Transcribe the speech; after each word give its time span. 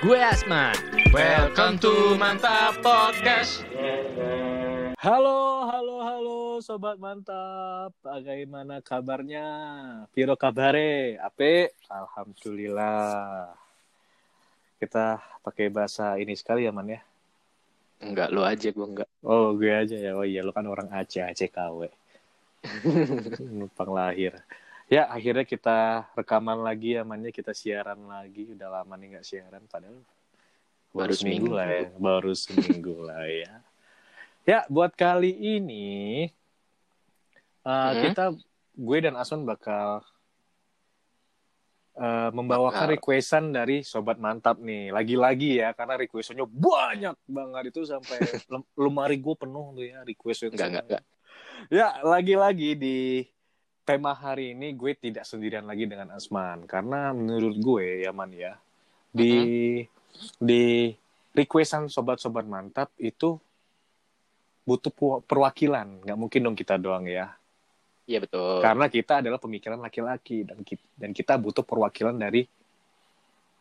Gue 0.00 0.16
Asman. 0.16 0.72
Welcome 1.12 1.76
to 1.84 2.16
Mantap 2.16 2.80
Podcast. 2.80 3.68
Halo, 4.96 5.68
halo, 5.68 5.96
halo, 6.00 6.38
sobat 6.64 6.96
mantap. 6.96 7.92
Bagaimana 8.00 8.80
kabarnya? 8.80 9.44
Piro 10.16 10.40
kabare? 10.40 11.20
Ape? 11.20 11.76
Alhamdulillah. 11.92 13.52
Kita 14.80 15.20
pakai 15.44 15.68
bahasa 15.68 16.16
ini 16.16 16.32
sekali 16.32 16.64
ya, 16.64 16.72
Man 16.72 16.96
ya? 16.96 17.04
Enggak, 18.00 18.32
lu 18.32 18.40
aja 18.40 18.72
gue 18.72 18.86
enggak. 18.96 19.08
Oh, 19.20 19.52
gue 19.52 19.68
aja 19.68 20.00
ya. 20.00 20.16
Oh 20.16 20.24
iya, 20.24 20.40
lu 20.40 20.56
kan 20.56 20.64
orang 20.64 20.88
Aceh, 20.96 21.20
Aceh 21.20 21.52
KW. 21.52 21.92
Numpang 23.60 23.92
lahir. 23.92 24.32
Ya, 24.90 25.06
akhirnya 25.06 25.46
kita 25.46 26.10
rekaman 26.18 26.66
lagi 26.66 26.98
ya, 26.98 27.06
Man 27.06 27.22
ya. 27.22 27.30
Kita 27.30 27.54
siaran 27.54 28.10
lagi. 28.10 28.50
Udah 28.50 28.82
lama 28.82 28.98
nih 28.98 29.14
nggak 29.14 29.26
siaran, 29.26 29.62
padahal 29.70 30.02
baru, 30.90 31.06
Baru 31.06 31.12
seminggu 31.14 31.54
seminggu. 31.54 31.54
lah 31.54 31.66
ya. 31.70 31.86
Baru 31.94 32.32
seminggu 32.34 32.94
lah 33.06 33.22
ya. 33.30 33.52
Ya, 34.42 34.60
buat 34.66 34.90
kali 34.98 35.30
ini 35.30 36.26
uh, 37.62 37.92
Hmm. 37.94 38.02
kita 38.02 38.24
gue 38.74 38.98
dan 38.98 39.14
Asun 39.14 39.46
bakal 39.46 40.02
uh, 41.94 42.30
membawakan 42.34 42.90
Bakal. 42.90 42.94
requestan 42.98 43.54
dari 43.54 43.86
sobat 43.86 44.18
mantap 44.18 44.58
nih. 44.58 44.90
Lagi-lagi 44.90 45.62
ya, 45.62 45.70
karena 45.70 45.94
requestannya 46.02 46.50
banyak 46.50 47.14
banget 47.30 47.62
itu 47.70 47.86
sampai 47.86 48.18
lem- 48.58 48.70
lemari 48.74 49.22
gue 49.22 49.34
penuh 49.38 49.70
tuh 49.70 49.86
ya 49.86 50.02
request 50.02 50.50
itu. 50.50 50.58
Enggak, 50.58 50.66
enggak, 50.66 50.84
enggak. 50.90 51.04
Ya, 51.70 51.88
lagi-lagi 52.02 52.74
di 52.74 53.22
tema 53.82 54.12
hari 54.12 54.52
ini 54.52 54.72
gue 54.72 54.92
tidak 54.94 55.24
sendirian 55.24 55.64
lagi 55.64 55.84
dengan 55.84 56.12
Asman 56.12 56.62
karena 56.64 57.10
menurut 57.10 57.56
gue 57.56 58.02
ya 58.02 58.10
Man 58.10 58.30
ya 58.30 58.54
di 59.10 59.82
di 60.36 60.94
requestan 61.30 61.86
sobat-sobat 61.86 62.44
mantap 62.44 62.90
itu 62.96 63.38
butuh 64.62 64.92
perwakilan 65.22 66.04
nggak 66.04 66.18
mungkin 66.18 66.40
dong 66.42 66.54
kita 66.54 66.76
doang 66.76 67.06
ya 67.06 67.34
Iya 68.06 68.18
betul. 68.20 68.58
karena 68.58 68.86
kita 68.86 69.22
adalah 69.22 69.38
pemikiran 69.38 69.78
laki-laki 69.78 70.42
dan 70.42 70.66
kita, 70.66 70.82
dan 70.94 71.10
kita 71.10 71.38
butuh 71.38 71.62
perwakilan 71.62 72.14
dari 72.14 72.42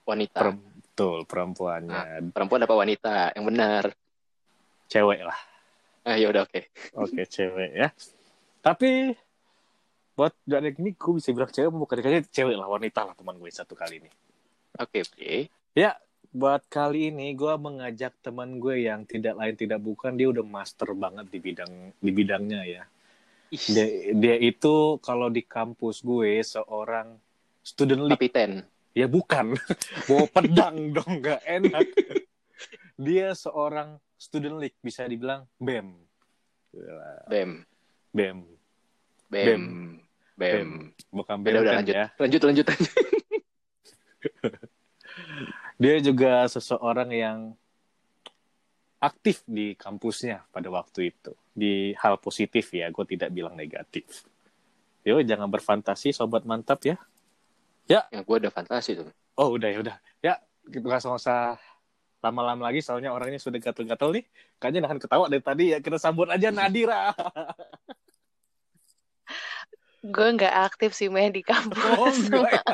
Wanita. 0.04 0.34
perem- 0.36 0.66
betul 0.82 1.22
perempuannya 1.24 2.34
Perempuan 2.34 2.66
apa 2.66 2.76
wanita? 2.76 3.16
Yang 3.32 3.46
benar. 3.46 3.84
cewek 4.90 5.22
lah 5.22 5.38
Ah, 6.02 6.18
ya 6.18 6.28
udah 6.28 6.44
oke. 6.44 6.62
oke 6.98 7.22
cewek 7.26 7.72
ya 7.74 7.90
tapi 8.60 9.14
buat 10.20 10.36
dari 10.44 10.76
ini 10.76 10.92
gue 11.00 11.14
bisa 11.16 11.32
bilang 11.32 11.48
cewek 11.48 11.72
bukan 11.72 11.96
kayaknya 12.04 12.28
cewek 12.28 12.60
lah 12.60 12.68
wanita 12.68 13.08
lah 13.08 13.16
teman 13.16 13.40
gue 13.40 13.48
satu 13.48 13.72
kali 13.72 14.04
ini 14.04 14.12
Oke, 14.76 15.08
oke. 15.08 15.48
buat 16.36 16.68
kali 16.68 17.08
ini 17.08 17.32
gue 17.40 17.56
mengajak 17.56 18.20
teman 18.20 18.60
gue 18.60 18.84
yang 18.84 19.08
tidak 19.08 19.40
lain 19.40 19.56
tidak 19.56 19.80
bukan 19.80 20.20
dia 20.20 20.28
udah 20.28 20.44
master 20.44 20.92
banget 20.92 21.32
di 21.32 21.40
bidang 21.40 21.72
di 22.04 22.12
bidangnya 22.12 22.62
ya 22.68 22.84
dia, 23.48 23.88
dia 24.12 24.36
itu 24.44 25.00
kalau 25.00 25.32
di 25.32 25.40
kampus 25.48 26.04
gue 26.04 26.44
seorang 26.44 27.16
student 27.64 28.04
league 28.04 28.20
kapiten. 28.20 28.68
ya 28.92 29.08
bukan 29.08 29.56
bawa 30.12 30.28
pedang 30.28 30.92
dong 30.92 31.24
nggak 31.24 31.48
enak 31.48 31.88
dia 33.08 33.32
seorang 33.32 33.96
student 34.20 34.60
league 34.60 34.76
bisa 34.84 35.08
dibilang 35.08 35.48
bem 35.56 35.96
Gila, 36.76 37.26
Bem. 37.32 37.64
bem 38.12 38.44
Bem. 39.30 39.46
Bem. 39.46 40.09
Bukan 41.12 41.36
Udah, 41.44 41.44
bem 41.44 41.62
udah 41.62 41.74
lanjut. 41.84 41.96
ya. 41.96 42.06
Lanjut, 42.16 42.42
lanjut, 42.48 42.66
lanjut. 42.72 42.94
dia 45.82 45.96
juga 46.00 46.48
seseorang 46.48 47.10
yang 47.12 47.38
aktif 49.00 49.44
di 49.48 49.76
kampusnya 49.76 50.48
pada 50.52 50.72
waktu 50.72 51.12
itu. 51.12 51.32
Di 51.52 51.92
hal 52.00 52.20
positif 52.20 52.72
ya. 52.72 52.88
Gue 52.92 53.04
tidak 53.08 53.32
bilang 53.36 53.56
negatif. 53.56 54.28
Yo 55.04 55.20
jangan 55.24 55.48
berfantasi 55.48 56.12
sobat 56.12 56.44
mantap 56.44 56.84
ya. 56.84 57.00
Yang 57.88 58.24
gue 58.28 58.38
udah 58.48 58.52
fantasi 58.54 59.00
tuh. 59.00 59.10
oh 59.40 59.56
udah 59.56 59.70
ya 59.72 59.80
udah. 59.80 59.96
Ya 60.20 60.34
kita 60.68 60.84
nggak 60.84 61.16
usah 61.16 61.56
lama-lama 62.20 62.68
lagi 62.68 62.84
soalnya 62.84 63.16
orangnya 63.16 63.40
sudah 63.40 63.58
gatel-gatel 63.64 64.20
nih. 64.20 64.26
Kayaknya 64.60 64.80
nahan 64.84 65.00
ketawa 65.00 65.26
dari 65.32 65.44
tadi 65.44 65.66
ya. 65.72 65.80
Kita 65.80 65.96
sambut 65.96 66.28
aja 66.28 66.52
Nadira 66.52 67.16
Gue 70.06 70.28
nggak 70.36 70.56
aktif 70.72 70.92
sih 70.96 71.10
meh 71.12 71.32
di 71.34 71.42
kampus. 71.44 71.84
oh 72.00 72.12
enggak 72.12 72.64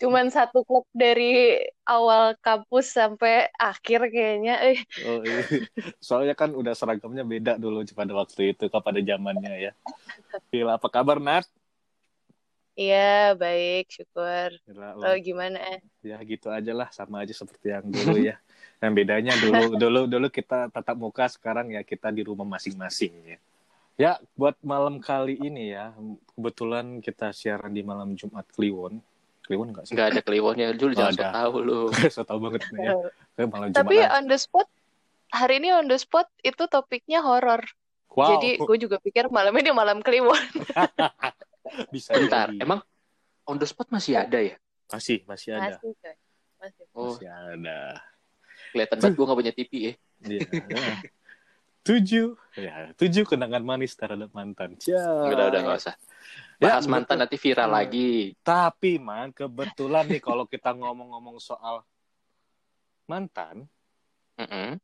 Cuman 0.00 0.32
satu 0.32 0.64
klub 0.64 0.88
dari 0.96 1.60
awal 1.84 2.32
kampus 2.40 2.96
sampai 2.96 3.52
akhir 3.60 4.08
kayaknya. 4.08 4.56
Eh, 4.64 4.80
Oh, 5.04 5.20
iya. 5.20 5.44
soalnya 6.00 6.32
kan 6.32 6.56
udah 6.56 6.72
seragamnya 6.72 7.22
beda 7.22 7.60
dulu 7.60 7.84
pada 7.92 8.12
waktu 8.16 8.56
itu 8.56 8.64
pada 8.72 8.98
zamannya 9.04 9.68
ya 9.68 9.72
Gila, 10.48 10.80
apa 10.80 10.88
kabar 10.88 11.20
Nat? 11.20 11.44
iya 12.78 13.36
baik, 13.36 13.92
syukur. 13.92 14.56
Gila, 14.64 14.96
Lo 14.96 15.12
gimana? 15.20 15.60
ya 15.98 16.14
gitu 16.22 16.46
aja 16.48 16.72
lah 16.72 16.88
sama 16.94 17.26
aja 17.26 17.34
seperti 17.34 17.74
yang 17.74 17.90
dulu 17.90 18.22
ya 18.22 18.38
yang 18.78 18.94
bedanya 18.94 19.34
dulu 19.34 19.74
dulu 19.74 20.00
dulu 20.06 20.26
kita 20.30 20.70
tatap 20.70 20.94
muka 20.94 21.26
sekarang 21.26 21.74
ya 21.74 21.82
kita 21.82 22.14
di 22.14 22.22
rumah 22.22 22.46
masing-masing 22.46 23.34
ya 23.34 23.38
ya 23.98 24.16
buat 24.38 24.54
malam 24.62 25.02
kali 25.02 25.34
ini 25.36 25.74
ya 25.74 25.90
kebetulan 26.32 27.02
kita 27.02 27.34
siaran 27.34 27.74
di 27.74 27.82
malam 27.82 28.14
Jumat 28.14 28.46
Kliwon 28.54 29.02
Kliwon 29.42 29.72
nggak 29.72 29.88
sih 29.88 29.96
Enggak 29.96 30.08
ada 30.12 30.20
kliwonnya. 30.20 30.76
Lu 30.76 30.92
jangan 30.92 31.16
so 31.16 31.24
ada. 31.24 31.32
tahu 31.32 31.54
lu. 31.64 31.80
saya 32.14 32.24
tahu 32.28 32.38
banget 32.46 32.68
nih 32.68 32.84
ya 32.84 32.92
Kayak 33.32 33.48
malam 33.48 33.68
Jumat 33.72 33.78
Tapi 33.80 33.96
aja. 33.96 34.08
on 34.20 34.24
the 34.28 34.36
spot, 34.36 34.68
hari 35.32 35.54
ini 35.56 35.68
on 35.72 35.86
the 35.88 35.96
spot 35.96 36.28
itu 36.44 36.62
topiknya 36.68 37.24
horor. 37.24 37.64
wow 38.12 38.36
Jadi 38.36 38.60
gue 38.60 38.76
juga 38.76 39.00
pikir 39.00 39.32
malam 39.32 39.56
ini 39.56 39.72
malam 39.72 40.04
Kliwon. 40.04 40.36
bisa 41.96 42.12
Bentar, 42.12 42.52
jadi. 42.52 42.60
emang 42.60 42.80
on 43.48 43.56
the 43.56 43.64
spot 43.64 43.88
masih 43.88 44.20
ada 44.20 44.36
ya? 44.36 44.56
masih 44.88 45.20
masih 45.24 45.52
ada 45.56 45.76
Masih, 45.80 45.92
coy. 45.96 46.14
Masih. 46.60 46.84
Oh, 46.92 47.12
masih 47.16 47.28
ada 47.28 47.80
kelihatan 48.68 48.96
banget 49.00 49.14
gue 49.16 49.24
gak 49.24 49.38
punya 49.40 49.52
TV 49.56 49.72
ya. 49.72 49.92
Iya. 50.28 50.40
Tujuh 51.88 52.36
ya 52.52 52.92
tujuh 52.92 53.24
kenangan 53.24 53.64
manis 53.64 53.96
terhadap 53.96 54.28
mantan 54.30 54.76
Cia. 54.76 55.00
Udah, 55.00 55.48
udah, 55.48 55.60
gak 55.64 55.78
usah. 55.80 55.96
Ya, 56.60 56.76
Bahas 56.76 56.84
mantan 56.84 57.16
nanti 57.16 57.40
viral 57.40 57.70
Hmm. 57.70 57.78
lagi. 57.80 58.36
Tapi 58.44 59.00
man, 59.00 59.32
kebetulan 59.32 60.04
nih 60.04 60.20
kalau 60.20 60.44
kita 60.44 60.76
ngomong-ngomong 60.76 61.40
soal 61.40 61.80
mantan, 63.06 63.64
Mm-mm. 64.36 64.76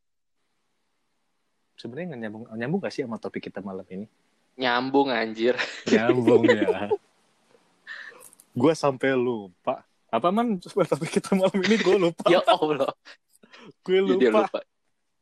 sebenarnya 1.75 2.05
nggak 2.09 2.21
nyambung 2.25 2.43
nyambung 2.55 2.79
gak 2.81 2.93
sih 2.95 3.03
sama 3.05 3.21
topik 3.21 3.45
kita 3.45 3.61
malam 3.61 3.85
ini? 3.91 4.07
Nyambung 4.55 5.11
anjir. 5.11 5.53
Nyambung 5.85 6.47
ya. 6.47 6.89
Gue 8.55 8.71
sampai 8.71 9.13
lupa. 9.13 9.83
Apa 10.07 10.31
man 10.31 10.55
topik 10.63 11.11
kita 11.11 11.35
malam 11.35 11.59
ini 11.59 11.75
gue 11.75 11.97
lupa. 11.99 12.23
Ya 12.31 12.39
Allah. 12.47 12.95
gue 13.83 13.99
Jadi 13.99 14.25
lupa. 14.31 14.47
lupa. 14.47 14.59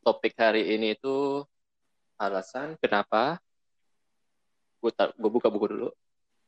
Topik 0.06 0.38
hari 0.38 0.70
ini 0.70 0.94
itu 0.94 1.42
alasan 2.18 2.78
kenapa 2.78 3.38
gue 4.84 4.92
gue 4.92 5.30
buka 5.32 5.48
buku 5.48 5.66
dulu. 5.72 5.88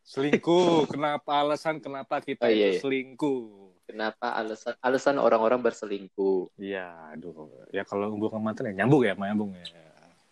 Selingkuh. 0.06 0.86
Kenapa 0.94 1.42
alasan 1.42 1.82
kenapa 1.82 2.22
kita 2.22 2.46
Oh, 2.46 2.52
iya, 2.52 2.78
iya. 2.78 2.80
selingkuh? 2.84 3.74
Kenapa 3.90 4.38
alasan 4.38 4.78
alasan 4.78 5.16
orang-orang 5.18 5.58
berselingkuh? 5.58 6.54
Iya, 6.62 7.10
aduh. 7.10 7.50
Ya 7.74 7.82
kalau 7.82 8.14
hubungan 8.14 8.38
mantan 8.38 8.70
ya 8.70 8.84
nyambung 8.84 9.02
ya, 9.02 9.18
nyambung 9.18 9.50
ya. 9.56 9.66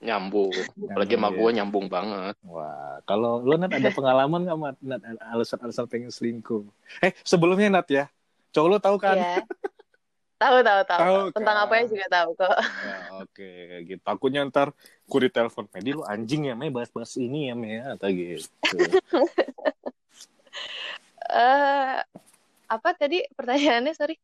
Nyambung. 0.05 0.53
Apalagi 0.91 1.17
sama 1.17 1.33
Nyambung, 1.33 1.35
gue 1.35 1.49
ya. 1.51 1.55
nyambung 1.59 1.87
banget. 1.91 2.37
Wah, 2.47 3.03
kalau 3.03 3.43
lu 3.43 3.57
Nat 3.59 3.73
ada 3.75 3.91
pengalaman 3.91 4.41
nggak 4.47 4.59
Mat? 4.63 4.77
Nat 4.79 5.03
alasan-alasan 5.35 5.87
pengen 5.91 6.11
selingkuh? 6.15 6.63
Eh, 7.03 7.11
sebelumnya 7.27 7.81
Nat 7.81 7.89
ya, 7.91 8.05
cowok 8.55 8.69
lu 8.69 8.79
tahu 8.79 8.97
kan? 9.01 9.17
Iya. 9.19 9.43
Tahu, 10.45 10.61
tahu, 10.61 10.81
tahu. 10.85 11.01
Tahu, 11.01 11.21
Tentang 11.33 11.57
kan? 11.57 11.65
apa 11.65 11.73
ya 11.81 11.85
juga 11.89 12.07
tahu 12.13 12.31
kok. 12.37 12.57
Ya, 12.61 12.99
oke, 13.17 13.51
gitu. 13.89 14.01
Takutnya 14.05 14.41
ntar 14.45 14.77
ku 15.09 15.17
di 15.17 15.33
telepon, 15.33 15.65
Medi 15.73 15.97
lu 15.97 16.05
anjing 16.05 16.53
ya, 16.53 16.55
Mei 16.55 16.69
bahas-bahas 16.69 17.17
ini 17.17 17.49
ya, 17.49 17.55
Mei 17.57 17.81
atau 17.81 18.09
gitu. 18.13 18.53
Eh, 21.25 21.99
apa 22.71 22.89
tadi 22.95 23.25
pertanyaannya? 23.33 23.97
Sorry. 23.97 24.15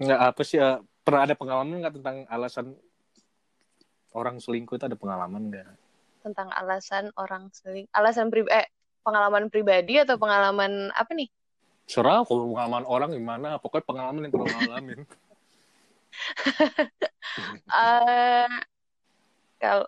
Nggak 0.00 0.20
apa 0.32 0.40
sih? 0.42 0.58
ya, 0.58 0.80
pernah 1.04 1.28
ada 1.28 1.36
pengalaman 1.36 1.84
nggak 1.84 1.94
tentang 2.00 2.16
alasan 2.26 2.66
orang 4.16 4.42
selingkuh 4.42 4.80
itu 4.80 4.88
ada 4.88 4.98
pengalaman 4.98 5.52
nggak? 5.52 5.68
Tentang 6.24 6.48
alasan 6.50 7.14
orang 7.14 7.52
seling, 7.52 7.86
alasan 7.94 8.32
pri 8.32 8.48
eh 8.48 8.66
pengalaman 9.06 9.52
pribadi 9.52 10.00
atau 10.02 10.18
pengalaman 10.18 10.90
apa 10.96 11.12
nih? 11.14 11.28
Serah 11.86 12.24
kalau 12.26 12.56
pengalaman 12.56 12.84
orang 12.88 13.10
gimana, 13.14 13.60
pokoknya 13.60 13.84
pengalaman 13.84 14.20
yang 14.26 14.32
pernah 14.32 14.48
ngalamin. 14.58 14.98
Eh, 17.68 18.48
kalau 19.60 19.86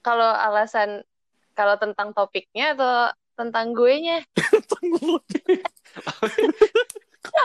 kalau 0.00 0.30
alasan 0.32 1.04
kalau 1.52 1.76
tentang 1.76 2.12
topiknya 2.12 2.72
atau 2.72 3.12
tentang 3.36 3.76
gue 3.76 3.94
nya 4.00 4.18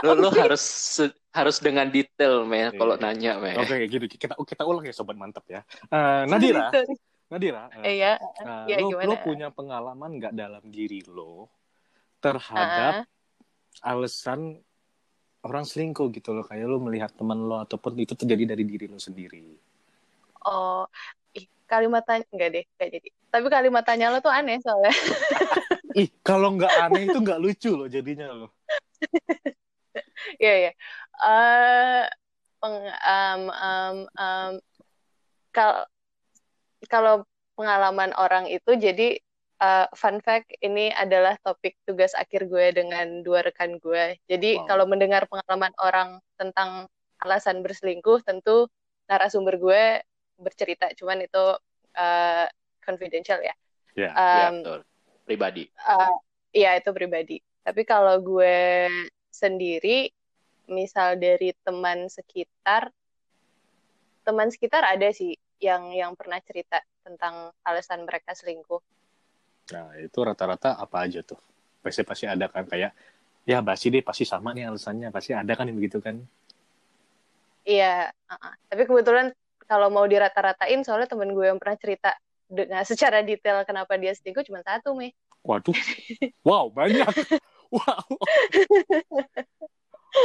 lu, 0.03 0.11
lu 0.17 0.29
harus 0.31 0.61
se- 0.63 1.15
harus 1.31 1.57
dengan 1.59 1.87
detail 1.87 2.43
meh 2.47 2.71
kalau 2.75 2.95
Iya. 2.95 3.03
nanya 3.03 3.31
meh 3.39 3.55
Oke, 3.59 3.85
gitu. 3.87 4.05
Kita 4.07 4.35
kita 4.39 4.63
ulang 4.67 4.83
ya 4.87 4.93
sobat 4.95 5.15
mantap 5.19 5.43
ya. 5.47 5.61
Eh, 5.91 6.23
Nadira. 6.27 6.71
Nadira, 7.31 7.71
eh, 7.79 7.83
Eh, 7.87 7.95
ya 8.03 8.13
eh, 8.19 8.65
ya, 8.67 8.75
lo, 8.83 8.91
gimana? 8.91 9.07
lo 9.07 9.15
punya 9.23 9.47
pengalaman 9.55 10.19
nggak 10.19 10.33
dalam 10.35 10.63
diri 10.67 10.99
lo 11.07 11.47
terhadap 12.19 13.07
Ah, 13.81 13.95
alasan 13.95 14.59
orang 15.47 15.63
selingkuh 15.65 16.07
gitu 16.13 16.29
loh 16.35 16.45
kayak 16.45 16.65
lo 16.69 16.77
melihat 16.81 17.11
teman 17.17 17.39
lo 17.49 17.61
ataupun 17.65 17.97
itu 18.03 18.13
terjadi 18.13 18.53
dari 18.53 18.63
diri 18.67 18.85
lo 18.91 18.99
sendiri. 19.01 19.41
oh 20.45 20.85
ih, 21.37 21.45
kalimat 21.69 22.03
tanya 22.05 22.25
enggak 22.33 22.49
deh 22.55 22.63
enggak 22.77 22.89
jadi 22.99 23.07
tapi 23.31 23.45
kalimat 23.47 23.83
tanya 23.87 24.05
lo 24.13 24.17
tuh 24.19 24.33
aneh 24.33 24.57
soalnya 24.61 24.91
Ih, 25.91 26.07
kalau 26.23 26.55
nggak 26.55 26.71
aneh 26.71 27.11
itu 27.11 27.17
nggak 27.19 27.41
lucu 27.43 27.71
loh 27.75 27.87
jadinya 27.91 28.31
lo. 28.31 28.47
Iya, 30.41 30.53
iya. 30.61 30.71
Eh, 31.21 32.03
peng- 32.61 32.95
em, 33.11 33.41
em, 33.51 33.95
em, 34.19 34.51
kal- 35.55 35.87
kalau 36.89 37.25
pengalaman 37.57 38.11
orang 38.17 38.45
itu 38.49 38.71
jadi 38.77 39.19
eh, 39.61 39.87
fun 39.93 40.17
fact 40.25 40.49
ini 40.65 40.89
adalah 40.91 41.37
topik 41.45 41.77
tugas 41.85 42.17
akhir 42.17 42.49
gue 42.49 42.73
dengan 42.73 43.21
dua 43.21 43.45
rekan 43.45 43.77
gue. 43.77 44.17
Jadi 44.25 44.57
Wow. 44.57 44.67
kalau 44.67 44.85
mendengar 44.89 45.29
pengalaman 45.29 45.73
orang 45.79 46.17
tentang 46.35 46.89
alasan 47.21 47.61
berselingkuh, 47.61 48.25
tentu 48.25 48.65
narasumber 49.05 49.61
gue 49.61 50.01
bercerita, 50.41 50.89
cuman 50.97 51.23
itu 51.23 51.45
eh, 51.93 52.47
confidential 52.81 53.39
ya. 53.43 53.53
Ya. 53.93 54.11
ya 54.15 54.47
Em, 54.49 54.63
betul 54.63 54.79
pribadi 55.27 55.63
Eh, 55.71 56.11
Iya 56.51 56.75
itu 56.75 56.91
pribadi. 56.91 57.39
Tapi 57.63 57.87
kalau 57.87 58.19
gue 58.19 58.87
sendiri, 59.31 60.11
misal 60.67 61.15
dari 61.15 61.55
teman 61.63 62.11
sekitar, 62.11 62.91
teman 64.27 64.51
sekitar 64.51 64.83
ada 64.83 65.07
sih 65.15 65.39
yang 65.63 65.95
yang 65.95 66.11
pernah 66.19 66.43
cerita 66.43 66.83
tentang 67.07 67.55
alasan 67.63 68.03
mereka 68.03 68.35
selingkuh. 68.35 68.83
Nah, 69.71 69.95
itu 69.97 70.19
rata-rata 70.19 70.75
apa 70.75 71.07
aja 71.07 71.23
tuh? 71.23 71.39
Pasti 71.81 72.03
pasti 72.03 72.25
ada 72.27 72.45
kan 72.51 72.67
kayak 72.67 72.91
ya 73.41 73.57
pasti 73.65 73.89
deh 73.89 74.05
pasti 74.05 74.21
sama 74.21 74.53
nih 74.53 74.69
alasannya 74.69 75.09
pasti 75.09 75.33
ada 75.33 75.51
kan 75.57 75.65
yang 75.65 75.79
begitu 75.79 75.97
kan? 75.97 76.21
Iya, 77.65 78.09
uh-uh. 78.09 78.53
tapi 78.69 78.89
kebetulan 78.89 79.33
kalau 79.69 79.87
mau 79.87 80.03
dirata-ratain, 80.03 80.83
soalnya 80.83 81.07
temen 81.07 81.31
gue 81.31 81.45
yang 81.47 81.55
pernah 81.61 81.77
cerita 81.79 82.11
dengan 82.51 82.83
secara 82.83 83.23
detail 83.23 83.63
kenapa 83.63 83.95
dia 83.95 84.11
selingkuh 84.11 84.43
cuma 84.43 84.59
satu, 84.65 84.91
Mei. 84.97 85.15
Waduh, 85.41 85.73
wow 86.47 86.67
banyak, 86.69 87.07
wow. 87.75 88.03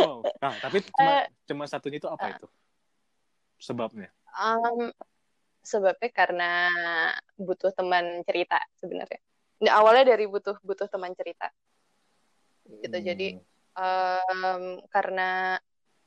wow. 0.03 0.17
Nah, 0.43 0.55
tapi 0.61 0.83
cuma 0.83 1.25
Eh. 1.25 1.25
cuma 1.47 1.65
satunya 1.71 2.03
itu 2.03 2.09
apa 2.11 2.37
itu? 2.37 2.49
Sebabnya? 3.63 4.11
Um, 4.37 4.93
sebabnya 5.65 6.11
karena 6.13 6.51
butuh 7.39 7.73
teman 7.73 8.21
cerita 8.27 8.61
sebenarnya. 8.77 9.21
Awalnya 9.65 10.13
dari 10.13 10.29
butuh 10.29 10.61
butuh 10.61 10.85
teman 10.91 11.17
cerita. 11.17 11.49
Gitu. 12.67 12.93
Jadi 12.93 13.29
em, 13.77 14.63
karena 14.93 15.57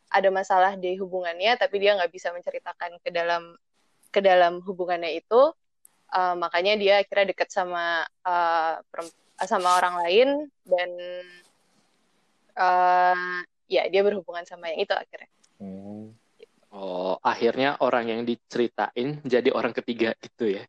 ada 0.10 0.30
masalah 0.34 0.74
di 0.78 0.98
hubungannya, 0.98 1.57
tapi 1.57 1.81
dia 1.81 1.94
nggak 1.98 2.12
bisa 2.13 2.34
menceritakan 2.34 2.98
ke 3.01 3.10
dalam 3.13 3.54
ke 4.10 4.19
dalam 4.25 4.57
hubungannya 4.66 5.22
itu, 5.22 5.54
eh, 6.13 6.36
makanya 6.38 6.74
dia 6.78 6.94
akhirnya 7.01 7.34
dekat 7.34 7.50
sama 7.54 8.06
eh, 8.25 8.74
perem- 8.90 9.18
sama 9.46 9.78
orang 9.80 9.95
lain 10.04 10.30
dan 10.66 10.90
eh, 12.57 13.38
ya 13.69 13.86
dia 13.88 14.02
berhubungan 14.02 14.44
sama 14.50 14.74
yang 14.74 14.81
itu 14.84 14.94
akhirnya. 14.98 15.30
hmm. 15.62 16.06
oh 16.74 17.16
akhirnya 17.22 17.78
orang 17.81 18.10
yang 18.10 18.22
diceritain 18.25 19.22
jadi 19.24 19.50
orang 19.54 19.74
ketiga 19.74 20.13
gitu 20.22 20.57
ya 20.60 20.63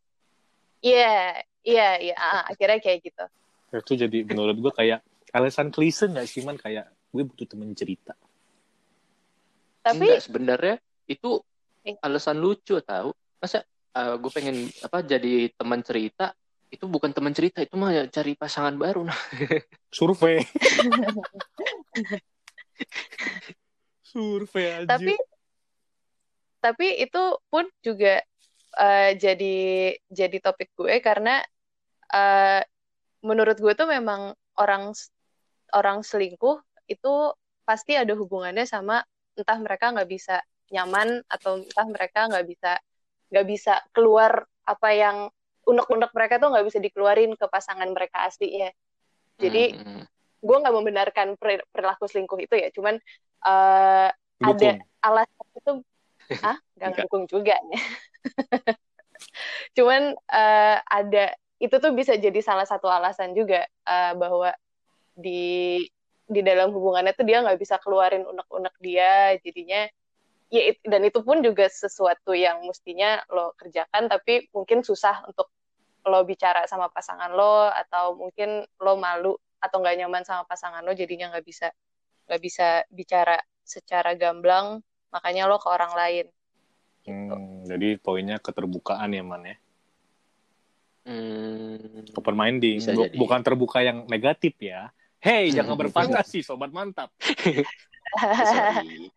Iya, 0.81 1.44
iya, 1.62 1.97
iya, 2.01 2.15
ah, 2.17 2.43
akhirnya 2.49 2.79
kayak 2.81 2.99
gitu. 3.05 3.25
Itu 3.71 3.93
jadi 3.95 4.19
menurut 4.27 4.57
gue 4.59 4.73
kayak 4.75 5.01
alasan 5.31 5.71
klise 5.71 6.11
nggak 6.11 6.27
sih 6.27 6.43
man 6.43 6.59
kayak 6.59 6.91
gue 7.11 7.23
butuh 7.27 7.47
temen 7.47 7.71
cerita. 7.75 8.15
Tapi 9.81 10.07
Enggak, 10.07 10.23
sebenarnya 10.27 10.77
itu 11.07 11.41
Eh. 11.81 11.97
alasan 12.05 12.37
lucu 12.37 12.77
tahu 12.85 13.09
masa 13.41 13.65
gue 13.97 14.31
pengen 14.31 14.69
apa 14.85 15.01
jadi 15.01 15.49
teman 15.57 15.81
cerita 15.81 16.37
itu 16.69 16.85
bukan 16.87 17.11
teman 17.11 17.33
cerita 17.33 17.65
itu 17.65 17.73
mah 17.75 18.07
cari 18.12 18.37
pasangan 18.37 18.77
baru 18.77 19.09
nah 19.09 19.17
Survei. 19.97 20.45
Survei 24.12 24.67
aja. 24.85 24.87
tapi 24.87 25.17
tapi 26.61 26.87
itu 27.01 27.23
pun 27.49 27.65
juga 27.81 28.21
eh, 28.78 29.17
jadi 29.19 29.55
jadi 30.11 30.37
topik 30.43 30.70
gue 30.78 30.94
karena 31.02 31.43
eh, 32.14 32.62
menurut 33.25 33.56
gue 33.61 33.72
tuh 33.76 33.88
memang 33.90 34.34
orang 34.61 34.93
orang 35.75 36.02
selingkuh 36.02 36.58
itu 36.90 37.08
pasti 37.67 37.94
ada 37.94 38.12
hubungannya 38.19 38.67
sama 38.67 39.02
entah 39.38 39.58
mereka 39.62 39.94
nggak 39.94 40.08
bisa 40.11 40.43
nyaman 40.75 41.22
atau 41.31 41.62
entah 41.62 41.87
mereka 41.87 42.26
nggak 42.31 42.46
bisa 42.46 42.72
nggak 43.31 43.46
bisa 43.46 43.72
keluar 43.94 44.46
apa 44.67 44.88
yang 44.94 45.16
unek-unek 45.66 46.11
mereka 46.16 46.34
tuh 46.43 46.49
nggak 46.50 46.66
bisa 46.66 46.78
dikeluarin 46.82 47.32
ke 47.38 47.46
pasangan 47.46 47.88
mereka 47.94 48.26
aslinya. 48.26 48.70
Jadi 49.43 49.75
Hmm, 49.76 50.02
gue 50.40 50.56
nggak 50.61 50.75
membenarkan 50.76 51.28
per- 51.40 51.66
perilaku 51.73 52.05
selingkuh 52.11 52.40
itu 52.43 52.55
ya. 52.56 52.69
Cuman 52.75 52.96
eh, 53.46 54.08
ada 54.40 54.70
alasan 55.05 55.49
itu 55.58 55.73
ah 56.41 56.56
nggak 56.79 56.79
Enggak. 56.79 57.06
ngedukung 57.06 57.25
juga 57.27 57.56
cuman 59.77 60.17
eh, 60.17 60.77
ada 60.81 61.25
itu 61.61 61.77
tuh 61.77 61.93
bisa 61.93 62.17
jadi 62.17 62.41
salah 62.41 62.65
satu 62.65 62.88
alasan 62.88 63.37
juga 63.37 63.67
eh, 63.67 64.12
bahwa 64.17 64.55
di 65.12 65.85
di 66.31 66.41
dalam 66.47 66.71
hubungannya 66.71 67.12
tuh 67.12 67.27
dia 67.27 67.43
nggak 67.43 67.59
bisa 67.59 67.77
keluarin 67.82 68.23
unek-unek 68.23 68.75
dia 68.79 69.35
jadinya 69.43 69.91
ya 70.50 70.62
it- 70.75 70.87
dan 70.87 71.03
itu 71.03 71.21
pun 71.27 71.43
juga 71.43 71.67
sesuatu 71.67 72.35
yang 72.35 72.62
mestinya 72.67 73.19
lo 73.31 73.54
kerjakan 73.59 74.07
tapi 74.07 74.47
mungkin 74.54 74.87
susah 74.87 75.26
untuk 75.26 75.50
lo 76.07 76.23
bicara 76.25 76.64
sama 76.71 76.88
pasangan 76.88 77.35
lo 77.35 77.69
atau 77.69 78.16
mungkin 78.16 78.62
lo 78.81 78.95
malu 78.97 79.35
atau 79.61 79.76
nggak 79.83 79.97
nyaman 80.00 80.23
sama 80.25 80.47
pasangan 80.47 80.81
lo 80.87 80.95
jadinya 80.95 81.35
nggak 81.35 81.45
bisa 81.45 81.69
nggak 82.31 82.40
bisa 82.40 82.69
bicara 82.88 83.37
secara 83.66 84.14
gamblang 84.14 84.81
makanya 85.11 85.47
lo 85.50 85.59
ke 85.59 85.69
orang 85.69 85.93
lain 85.95 86.26
gitu. 87.02 87.35
Hmm, 87.35 87.67
jadi 87.67 87.97
poinnya 87.99 88.37
keterbukaan 88.38 89.11
ya 89.12 89.23
man 89.25 89.43
ya. 89.45 89.57
hmm, 91.09 92.12
Open 92.14 92.37
minding, 92.37 92.79
jadi. 92.81 93.17
bukan 93.17 93.40
terbuka 93.40 93.81
yang 93.81 94.05
negatif 94.07 94.55
ya. 94.61 94.93
Hey, 95.21 95.52
jangan 95.52 95.76
Hmm. 95.76 95.85
berfantasi, 95.85 96.40
sobat 96.40 96.73
mantap. 96.73 97.12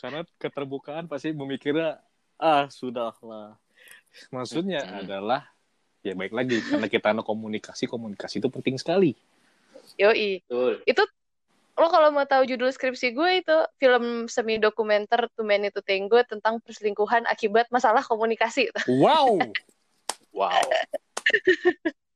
Karena 0.00 0.24
keterbukaan 0.40 1.06
pasti 1.06 1.30
memikirnya, 1.30 2.00
ah 2.40 2.66
sudahlah. 2.72 3.54
Maksudnya 4.32 4.86
Hmm. 4.86 5.06
adalah, 5.06 5.46
ya 6.02 6.16
baik 6.16 6.32
lagi, 6.34 6.58
karena 6.64 6.86
kita 6.90 7.12
no 7.14 7.22
komunikasi, 7.22 7.86
komunikasi 7.86 8.40
itu 8.42 8.48
penting 8.48 8.74
sekali. 8.80 9.12
Yoi. 9.98 10.40
betul 10.46 10.80
Itu 10.86 11.02
lo 11.78 11.86
kalau 11.88 12.10
mau 12.12 12.26
tahu 12.26 12.44
judul 12.44 12.70
skripsi 12.74 13.14
gue 13.14 13.30
itu 13.44 13.56
film 13.78 14.26
semi 14.26 14.58
dokumenter 14.58 15.30
Too 15.32 15.46
Many 15.46 15.70
to 15.70 15.80
Tango 15.80 16.20
tentang 16.26 16.58
perselingkuhan 16.60 17.24
akibat 17.30 17.70
masalah 17.72 18.02
komunikasi. 18.04 18.68
Wow, 19.00 19.38
wow 20.34 20.62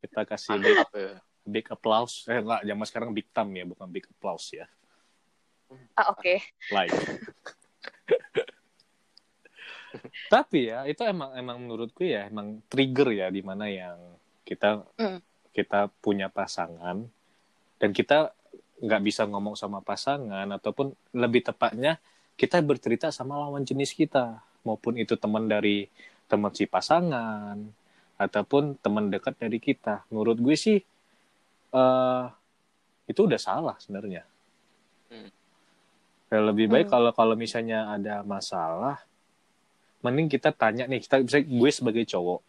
kita 0.04 0.20
kasih 0.28 0.60
big, 0.60 0.76
ya 0.94 1.18
big 1.44 1.66
applause. 1.72 2.28
Eh 2.28 2.38
enggak, 2.40 2.62
zaman 2.64 2.86
sekarang 2.86 3.10
big 3.16 3.28
thumb 3.32 3.50
ya, 3.56 3.64
bukan 3.64 3.88
big 3.88 4.06
applause 4.08 4.52
ya. 4.52 4.66
Ah 5.98 6.12
oke. 6.12 6.38
Like. 6.70 6.92
Tapi 10.34 10.74
ya 10.74 10.82
itu 10.90 11.02
emang 11.06 11.30
emang 11.38 11.62
menurutku 11.62 12.02
ya 12.02 12.26
emang 12.26 12.58
trigger 12.66 13.14
ya 13.14 13.30
di 13.30 13.42
mana 13.46 13.70
yang 13.70 13.98
kita 14.42 14.82
Hmm. 14.98 15.22
kita 15.54 15.86
punya 16.02 16.26
pasangan 16.26 17.06
dan 17.78 17.90
kita 17.94 18.34
nggak 18.82 19.02
bisa 19.04 19.22
ngomong 19.26 19.54
sama 19.54 19.78
pasangan 19.80 20.46
ataupun 20.50 20.90
lebih 21.14 21.46
tepatnya 21.46 21.98
kita 22.34 22.58
bercerita 22.58 23.14
sama 23.14 23.38
lawan 23.38 23.62
jenis 23.62 23.94
kita 23.94 24.42
maupun 24.66 24.98
itu 24.98 25.14
teman 25.14 25.46
dari 25.46 25.86
teman 26.26 26.50
si 26.50 26.66
pasangan 26.66 27.54
ataupun 28.18 28.74
teman 28.82 29.10
dekat 29.10 29.38
dari 29.38 29.62
kita 29.62 30.02
menurut 30.10 30.38
gue 30.40 30.56
sih 30.58 30.78
eh 31.70 32.24
itu 33.04 33.20
udah 33.20 33.40
salah 33.40 33.76
sebenarnya 33.78 34.24
Hmm. 35.04 35.28
Ya, 36.32 36.40
lebih 36.40 36.66
baik 36.66 36.88
Hmm. 36.88 36.94
kalau 36.98 37.10
kalau 37.14 37.34
misalnya 37.38 37.86
ada 37.92 38.24
masalah 38.24 38.98
mending 40.02 40.26
kita 40.26 40.50
tanya 40.50 40.88
nih 40.88 41.04
kita 41.04 41.22
bisa 41.22 41.38
gue 41.38 41.70
sebagai 41.70 42.02
cowok 42.08 42.40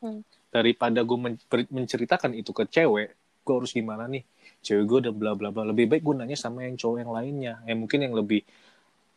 Hmm. 0.00 0.20
daripada 0.48 1.00
gue 1.02 1.18
men- 1.18 1.70
menceritakan 1.72 2.32
itu 2.36 2.52
ke 2.54 2.68
cewek 2.68 3.16
gue 3.16 3.54
harus 3.56 3.72
gimana 3.72 4.04
nih 4.06 4.22
cewek 4.60 4.84
gue 4.84 4.98
udah 5.08 5.14
bla 5.14 5.32
bla 5.34 5.48
bla. 5.48 5.64
Lebih 5.68 5.86
baik 5.88 6.02
gue 6.04 6.14
nanya 6.16 6.36
sama 6.36 6.64
yang 6.64 6.76
cowok 6.76 6.96
yang 7.00 7.12
lainnya. 7.12 7.54
Yang 7.64 7.78
mungkin 7.80 7.98
yang 8.04 8.14
lebih 8.14 8.40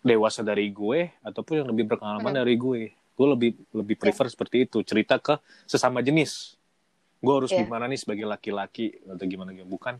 dewasa 0.03 0.43
dari 0.43 0.67
gue 0.67 1.11
ataupun 1.23 1.63
yang 1.63 1.67
lebih 1.69 1.95
berpengalaman 1.95 2.31
Hmm. 2.31 2.39
dari 2.43 2.55
gue. 2.55 2.81
Gue 3.13 3.27
lebih 3.29 3.51
lebih 3.71 3.95
prefer 3.95 4.27
seperti 4.27 4.65
itu. 4.65 4.81
Cerita 4.81 5.19
ke 5.19 5.37
sesama 5.63 6.01
jenis. 6.01 6.55
Gue 7.23 7.33
harus 7.39 7.51
Iya. 7.51 7.63
gimana 7.63 7.87
nih 7.87 7.99
sebagai 7.99 8.27
laki-laki 8.27 8.99
atau 9.07 9.23
gimana 9.23 9.55
gitu 9.55 9.63
bukan 9.63 9.95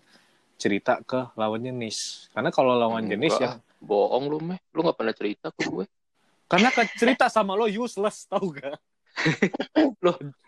cerita 0.60 1.00
ke 1.04 1.32
lawan 1.36 1.64
jenis. 1.64 2.28
Karena 2.32 2.52
kalau 2.52 2.76
lawan 2.76 3.08
jenis 3.08 3.36
Enggak, 3.36 3.60
ya 3.60 3.80
bohong 3.80 4.26
lu 4.28 4.40
meh. 4.44 4.60
Lu 4.72 4.84
nggak 4.84 4.98
pernah 5.00 5.16
cerita 5.16 5.48
ke 5.52 5.62
gue. 5.68 5.86
Karena 6.48 6.70
kan 6.70 6.86
cerita 7.00 7.32
sama 7.32 7.56
lo 7.56 7.66
useless 7.66 8.28
tau 8.28 8.44
gak 8.52 8.76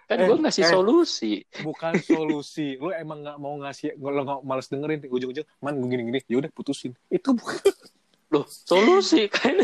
kan 0.06 0.22
Eh, 0.22 0.30
gue 0.30 0.38
ngasih 0.38 0.64
eh. 0.66 0.70
solusi. 0.70 1.34
bukan 1.66 1.98
solusi. 2.10 2.78
Lo 2.78 2.94
emang 2.94 3.26
nggak 3.26 3.38
mau 3.42 3.58
ngasih 3.58 3.98
lo 3.98 4.22
nggak 4.22 4.40
males 4.46 4.70
dengerin 4.70 5.02
ujung-ujung 5.10 5.48
man 5.66 5.74
gue 5.82 5.90
gini-gini. 5.90 6.22
Ya 6.30 6.38
udah 6.46 6.52
putusin. 6.54 6.94
Itu 7.10 7.34
bukan. 7.34 7.58
Loh 8.34 8.46
solusi 8.46 9.26
kan? 9.30 9.58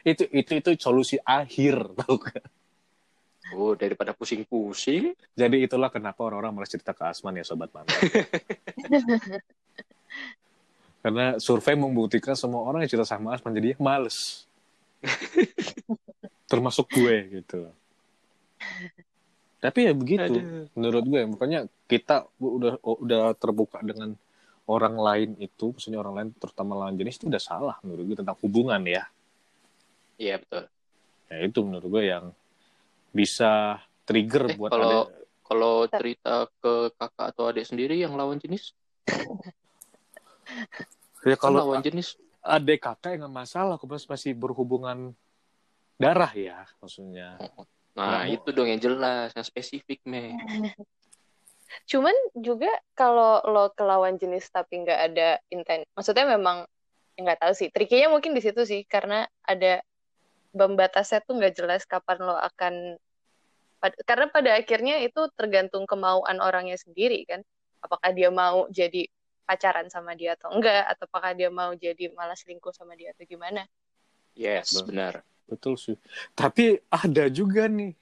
Itu 0.00 0.24
itu 0.32 0.52
itu 0.56 0.70
solusi 0.80 1.20
akhir 1.20 1.92
tau 1.92 2.16
gak 2.16 2.44
oh 3.52 3.76
daripada 3.76 4.16
pusing-pusing. 4.16 5.12
Jadi 5.36 5.56
itulah 5.68 5.92
kenapa 5.92 6.24
orang-orang 6.24 6.56
malas 6.56 6.72
cerita 6.72 6.96
ke 6.96 7.04
Asman 7.04 7.36
ya 7.36 7.44
sobat 7.44 7.68
mantan 7.68 8.00
karena 11.00 11.40
survei 11.40 11.76
membuktikan 11.76 12.36
semua 12.36 12.60
orang 12.64 12.84
yang 12.84 12.90
cerita 12.92 13.08
sama 13.08 13.32
Asman 13.32 13.56
jadi 13.56 13.72
males 13.80 14.44
termasuk 16.50 16.90
gue 16.90 17.40
gitu. 17.40 17.70
Tapi 19.62 19.78
ya 19.86 19.92
begitu 19.94 20.26
Aduh. 20.34 20.66
menurut 20.74 21.04
gue. 21.06 21.22
Makanya 21.30 21.60
kita 21.86 22.26
udah 22.42 22.82
udah 22.82 23.22
terbuka 23.38 23.78
dengan 23.86 24.18
orang 24.66 24.96
lain 24.98 25.30
itu 25.38 25.70
maksudnya 25.70 26.02
orang 26.02 26.14
lain 26.18 26.28
terutama 26.34 26.74
lawan 26.74 26.98
jenis 26.98 27.22
itu 27.22 27.26
udah 27.30 27.42
salah 27.42 27.76
menurut 27.86 28.02
gue 28.10 28.16
tentang 28.18 28.38
hubungan 28.42 28.82
ya. 28.82 29.06
Iya 30.18 30.42
betul. 30.42 30.64
Ya 31.30 31.36
itu 31.46 31.58
menurut 31.62 31.86
gue 31.86 32.02
yang 32.10 32.24
bisa 33.14 33.78
trigger 34.02 34.50
Eh, 34.50 34.56
buat 34.58 34.70
kalau- 34.74 35.06
ada 35.06 35.18
kalau 35.50 35.74
cerita 35.90 36.46
ke 36.62 36.74
kakak 36.94 37.26
atau 37.34 37.50
adik 37.50 37.66
sendiri 37.66 37.98
yang 37.98 38.14
lawan 38.14 38.38
jenis? 38.38 38.70
Ya 41.26 41.34
kalau 41.38 41.66
lawan 41.66 41.82
jenis. 41.82 42.14
adik 42.40 42.80
kakak 42.80 43.18
yang 43.20 43.28
masalah 43.28 43.76
kalau 43.76 43.98
masih 43.98 44.32
berhubungan 44.32 45.12
darah 46.00 46.32
ya 46.32 46.64
maksudnya 46.80 47.36
nah 47.92 48.24
itu 48.24 48.48
dong 48.56 48.72
yang 48.72 48.80
jelas 48.80 49.36
yang 49.36 49.44
spesifik 49.44 50.00
meh 50.08 50.32
Cuman 51.86 52.14
juga 52.34 52.70
kalau 52.98 53.42
lo 53.46 53.70
ke 53.70 53.82
lawan 53.86 54.18
jenis 54.18 54.50
tapi 54.50 54.82
nggak 54.82 55.00
ada 55.10 55.38
intent, 55.54 55.86
maksudnya 55.94 56.26
memang 56.26 56.66
ya 57.14 57.20
nggak 57.22 57.40
tahu 57.46 57.52
sih. 57.54 57.68
Trikinya 57.70 58.10
mungkin 58.10 58.34
di 58.34 58.42
situ 58.42 58.62
sih 58.66 58.82
karena 58.86 59.26
ada 59.46 59.82
pembatasnya 60.50 61.22
tuh 61.22 61.38
nggak 61.38 61.54
jelas 61.54 61.82
kapan 61.86 62.18
lo 62.26 62.34
akan 62.34 62.98
pad- 63.78 64.00
karena 64.02 64.26
pada 64.30 64.50
akhirnya 64.58 64.98
itu 65.02 65.30
tergantung 65.38 65.86
kemauan 65.86 66.42
orangnya 66.42 66.78
sendiri 66.78 67.22
kan. 67.26 67.40
Apakah 67.80 68.12
dia 68.12 68.28
mau 68.28 68.66
jadi 68.68 69.06
pacaran 69.46 69.88
sama 69.90 70.14
dia 70.14 70.36
atau 70.38 70.52
enggak, 70.52 70.84
atau 70.90 71.06
apakah 71.10 71.32
dia 71.34 71.50
mau 71.50 71.74
jadi 71.74 72.12
malah 72.14 72.38
selingkuh 72.38 72.74
sama 72.74 72.94
dia 72.94 73.14
atau 73.14 73.26
gimana. 73.26 73.66
Yes 74.40 74.72
Betul. 74.72 74.84
benar 74.88 75.14
betul 75.44 75.74
sih 75.76 75.96
tapi 76.32 76.80
ada 76.88 77.28
juga 77.28 77.68
nih 77.68 77.92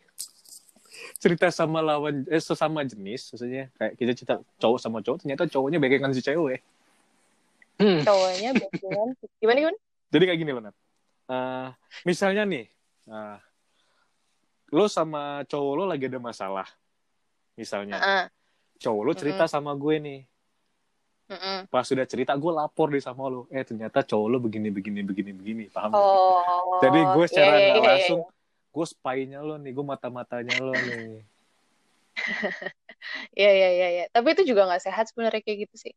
cerita 1.18 1.50
sama 1.50 1.83
lawan 1.83 2.23
eh 2.30 2.38
sesama 2.38 2.87
jenis 2.87 3.35
maksudnya 3.35 3.66
kayak 3.75 3.92
kita 3.99 4.12
cerita 4.14 4.35
cowok 4.62 4.78
sama 4.78 5.02
cowok 5.02 5.26
ternyata 5.26 5.50
cowoknya 5.50 5.83
bagian 5.83 6.14
si 6.14 6.23
cewek 6.23 6.62
hmm. 7.83 8.07
Cowoknya 8.07 8.50
bakalan 8.54 9.09
gimana 9.42 9.59
gimana? 9.59 9.78
jadi 10.14 10.25
kayak 10.30 10.40
gini 10.40 10.52
loh 10.54 10.62
Nat 10.62 10.76
Eh, 11.28 11.68
misalnya 12.09 12.49
nih 12.49 12.64
eh, 13.04 13.38
lo 14.73 14.88
sama 14.88 15.45
cowok 15.45 15.73
lo 15.76 15.85
lagi 15.85 16.09
ada 16.09 16.16
masalah 16.16 16.64
misalnya 17.52 18.00
Heeh. 18.00 18.25
cowok 18.80 19.02
lo 19.04 19.12
cerita 19.12 19.45
sama 19.45 19.76
gue 19.76 20.00
nih 20.00 20.21
heeh. 21.28 21.58
pas 21.68 21.85
sudah 21.85 22.04
cerita 22.08 22.32
gue 22.32 22.52
lapor 22.52 22.88
di 22.92 23.00
sama 23.04 23.28
lo 23.28 23.44
eh 23.52 23.64
ternyata 23.64 24.00
cowok 24.00 24.26
lo 24.28 24.38
begini 24.40 24.73
begini 24.73 25.00
begini 25.04 25.30
begini 25.37 25.64
paham? 25.68 25.92
Oh. 25.92 26.80
Jadi 26.80 27.00
gue 27.04 27.25
secara 27.28 27.56
iya, 27.56 27.58
iya, 27.61 27.68
nggak 27.68 27.76
iya, 27.76 27.85
iya. 27.85 27.92
langsung 28.00 28.20
gue 28.68 28.87
spy-nya 28.87 29.38
lo 29.42 29.54
nih, 29.58 29.73
gue 29.75 29.85
mata-matanya 29.85 30.56
lo 30.61 30.73
nih. 30.75 31.20
Iya 33.38 33.50
iya 33.54 33.68
iya 33.70 33.88
iya. 33.94 34.04
Tapi 34.11 34.35
itu 34.35 34.42
juga 34.42 34.66
nggak 34.66 34.82
sehat 34.82 35.06
sebenarnya 35.06 35.38
kayak 35.38 35.70
gitu 35.70 35.75
sih 35.87 35.92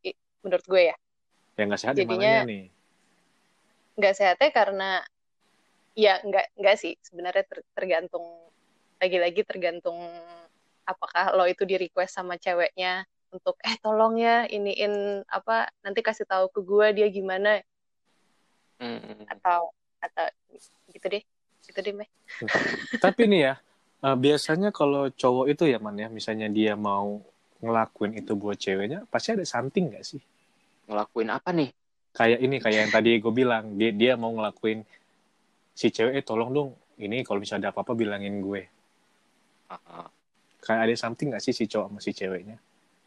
menurut 0.46 0.62
gue 0.62 0.82
ya. 0.94 0.96
Yang 1.58 1.66
nggak 1.66 1.80
sehat 1.82 1.94
Jadinya- 1.98 2.46
nih? 2.46 2.64
Nggak 3.98 4.14
sehatnya 4.14 4.50
karena 4.54 4.90
ya 5.92 6.22
nggak 6.22 6.46
nggak 6.56 6.76
sih 6.78 6.94
sebenarnya 7.02 7.44
ter- 7.44 7.66
tergantung 7.74 8.24
lagi-lagi 9.02 9.42
tergantung 9.44 9.98
apakah 10.86 11.34
lo 11.36 11.44
itu 11.44 11.66
di 11.68 11.76
request 11.76 12.16
sama 12.16 12.38
ceweknya 12.40 13.04
untuk 13.32 13.56
eh 13.64 13.76
tolong 13.80 14.20
ya 14.20 14.44
iniin 14.46 15.24
apa 15.26 15.72
nanti 15.80 16.00
kasih 16.04 16.28
tahu 16.28 16.52
ke 16.52 16.60
gue 16.62 16.86
dia 17.02 17.08
gimana 17.08 17.60
Hmm. 18.82 19.22
atau 19.30 19.70
atau 20.02 20.26
gitu 20.90 21.06
deh 21.06 21.22
gitu 21.62 21.78
deh 21.78 21.94
meh 21.94 22.10
Tapi 22.98 23.30
nih 23.30 23.40
ya, 23.46 23.54
eh, 24.02 24.16
biasanya 24.18 24.74
kalau 24.74 25.06
cowok 25.06 25.46
itu 25.54 25.70
ya 25.70 25.78
man 25.78 25.94
ya, 25.94 26.10
misalnya 26.10 26.50
dia 26.50 26.74
mau 26.74 27.22
ngelakuin 27.62 28.18
itu 28.18 28.34
buat 28.34 28.58
ceweknya, 28.58 29.06
pasti 29.06 29.38
ada 29.38 29.46
something 29.46 29.94
nggak 29.94 30.02
sih? 30.02 30.22
ngelakuin 30.90 31.30
apa 31.30 31.50
nih 31.54 31.70
Kayak 32.12 32.38
ini, 32.44 32.56
kayak 32.60 32.78
yang 32.84 32.92
tadi 32.92 33.10
gue 33.22 33.32
bilang, 33.32 33.64
dia 33.78 33.88
dia 33.94 34.12
mau 34.18 34.34
ngelakuin 34.34 34.82
si 35.72 35.88
cewek, 35.88 36.18
eh 36.18 36.24
tolong 36.26 36.50
dong, 36.52 36.70
ini 37.00 37.22
kalau 37.24 37.38
misalnya 37.40 37.70
ada 37.70 37.72
apa-apa 37.72 37.94
bilangin 37.96 38.42
gue. 38.42 38.66
Ah, 39.70 40.10
Kayak 40.60 40.80
ada 40.90 40.94
something 40.98 41.32
nggak 41.32 41.40
sih 41.40 41.54
si 41.56 41.64
cowok 41.70 41.88
sama 41.88 42.00
si 42.02 42.10
ceweknya? 42.12 42.58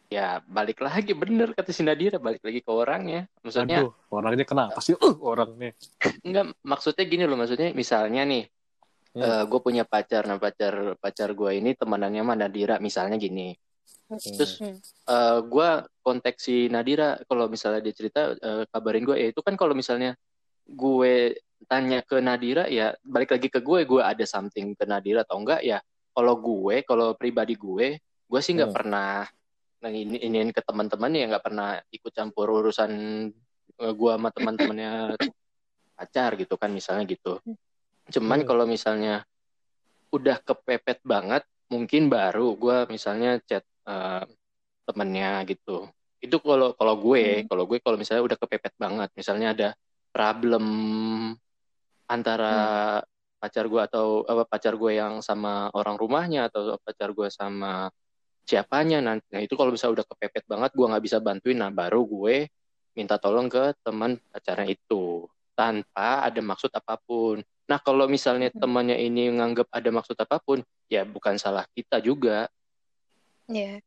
Ya 0.07 0.39
balik 0.45 0.81
lagi. 0.81 1.11
Bener 1.13 1.51
kata 1.51 1.69
si 1.73 1.81
Nadira. 1.81 2.17
Balik 2.17 2.41
lagi 2.43 2.59
ke 2.61 2.71
orangnya. 2.71 3.25
Maksudnya 3.41 3.85
Aduh, 3.85 3.91
orangnya 4.09 4.45
kenapa 4.45 4.79
sih? 4.81 4.95
Uh, 4.97 5.15
orangnya. 5.21 5.71
enggak 6.21 6.53
maksudnya 6.61 7.03
gini 7.05 7.23
loh. 7.25 7.37
Maksudnya 7.37 7.73
misalnya 7.73 8.23
nih 8.25 8.45
Hmm. 9.15 9.47
gue 9.47 9.59
punya 9.63 9.87
pacar. 9.87 10.27
Nah 10.27 10.35
pacar 10.35 10.99
pacar 10.99 11.31
gue 11.31 11.51
ini 11.55 11.71
temanannya 11.71 12.19
sama 12.19 12.35
Nadira. 12.35 12.83
Misalnya 12.83 13.15
gini. 13.15 13.55
Terus 14.11 14.59
Hmm. 14.59 14.75
eh 15.07 15.39
gue 15.39 15.69
kontak 16.03 16.35
si 16.35 16.67
Nadira. 16.67 17.15
Kalau 17.23 17.47
misalnya 17.47 17.79
dia 17.79 17.95
cerita 17.95 18.35
eh, 18.35 18.67
kabarin 18.67 19.07
gue 19.07 19.15
ya 19.15 19.27
itu 19.31 19.39
kan 19.39 19.55
kalau 19.55 19.71
misalnya 19.71 20.19
gue 20.67 21.31
tanya 21.65 22.03
ke 22.03 22.19
Nadira 22.19 22.67
ya 22.67 22.91
balik 23.07 23.39
lagi 23.39 23.47
ke 23.47 23.63
gue. 23.63 23.87
Gue 23.87 24.03
ada 24.03 24.27
something 24.27 24.75
ke 24.75 24.83
Nadira 24.83 25.23
atau 25.23 25.39
enggak 25.39 25.63
ya. 25.63 25.79
Kalau 26.11 26.35
gue 26.35 26.83
kalau 26.83 27.15
pribadi 27.15 27.55
gue 27.55 27.95
gue 28.01 28.39
sih 28.43 28.51
nggak 28.51 28.67
Hmm. 28.67 28.77
pernah 28.83 29.23
nah, 29.85 29.93
ini 29.93 30.17
iniin 30.17 30.49
ke 30.49 30.65
teman-teman 30.65 31.13
ya 31.13 31.29
nggak 31.29 31.45
pernah 31.45 31.77
ikut 31.93 32.09
campur 32.09 32.49
urusan 32.49 32.91
eh, 33.77 33.93
gue 33.93 34.11
sama 34.17 34.33
teman-temannya 34.33 35.13
pacar 35.97 36.33
gitu 36.41 36.57
kan 36.57 36.73
misalnya 36.73 37.05
gitu 37.05 37.37
cuman 38.09 38.41
Hmm. 38.41 38.47
kalau 38.49 38.65
misalnya 38.65 39.21
udah 40.09 40.41
kepepet 40.41 41.05
banget 41.05 41.45
mungkin 41.69 42.09
baru 42.09 42.57
gue 42.57 42.77
misalnya 42.89 43.37
chat 43.45 43.61
eh, 43.85 44.25
temennya 44.89 45.45
gitu 45.45 45.85
itu 46.17 46.37
kalau 46.41 46.73
kalau 46.73 46.97
gue 46.97 47.45
Hmm. 47.45 47.47
kalau 47.49 47.63
gue 47.69 47.77
kalau 47.77 47.97
misalnya 48.01 48.25
udah 48.25 48.37
kepepet 48.41 48.73
banget 48.81 49.09
misalnya 49.13 49.53
ada 49.53 49.69
problem 50.09 50.65
antara 52.09 52.53
pacar 53.37 53.69
gue 53.69 53.81
atau 53.85 54.25
apa 54.25 54.49
pacar 54.49 54.73
gue 54.73 54.97
yang 54.97 55.21
sama 55.21 55.69
orang 55.77 55.93
rumahnya 56.01 56.49
atau 56.49 56.81
pacar 56.81 57.13
gue 57.13 57.29
sama 57.29 57.93
siapanya 58.45 59.01
nanti 59.01 59.25
nah 59.33 59.41
itu 59.41 59.57
kalau 59.57 59.73
misalnya 59.73 60.01
udah 60.01 60.07
kepepet 60.07 60.45
banget 60.45 60.71
gue 60.71 60.85
nggak 60.85 61.03
bisa 61.03 61.17
bantuin. 61.19 61.57
Nah 61.57 61.73
baru 61.73 62.05
gue 62.05 62.45
minta 62.93 63.17
tolong 63.17 63.49
ke 63.49 63.73
teman 63.81 64.15
pacarnya 64.31 64.69
itu 64.71 65.25
tanpa 65.57 66.23
ada 66.23 66.39
maksud 66.39 66.69
apa 66.71 66.95
pun. 66.95 67.41
Nah 67.65 67.79
kalau 67.81 68.05
misalnya 68.05 68.53
Hmm. 68.53 68.61
temannya 68.61 68.97
ini 69.01 69.33
nganggap 69.33 69.67
ada 69.73 69.89
maksud 69.89 70.15
apa 70.15 70.37
pun 70.37 70.61
ya 70.85 71.01
bukan 71.03 71.35
salah 71.35 71.65
kita 71.73 71.97
juga. 71.99 72.47
Iya. 73.49 73.81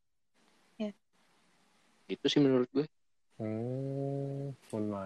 gitu 2.09 2.25
sih 2.25 2.41
menurut 2.41 2.65
gue. 2.73 2.89
Hmm, 3.37 4.57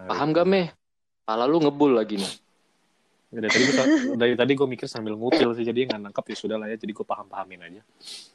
paham 0.07 0.31
gak 0.31 0.47
meh? 0.47 0.71
Pala 1.27 1.43
lu 1.43 1.59
ngebul 1.59 1.99
lagi 1.99 2.15
nih 2.15 2.33
Ya, 3.33 3.41
dari 3.41 3.49
tadi 3.49 3.63
gue 3.65 3.75
dari 4.15 4.33
tadi 4.37 4.51
gue 4.53 4.67
mikir 4.69 4.85
sambil 4.85 5.17
ngupil 5.17 5.57
sih 5.57 5.65
jadi 5.65 5.89
nggak 5.89 5.99
nangkap 5.99 6.21
ya 6.29 6.37
sudah 6.37 6.55
lah 6.55 6.69
ya 6.69 6.77
jadi 6.77 6.93
gue 6.93 7.01
paham 7.01 7.25
pahamin 7.25 7.65
aja. 7.65 7.81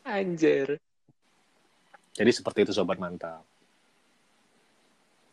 Anjir 0.03 0.83
jadi 2.19 2.31
seperti 2.35 2.67
itu 2.67 2.75
sobat 2.75 2.99
mantap. 2.99 3.47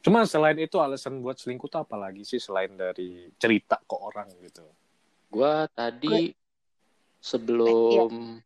Cuma 0.06 0.22
selain 0.30 0.54
itu 0.62 0.77
alasan 0.77 1.18
buat 1.18 1.34
selingkuh 1.34 1.65
tuh 1.65 1.82
apa 1.82 1.98
lagi 1.98 2.22
sih 2.22 2.38
selain 2.38 2.70
dari 2.77 3.25
cerita 3.42 3.82
ke 3.82 3.96
orang 3.98 4.30
gitu? 4.46 4.62
Gue 5.34 5.65
tadi 5.74 6.30
sebelum 7.18 8.38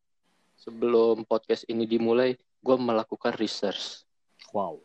sebelum 0.55 1.27
podcast 1.27 1.67
ini 1.67 1.83
dimulai 1.83 2.39
gue 2.63 2.77
melakukan 2.79 3.35
research. 3.35 4.07
Wow. 4.55 4.79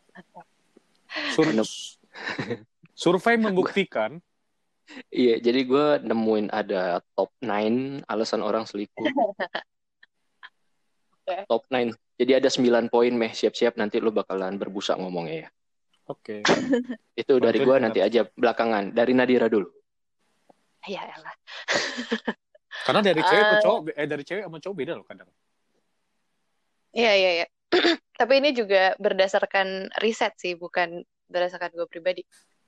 Sur 1.38 1.46
Survei 3.06 3.38
membuktikan. 3.38 4.18
Iya, 5.14 5.38
jadi 5.38 5.62
gue 5.62 5.86
nemuin 6.10 6.50
ada 6.50 6.98
top 7.14 7.30
9 7.38 8.02
alasan 8.10 8.42
orang 8.42 8.66
selingkuh. 8.66 9.06
Oke. 11.24 11.48
Top 11.48 11.64
9. 11.72 11.96
Jadi 12.20 12.32
ada 12.36 12.48
9 12.52 12.92
poin, 12.92 13.12
meh. 13.16 13.32
Siap-siap 13.32 13.80
nanti 13.80 13.96
lu 13.96 14.12
bakalan 14.12 14.60
berbusa 14.60 14.94
ngomongnya 14.94 15.48
ya. 15.48 15.48
Oke. 16.06 16.44
Itu 17.20 17.40
dari 17.40 17.64
siap. 17.64 17.80
nanti 17.80 18.04
aja 18.04 18.28
belakangan. 18.28 18.92
Dari 18.92 19.16
Nadira 19.16 19.48
dulu. 19.48 19.72
Ya 20.84 21.00
elah. 21.08 21.32
Karena 22.86 23.00
dari 23.00 23.24
cewek 23.24 23.40
ke 23.48 23.56
Ah. 23.56 23.62
cowok, 23.64 23.80
eh 23.96 24.04
dari 24.04 24.20
cewek 24.22 24.44
sama 24.44 24.60
cowok 24.60 24.76
beda 24.76 24.92
loh 25.00 25.06
kadang. 25.08 25.28
Iya, 26.92 27.12
iya, 27.16 27.30
iya. 27.40 27.46
Tapi 28.20 28.32
ini 28.44 28.52
juga 28.52 28.92
berdasarkan 29.00 29.88
riset 30.04 30.36
sih, 30.36 30.52
bukan 30.54 31.00
berdasarkan 31.26 31.72
gue 31.72 31.88
pribadi. 31.88 32.20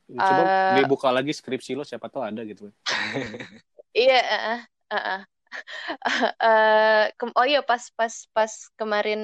Coba 0.08 0.42
Eh. 0.72 0.80
dibuka 0.80 1.12
lagi 1.12 1.36
skripsi 1.36 1.76
lo 1.76 1.84
siapa 1.84 2.08
tahu 2.08 2.24
ada 2.24 2.40
gitu. 2.42 2.72
Iya, 3.96 4.20
uh, 4.20 4.60
uh, 4.92 4.96
uh. 4.96 5.20
Eh, 6.42 7.04
kem- 7.18 7.34
oh 7.38 7.46
iya 7.46 7.60
pas 7.62 7.82
pas 7.98 8.14
pas 8.36 8.52
kemarin 8.78 9.20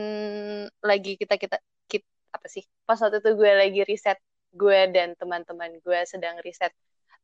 lagi 0.83 1.11
kita 1.21 1.35
kita 1.39 1.57
kit 1.91 2.03
apa 2.35 2.47
sih? 2.49 2.65
Pas 2.87 2.99
waktu 3.03 3.19
itu 3.23 3.31
gue 3.41 3.51
lagi 3.53 3.81
riset 3.87 4.19
gue 4.53 4.81
dan 4.95 5.15
teman-teman 5.21 5.71
gue 5.85 5.99
sedang 6.09 6.37
riset 6.45 6.73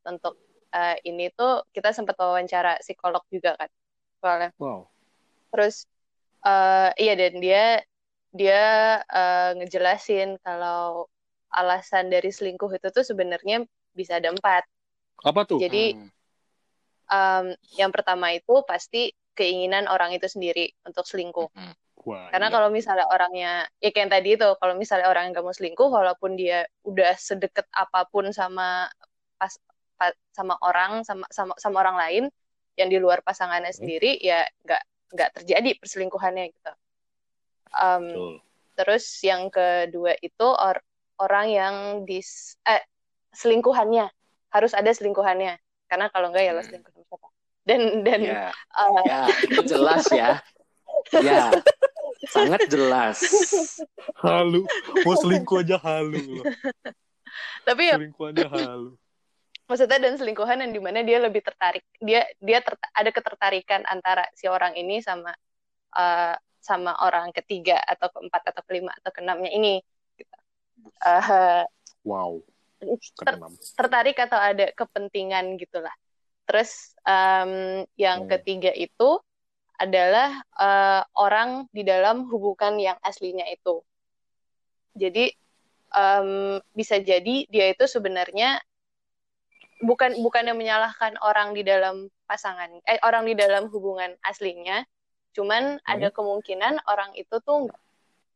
untuk 0.07 0.35
eh, 0.75 0.97
ini 1.09 1.31
tuh 1.35 1.65
kita 1.75 1.93
sempat 1.97 2.17
wawancara 2.19 2.79
psikolog 2.83 3.23
juga 3.33 3.55
kan. 3.61 3.71
Soalnya 4.23 4.51
Wow. 4.59 4.91
terus 5.53 5.87
eh, 6.47 6.91
iya 7.01 7.13
dan 7.19 7.35
dia 7.41 7.65
dia 8.35 8.63
eh, 9.09 9.51
ngejelasin 9.59 10.37
kalau 10.45 11.09
alasan 11.49 12.13
dari 12.13 12.29
selingkuh 12.29 12.69
itu 12.77 12.89
tuh 12.93 13.05
sebenarnya 13.05 13.65
bisa 13.97 14.21
ada 14.21 14.29
empat. 14.31 14.69
Apa 15.25 15.43
tuh? 15.49 15.59
Jadi 15.63 15.97
Hmm. 15.97 16.09
Um, 17.09 17.47
yang 17.77 17.91
pertama 17.91 18.33
itu 18.33 18.63
pasti 18.65 19.13
keinginan 19.35 19.87
orang 19.87 20.15
itu 20.15 20.27
sendiri 20.27 20.73
untuk 20.87 21.05
selingkuh. 21.07 21.49
Hmm. 21.55 21.75
Wah, 22.07 22.31
Karena 22.31 22.49
iya. 22.49 22.55
kalau 22.55 22.69
misalnya 22.71 23.07
orangnya, 23.11 23.53
ya 23.83 23.91
kayak 23.91 24.03
yang 24.07 24.13
tadi 24.13 24.29
itu, 24.39 24.49
kalau 24.63 24.75
misalnya 24.79 25.11
orang 25.11 25.29
yang 25.29 25.33
gak 25.35 25.47
mau 25.47 25.53
selingkuh, 25.53 25.89
walaupun 25.91 26.39
dia 26.39 26.65
udah 26.87 27.13
sedekat 27.19 27.67
apa 27.75 28.07
pun 28.09 28.31
sama 28.31 28.87
pas 29.35 29.53
pa- 29.99 30.17
sama 30.31 30.55
orang, 30.63 31.03
sama 31.03 31.27
sama 31.29 31.59
sama 31.59 31.77
orang 31.83 31.97
lain 31.99 32.25
yang 32.79 32.89
di 32.89 33.03
luar 33.03 33.21
pasangannya 33.27 33.75
Hmm. 33.75 33.79
sendiri, 33.83 34.15
ya 34.23 34.47
nggak 34.63 34.83
nggak 35.09 35.31
terjadi 35.43 35.71
perselingkuhannya 35.83 36.45
gitu. 36.55 36.73
Um, 37.75 38.05
Betul. 38.09 38.35
Terus 38.79 39.05
yang 39.27 39.51
kedua 39.51 40.15
itu 40.23 40.47
or- 40.47 40.87
orang 41.19 41.47
yang 41.51 41.75
dis 42.07 42.55
eh 42.63 42.79
selingkuhannya 43.35 44.07
harus 44.55 44.71
ada 44.71 44.87
selingkuhannya. 44.95 45.59
Karena 45.89 46.07
kalau 46.09 46.29
enggak 46.31 46.45
ya 46.45 46.53
lo 46.53 46.61
Hmm. 46.61 46.69
selingkuh 46.69 46.93
sama 46.93 47.05
siapa. 47.09 47.29
Dan 47.65 47.81
dan 48.01 48.21
Ya, 48.23 48.49
eh, 48.53 49.01
ya, 49.05 49.21
itu 49.43 49.61
jelas 49.67 50.05
ya. 50.09 50.29
Ya, 51.15 51.53
sangat 52.27 52.65
jelas. 52.67 53.19
Halu. 54.19 54.65
Mau 55.03 55.15
selingkuh 55.15 55.61
aja 55.61 55.77
halu 55.77 56.41
loh. 56.41 56.47
tapi 57.63 57.87
ya 57.87 57.97
Selingkuh 57.97 58.33
aja 58.33 58.47
halu. 58.49 58.97
maksudnya 59.65 60.01
dan 60.01 60.17
selingkuhan 60.17 60.65
yang 60.65 60.73
di 60.73 60.81
mana 60.81 61.05
dia 61.05 61.21
lebih 61.21 61.45
tertarik 61.45 61.85
dia 62.01 62.25
dia 62.41 62.65
ter- 62.65 62.81
ada 62.91 63.11
ketertarikan 63.13 63.85
antara 63.85 64.25
si 64.33 64.49
orang 64.49 64.73
ini 64.75 65.05
sama 65.05 65.37
eh, 65.93 66.35
sama 66.59 66.97
orang 67.05 67.29
ketiga 67.31 67.77
atau 67.85 68.09
keempat 68.09 68.49
atau 68.49 68.63
kelima 68.65 68.97
atau 68.97 69.13
keenamnya 69.13 69.53
ini 69.53 69.85
gitu. 70.17 70.37
Eh, 71.05 71.65
Wow. 72.03 72.41
Ter- 72.79 73.43
tertarik 73.77 74.17
atau 74.19 74.39
ada 74.39 74.71
kepentingan 74.75 75.59
gitulah. 75.59 75.95
Terus 76.49 76.97
em, 77.05 77.85
yang 78.01 78.25
Hmm. 78.25 78.31
ketiga 78.31 78.73
itu 78.73 79.21
adalah 79.79 80.43
eh, 80.59 81.03
orang 81.15 81.71
di 81.71 81.83
dalam 81.87 82.27
hubungan 82.27 82.81
yang 82.81 82.99
aslinya 83.05 83.47
itu. 83.51 83.83
Jadi 84.99 85.31
em, 85.95 86.59
bisa 86.75 86.99
jadi 86.99 87.47
dia 87.47 87.67
itu 87.71 87.85
sebenarnya 87.87 88.59
bukan 89.79 90.19
bukan 90.19 90.51
yang 90.51 90.59
menyalahkan 90.59 91.15
orang 91.23 91.55
di 91.55 91.63
dalam 91.63 92.11
pasangan, 92.27 92.69
eh 92.85 92.99
orang 93.07 93.25
di 93.25 93.35
dalam 93.39 93.71
hubungan 93.71 94.11
aslinya, 94.27 94.83
cuman 95.33 95.79
ada 95.87 96.11
kemungkinan 96.11 96.83
orang 96.91 97.15
itu 97.15 97.39
tuh 97.47 97.71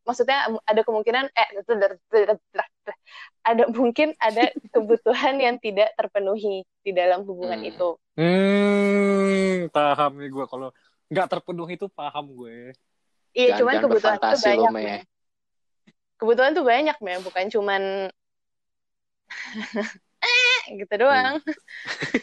maksudnya 0.03 0.39
ada 0.63 0.83
kemungkinan 0.83 1.31
eh 1.31 1.49
ada 3.43 3.63
mungkin 3.71 4.15
ada 4.19 4.51
kebutuhan 4.75 5.39
yang 5.39 5.57
tidak 5.59 5.95
terpenuhi 5.95 6.63
di 6.81 6.91
dalam 6.91 7.23
hubungan 7.23 7.59
Hmm. 7.59 7.71
itu. 7.71 7.89
Hmm, 8.13 9.71
paham 9.71 10.13
nih 10.19 10.29
gue 10.29 10.45
kalau 10.47 10.69
nggak 11.09 11.27
terpenuhi 11.29 11.75
itu 11.77 11.87
paham 11.89 12.33
gue. 12.33 12.75
Iya, 13.33 13.57
Jangan- 13.57 13.59
cuman 13.59 13.73
jangan 13.73 13.85
kebutuhan 13.89 14.17
itu 14.19 14.27
lo, 14.27 14.37
banyak. 14.43 14.71
Meh. 14.75 15.01
Kebutuhan 16.19 16.51
tuh 16.53 16.65
banyak, 16.65 16.97
Meh. 17.01 17.19
bukan 17.21 17.45
cuman 17.49 17.83
eh 20.23 20.63
gitu 20.79 20.95
doang. 20.95 21.41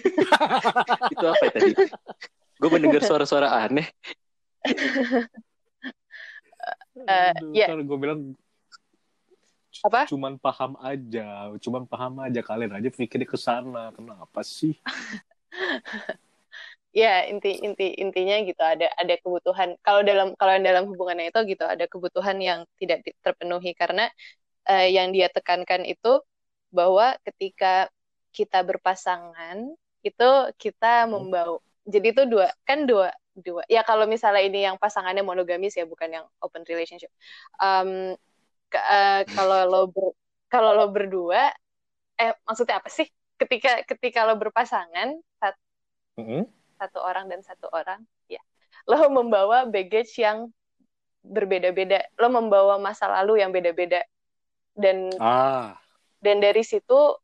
Itu 1.13 1.25
apa 1.25 1.43
ya 1.47 1.51
tadi? 1.51 1.73
Gue 2.59 2.69
mendengar 2.69 3.01
suara-suara 3.01 3.49
aneh. 3.65 3.87
Eh, 7.07 7.33
Aduh, 7.33 7.53
ya. 7.53 7.67
Kan 7.67 7.77
gue 7.87 7.97
bilang 8.03 8.19
Apa? 9.83 10.09
cuman 10.09 10.33
paham 10.41 10.73
aja, 10.81 11.53
cuman 11.63 11.83
paham 11.91 12.13
aja 12.25 12.39
kalian 12.49 12.73
aja 12.77 12.89
pikirnya 12.89 13.27
ke 13.29 13.37
sana. 13.37 13.93
Kenapa 13.95 14.39
sih? 14.41 14.73
Ya, 16.89 17.21
inti 17.29 17.53
inti 17.61 17.93
intinya 18.01 18.35
gitu 18.49 18.61
ada 18.65 18.89
ada 18.97 19.13
kebutuhan. 19.21 19.77
Kalau 19.85 20.01
dalam 20.01 20.33
kalau 20.33 20.51
yang 20.57 20.65
dalam 20.65 20.85
hubungannya 20.89 21.29
itu 21.29 21.39
gitu 21.53 21.63
ada 21.69 21.85
kebutuhan 21.85 22.37
yang 22.41 22.59
tidak 22.81 23.05
terpenuhi 23.21 23.77
karena 23.77 24.09
eh, 24.69 24.89
yang 24.95 25.13
dia 25.15 25.29
tekankan 25.29 25.85
itu 25.85 26.21
bahwa 26.73 27.17
ketika 27.27 27.89
kita 28.33 28.61
berpasangan 28.65 29.57
itu 30.05 30.29
kita 30.61 31.05
Hmm. 31.05 31.11
membawa 31.13 31.59
jadi 31.89 32.07
itu 32.13 32.23
dua 32.29 32.47
kan 32.67 32.85
dua 32.89 33.09
dua 33.45 33.63
ya 33.71 33.81
kalau 33.87 34.05
misalnya 34.09 34.43
ini 34.45 34.59
yang 34.67 34.77
pasangannya 34.81 35.23
monogamis 35.25 35.73
ya 35.79 35.85
bukan 35.87 36.09
yang 36.21 36.25
open 36.43 36.63
relationship. 36.67 37.11
Em, 37.61 38.15
ke- 38.71 38.85
eh, 38.85 39.21
kalau 39.35 39.59
lo 39.71 39.81
ber- 39.93 40.17
kalau 40.51 40.71
lo 40.77 40.85
berdua 40.91 41.51
eh 42.19 42.31
maksudnya 42.47 42.79
apa 42.81 42.89
sih? 42.91 43.07
Ketika 43.39 43.83
ketika 43.87 44.27
lo 44.27 44.35
berpasangan 44.39 45.15
sat- 45.39 45.61
Mm-mm. 46.17 46.45
satu 46.79 46.99
orang 47.03 47.25
dan 47.31 47.41
satu 47.43 47.67
orang 47.71 48.03
ya. 48.31 48.39
Lo 48.87 48.97
membawa 49.11 49.67
baggage 49.67 50.15
yang 50.19 50.51
berbeda-beda. 51.23 51.99
Lo 52.19 52.27
membawa 52.31 52.79
masa 52.79 53.07
lalu 53.11 53.43
yang 53.43 53.51
beda-beda. 53.51 54.03
Dan 54.75 55.11
Ah, 55.19 55.79
dan 56.19 56.37
dari 56.43 56.63
situ 56.63 57.15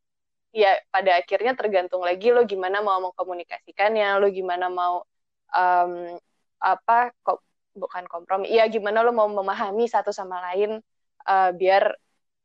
ya 0.55 0.71
pada 0.87 1.19
akhirnya 1.19 1.51
tergantung 1.55 1.99
lagi 2.03 2.31
lo 2.31 2.47
gimana 2.47 2.79
mau 2.79 2.99
mengkomunikasikannya 3.03 4.19
lo 4.23 4.27
gimana 4.31 4.71
mau 4.71 5.03
em, 5.51 6.17
apa 6.61 7.13
kok 7.21 7.43
bukan 7.75 8.07
kompromi 8.07 8.49
ya 8.49 8.65
gimana 8.71 9.03
lo 9.03 9.11
mau 9.11 9.27
memahami 9.27 9.85
satu 9.85 10.09
sama 10.15 10.39
lain 10.51 10.79
eh, 11.27 11.51
biar 11.53 11.91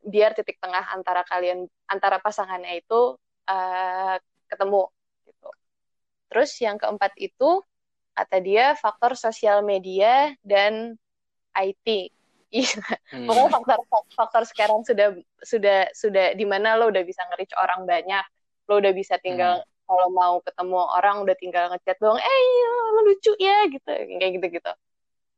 biar 0.01 0.33
titik 0.35 0.59
tengah 0.59 0.91
antara 0.91 1.23
kalian 1.29 1.69
antara 1.87 2.19
pasangannya 2.19 2.81
itu 2.83 3.17
eh, 3.49 4.17
ketemu 4.51 4.91
gitu. 5.29 5.51
Terus 6.31 6.51
yang 6.63 6.77
keempat 6.77 7.15
itu 7.21 7.63
kata 8.15 8.37
dia 8.43 8.75
faktor 8.75 9.15
sosial 9.15 9.63
media 9.63 10.35
dan 10.43 10.99
IT 11.55 11.87
Iya, 12.51 12.75
Hmm. 13.15 13.31
pokoknya 13.31 13.51
faktor 13.55 13.79
faktor 14.11 14.43
sekarang 14.43 14.83
sudah 14.83 15.15
sudah 15.39 15.87
sudah 15.95 16.35
di 16.35 16.43
mana 16.43 16.75
lo 16.75 16.91
udah 16.91 17.07
bisa 17.07 17.23
nge-reach 17.31 17.55
orang 17.55 17.87
banyak 17.87 18.27
lo 18.67 18.83
udah 18.83 18.91
bisa 18.91 19.23
tinggal 19.23 19.63
kalau 19.91 20.07
mau 20.15 20.35
ketemu 20.47 20.79
orang 20.97 21.17
udah 21.27 21.37
tinggal 21.43 21.65
ngechat 21.75 21.97
doang 21.99 22.19
eh 22.23 22.41
iya, 22.47 22.71
lucu 23.07 23.33
ya 23.43 23.57
gitu 23.75 23.91
kayak 23.91 24.33
gitu 24.39 24.47
gitu 24.63 24.71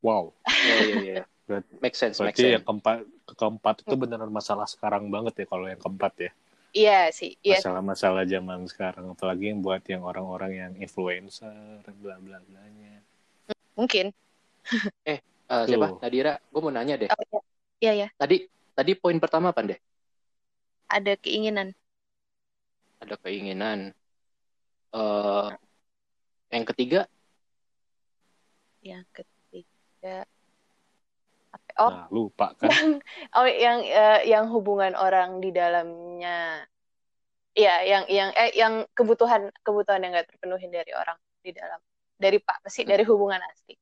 wow. 0.04 0.24
Iya, 0.62 0.76
iya, 0.86 0.96
iya. 1.02 1.14
Berat- 1.48 1.70
Make 1.82 1.96
sense, 1.98 2.16
make 2.22 2.36
sense. 2.38 2.52
yang 2.54 2.62
keempat, 2.62 2.96
keempat 3.34 3.74
itu 3.82 3.94
beneran 3.98 4.30
masalah 4.30 4.66
sekarang 4.68 5.10
banget 5.10 5.34
ya 5.42 5.46
kalau 5.50 5.66
yang 5.66 5.80
keempat 5.80 6.12
ya. 6.20 6.30
iya 6.78 6.96
sih 7.18 7.30
iya 7.42 7.58
Masalah-masalah 7.58 8.22
zaman 8.34 8.60
sekarang 8.70 9.06
apalagi 9.14 9.44
yang 9.50 9.58
buat 9.66 9.82
yang 9.90 10.02
orang-orang 10.06 10.52
yang 10.62 10.72
influencer 10.78 11.82
bla 11.98 12.16
bla 12.22 12.38
blanya. 12.46 13.02
mungkin 13.76 14.12
Eh, 15.10 15.18
siapa? 15.68 15.86
Tuh. 15.90 15.98
Nadira, 16.02 16.32
gue 16.52 16.60
mau 16.62 16.72
nanya 16.72 16.94
deh. 17.02 17.10
oh, 17.10 17.42
iya 17.82 17.92
iya 17.98 18.06
Tadi 18.20 18.36
tadi 18.76 18.92
poin 18.96 19.18
pertama 19.20 19.50
apa 19.52 19.60
deh? 19.66 19.78
ada 20.96 21.12
keinginan 21.22 21.68
Ada 23.02 23.14
keinginan. 23.22 23.80
Eh, 24.92 25.48
yang 26.52 26.64
ketiga, 26.68 27.08
yang 28.84 29.04
ketiga 29.16 30.28
apa 31.52 31.70
Oh. 31.80 31.88
Nah, 31.88 32.06
lupa 32.12 32.52
kan? 32.60 32.68
Yang 32.68 32.88
oh 33.40 33.48
yang 33.48 33.78
eh, 33.88 34.20
yang 34.28 34.44
hubungan 34.52 34.92
orang 34.92 35.40
di 35.40 35.48
dalamnya. 35.48 36.68
Iya, 37.52 37.74
yang 37.84 38.04
yang 38.08 38.30
eh 38.36 38.52
yang 38.56 38.84
kebutuhan 38.96 39.52
kebutuhan 39.64 40.00
yang 40.04 40.12
nggak 40.16 40.28
terpenuhi 40.28 40.68
dari 40.68 40.92
orang 40.96 41.16
di 41.44 41.52
dalam 41.52 41.80
dari 42.16 42.40
pak 42.40 42.64
sih 42.68 42.84
dari 42.84 43.04
hubungan 43.04 43.40
asli. 43.40 43.76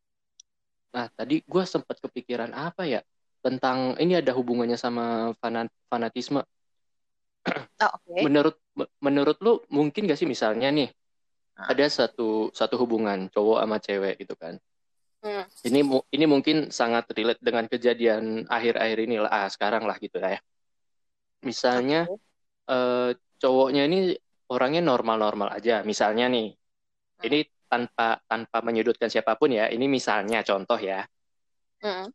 Nah, 0.90 1.07
tadi 1.14 1.42
gue 1.42 1.64
sempat 1.66 2.03
kepikiran 2.03 2.51
apa 2.51 2.83
ya 2.87 3.01
tentang 3.40 3.94
ini 4.03 4.18
ada 4.18 4.35
hubungannya 4.35 4.75
sama 4.75 5.35
fanat, 5.38 5.70
fanatisme. 5.87 6.42
Oh, 7.81 7.90
oke. 7.96 8.20
Menurut 8.27 8.57
menurut 9.01 9.37
lu 9.40 9.62
mungkin 9.70 10.11
gak 10.11 10.18
sih 10.18 10.29
misalnya 10.29 10.68
nih. 10.68 10.90
Ada 11.66 11.87
satu 11.90 12.49
satu 12.55 12.75
hubungan 12.81 13.29
cowok 13.29 13.59
sama 13.61 13.77
cewek 13.83 14.14
gitu 14.23 14.35
kan. 14.38 14.57
Hmm. 15.20 15.44
Ini 15.66 15.81
ini 16.16 16.25
mungkin 16.25 16.73
sangat 16.73 17.12
relate 17.12 17.44
dengan 17.44 17.68
kejadian 17.68 18.49
akhir-akhir 18.49 18.99
ini 19.05 19.16
lah 19.20 19.29
ah, 19.29 19.49
sekarang 19.53 19.85
lah 19.85 20.01
gitu 20.01 20.16
lah 20.16 20.37
ya. 20.37 20.40
Misalnya 21.44 22.09
Oke. 22.09 22.20
eh, 22.73 23.11
cowoknya 23.40 23.85
ini 23.88 24.16
orangnya 24.49 24.83
normal-normal 24.85 25.53
aja. 25.57 25.81
Misalnya 25.85 26.29
nih, 26.33 26.57
Hmm. 27.20 27.27
ini 27.29 27.38
tanpa 27.68 28.18
tanpa 28.25 28.59
menyudutkan 28.64 29.12
siapa 29.12 29.37
pun 29.37 29.53
ya. 29.53 29.68
Ini 29.68 29.85
misalnya 29.87 30.42
contoh 30.42 30.81
ya. 30.81 31.05
Mm. 31.85 32.11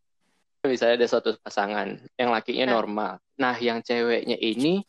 Misalnya 0.65 0.95
ada 0.97 1.07
suatu 1.07 1.37
pasangan 1.41 1.93
yang 2.17 2.29
lakinya 2.33 2.65
Hmm. 2.69 2.75
normal. 2.75 3.13
Nah, 3.37 3.55
yang 3.61 3.85
ceweknya 3.85 4.35
ini 4.41 4.81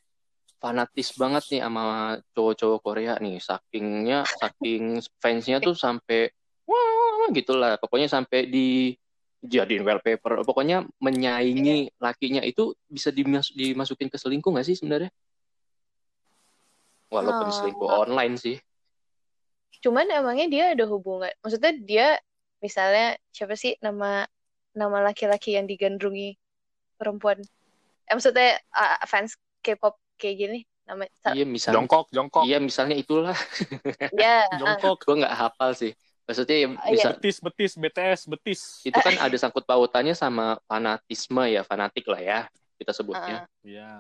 fanatis 0.56 1.12
banget 1.14 1.44
nih 1.52 1.60
sama 1.62 1.84
cowok-cowok 2.32 2.80
Korea 2.82 3.14
nih. 3.20 3.38
Sakingnya, 3.38 4.24
saking 4.26 5.04
fansnya 5.20 5.60
tuh 5.60 5.76
sampai 5.76 6.32
wah 6.66 7.28
gitulah. 7.32 7.76
Pokoknya 7.78 8.08
sampai 8.08 8.48
di 8.48 8.96
jadiin 9.44 9.84
wallpaper. 9.86 10.42
Pokoknya 10.42 10.82
menyaingi 10.98 11.92
lakinya 12.00 12.42
itu 12.42 12.74
bisa 12.88 13.12
dimas- 13.12 13.52
dimasukin 13.54 14.10
ke 14.10 14.18
selingkuh 14.18 14.50
nggak 14.50 14.66
sih 14.66 14.76
sebenarnya? 14.76 15.12
Walaupun 17.12 17.48
Oh. 17.48 17.54
selingkuh 17.54 17.88
online 17.88 18.34
sih. 18.34 18.56
Cuman 19.84 20.08
emangnya 20.10 20.46
dia 20.50 20.64
ada 20.74 20.84
hubungan. 20.88 21.30
Maksudnya 21.44 21.72
dia 21.78 22.06
misalnya 22.58 23.14
siapa 23.30 23.54
sih 23.54 23.76
nama 23.78 24.26
nama 24.74 24.98
laki-laki 25.04 25.54
yang 25.54 25.68
digandrungi 25.68 26.34
perempuan? 26.98 27.44
Eh, 28.08 28.14
maksudnya 28.16 28.58
ah, 28.74 28.98
fans 29.06 29.38
K-pop 29.62 29.94
kayak 30.16 30.36
gini 30.36 30.60
nama 30.86 31.02
Iya 31.34 31.42
misalnya, 31.42 31.82
Jongkok, 31.82 32.06
jongkok, 32.14 32.42
iya 32.46 32.58
misalnya 32.62 32.94
itulah. 32.94 33.34
ya 34.22 34.46
ah, 34.50 34.54
jongkok. 34.54 35.02
Gue 35.02 35.16
nggak 35.18 35.34
hafal 35.34 35.74
sih. 35.74 35.92
Maksudnya 36.26 36.56
ya 36.58 36.68
Ah, 36.78 36.90
bisa 36.90 37.08
iya. 37.10 37.14
Betis, 37.18 37.36
betis, 37.42 37.72
BTS, 37.78 38.20
betis. 38.30 38.60
itu 38.86 38.98
kan 38.98 39.14
ada 39.18 39.36
sangkut 39.38 39.62
pautannya 39.66 40.14
sama 40.14 40.58
fanatisme 40.66 41.42
ya 41.46 41.62
fanatik 41.62 42.06
lah 42.06 42.22
ya 42.22 42.40
kita 42.78 42.90
ah, 42.90 42.96
sebutnya. 42.96 43.36
Iya. 43.66 43.90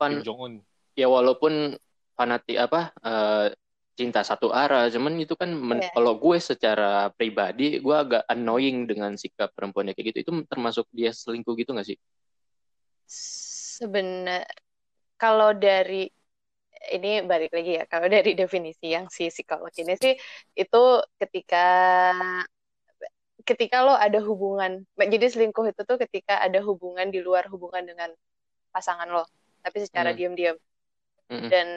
Fan, 0.00 0.20
Kim 0.20 0.24
Jong 0.24 0.38
Un. 0.40 0.52
ya 0.96 1.08
walaupun 1.08 1.76
fanatik 2.16 2.56
apa 2.60 2.92
eh, 3.00 3.46
cinta 3.92 4.24
satu 4.24 4.48
arah, 4.48 4.88
cuman 4.88 5.20
itu 5.20 5.36
kan 5.36 5.52
men- 5.52 5.84
Iya. 5.84 5.92
kalau 5.92 6.16
gue 6.16 6.36
secara 6.40 7.12
pribadi 7.12 7.76
gue 7.76 7.92
agak 7.96 8.24
annoying 8.24 8.88
dengan 8.88 9.12
sikap 9.20 9.52
perempuannya 9.52 9.92
kayak 9.92 10.16
gitu. 10.16 10.18
Itu 10.28 10.32
termasuk 10.48 10.88
dia 10.92 11.12
selingkuh 11.12 11.52
gitu 11.60 11.76
nggak 11.76 11.88
sih? 11.92 11.98
sebenar 13.12 14.48
kalau 15.22 15.50
dari 15.64 15.94
ini 16.96 17.08
balik 17.30 17.50
lagi 17.56 17.70
ya 17.78 17.84
kalau 17.92 18.06
dari 18.16 18.30
definisi 18.40 18.86
yang 18.96 19.06
si 19.16 19.22
psikolog 19.34 19.72
ini 19.82 19.92
sih 20.02 20.14
itu 20.62 20.78
ketika 21.20 21.56
ketika 23.48 23.76
lo 23.86 23.94
ada 23.98 24.18
hubungan 24.22 24.72
jadi 24.94 25.26
selingkuh 25.32 25.66
itu 25.74 25.82
tuh 25.88 25.98
ketika 25.98 26.38
ada 26.46 26.62
hubungan 26.62 27.10
di 27.14 27.18
luar 27.26 27.44
hubungan 27.52 27.82
dengan 27.90 28.10
pasangan 28.74 29.08
lo 29.10 29.24
tapi 29.64 29.78
secara 29.86 30.10
Hmm. 30.10 30.18
diam-diam 30.18 30.56
Mm-mm. 31.30 31.52
dan 31.52 31.68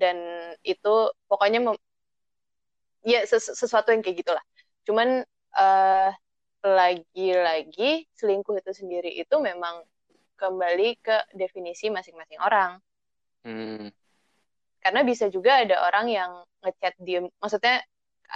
dan 0.00 0.16
itu 0.64 0.94
pokoknya 1.30 1.60
mem- 1.64 1.84
ya 3.04 3.24
ses- 3.30 3.56
sesuatu 3.56 3.88
yang 3.92 4.02
kayak 4.04 4.18
gitulah 4.24 4.44
cuman 4.86 5.24
eh, 5.56 6.10
lagi-lagi 6.60 8.04
selingkuh 8.18 8.56
itu 8.60 8.72
sendiri 8.76 9.10
itu 9.16 9.34
memang 9.40 9.80
kembali 10.42 10.88
ke 11.06 11.16
definisi 11.40 11.86
masing-masing 11.96 12.40
orang 12.48 12.72
Hmm. 13.44 13.88
karena 14.80 15.00
bisa 15.04 15.26
juga 15.28 15.60
ada 15.62 15.76
orang 15.86 16.06
yang 16.08 16.30
ngechat 16.64 16.94
diem 17.00 17.24
maksudnya 17.40 17.84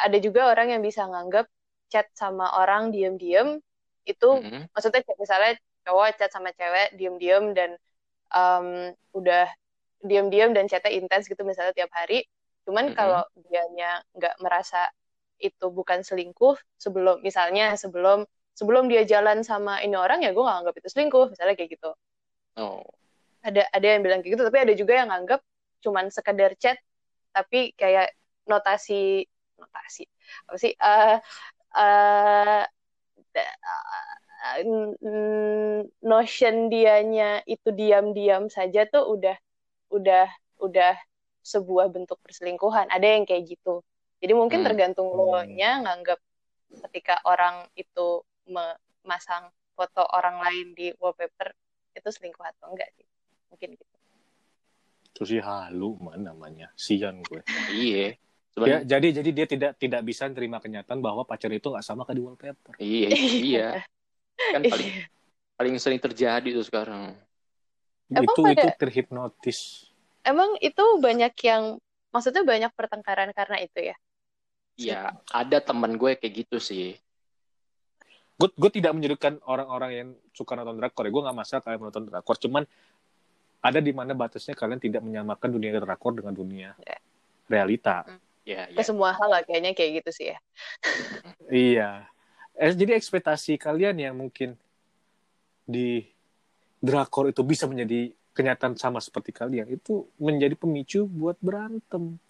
ada 0.04 0.18
juga 0.20 0.40
orang 0.52 0.68
yang 0.76 0.82
bisa 0.84 1.02
nganggap 1.08 1.46
chat 1.92 2.06
sama 2.16 2.46
orang 2.60 2.92
diem-diem 2.92 3.60
itu 4.04 4.28
Mm-mm. 4.32 4.68
maksudnya 4.76 5.00
misalnya 5.16 5.52
cowok 5.84 6.06
chat 6.20 6.30
sama 6.32 6.50
cewek 6.58 6.96
diem-diem 6.98 7.44
dan 7.56 7.70
em, 8.34 8.66
udah 9.16 9.46
diem-diem 10.04 10.50
dan 10.56 10.66
chatnya 10.70 10.92
intens 10.98 11.26
gitu 11.30 11.42
misalnya 11.46 11.72
tiap 11.76 11.92
hari 11.94 12.24
cuman 12.68 12.86
Mm-mm. 12.86 12.96
kalau 12.96 13.24
dianya 13.48 14.04
nggak 14.16 14.34
merasa 14.44 14.88
itu 15.40 15.66
bukan 15.72 16.00
selingkuh 16.06 16.56
sebelum 16.80 17.20
misalnya 17.24 17.76
sebelum 17.76 18.24
sebelum 18.58 18.86
dia 18.90 19.02
jalan 19.12 19.42
sama 19.42 19.82
ini 19.84 19.94
orang 19.98 20.22
ya 20.24 20.30
gue 20.34 20.42
nggak 20.46 20.58
anggap 20.64 20.74
itu 20.80 20.88
selingkuh 20.94 21.26
misalnya 21.32 21.54
kayak 21.58 21.70
gitu 21.76 21.90
Oh. 22.56 22.84
ada 23.44 23.62
ada 23.76 23.86
yang 23.86 24.00
bilang 24.04 24.20
kayak 24.24 24.32
gitu 24.38 24.44
tapi 24.48 24.58
ada 24.64 24.74
juga 24.74 24.92
yang 24.98 25.08
nganggap 25.12 25.40
cuman 25.84 26.06
sekedar 26.08 26.52
chat 26.56 26.78
tapi 27.36 27.76
kayak 27.76 28.14
notasi 28.48 29.28
notasi 29.60 30.02
apa 30.48 30.56
sih 30.56 30.72
eh 30.72 31.16
eh, 31.76 32.64
eh, 33.34 34.60
n- 34.64 35.84
notion 36.04 36.56
dianya 36.72 37.42
itu 37.48 37.68
diam-diam 37.74 38.48
saja 38.52 38.86
tuh 38.88 39.04
udah 39.14 39.36
udah 39.92 40.26
udah 40.64 40.94
sebuah 41.44 41.92
bentuk 41.92 42.18
perselingkuhan 42.24 42.88
ada 42.88 43.04
yang 43.04 43.24
kayak 43.28 43.44
gitu 43.56 43.84
jadi 44.22 44.32
mungkin 44.36 44.60
Hmm. 44.60 44.66
tergantung 44.66 45.08
lo 45.12 45.44
nya 45.44 45.80
nganggap 45.84 46.18
ketika 46.88 47.20
orang 47.28 47.68
itu 47.76 48.24
memasang 48.48 49.50
foto 49.74 50.02
orang 50.14 50.38
lain 50.44 50.66
di 50.78 50.86
wallpaper 51.02 51.50
itu 51.94 52.08
selingkuh 52.10 52.44
atau 52.44 52.70
enggak 52.74 52.90
sih 52.94 53.06
mungkin 53.50 53.68
gitu 53.78 53.94
Itu 55.14 55.22
sih 55.30 55.38
halu 55.38 55.94
man 56.02 56.26
namanya. 56.26 56.66
Sian 56.74 57.22
gue. 57.22 57.40
Iya. 57.70 58.14
Ya, 58.14 58.14
Sebenarnya 58.54 58.80
jadi 58.86 59.08
jadi 59.18 59.30
dia 59.34 59.46
tidak 59.50 59.72
tidak 59.82 60.00
bisa 60.06 60.30
terima 60.30 60.58
kenyataan 60.62 61.02
bahwa 61.02 61.26
pacar 61.26 61.50
itu 61.50 61.66
nggak 61.70 61.82
sama 61.86 62.06
kayak 62.06 62.16
di 62.18 62.22
wallpaper. 62.22 62.72
iya, 62.78 63.08
iya. 63.42 63.66
Kan 64.38 64.62
paling 64.72 64.90
paling 65.58 65.74
sering 65.82 66.00
terjadi 66.02 66.48
tuh 66.54 66.66
sekarang. 66.66 67.14
Emang 68.14 68.22
itu 68.30 68.42
pada- 68.42 68.54
itu 68.54 68.68
terhipnotis. 68.78 69.58
emang 70.24 70.50
itu 70.62 70.84
banyak 71.02 71.34
yang 71.44 71.62
maksudnya 72.14 72.42
banyak 72.46 72.70
pertengkaran 72.78 73.30
karena 73.34 73.58
itu 73.62 73.80
ya 73.90 73.96
Iya, 74.74 75.14
ada 75.30 75.58
teman 75.62 75.94
gue 75.94 76.18
kayak 76.18 76.34
gitu 76.34 76.56
sih. 76.58 76.98
Gue 78.44 78.52
gue 78.60 78.70
tidak 78.76 78.92
menyudutkan 78.92 79.40
orang-orang 79.48 79.90
yang 79.96 80.08
suka 80.36 80.52
nonton 80.52 80.76
drakor 80.76 81.08
ya. 81.08 81.12
Gue 81.16 81.22
nggak 81.24 81.36
masalah 81.40 81.62
kalian 81.64 81.80
menonton 81.80 82.04
drakor. 82.12 82.36
Cuman 82.36 82.68
ada 83.64 83.80
di 83.80 83.92
mana 83.96 84.12
batasnya 84.12 84.52
kalian 84.52 84.76
tidak 84.76 85.00
menyamakan 85.00 85.48
dunia 85.48 85.80
drakor 85.80 86.12
dengan 86.12 86.36
dunia 86.36 86.76
Ya. 86.84 87.00
realita. 87.48 88.04
Ya, 88.44 88.68
ke 88.68 88.76
ya. 88.76 88.84
semua 88.84 89.16
hal 89.16 89.32
lah 89.32 89.40
kayaknya 89.40 89.72
kayak 89.72 90.04
gitu 90.04 90.10
sih 90.20 90.26
ya 90.28 90.38
Iya. 91.72 92.04
Eh, 92.60 92.76
jadi 92.76 92.92
ekspektasi 92.92 93.56
kalian 93.56 93.96
yang 93.96 94.12
mungkin 94.20 94.52
di 95.64 96.04
drakor 96.84 97.32
itu 97.32 97.40
bisa 97.40 97.64
menjadi 97.64 98.12
kenyataan 98.36 98.76
sama 98.76 99.00
seperti 99.00 99.32
kalian 99.32 99.64
itu 99.72 100.04
menjadi 100.20 100.60
pemicu 100.60 101.08
buat 101.08 101.40
berantem. 101.40 102.20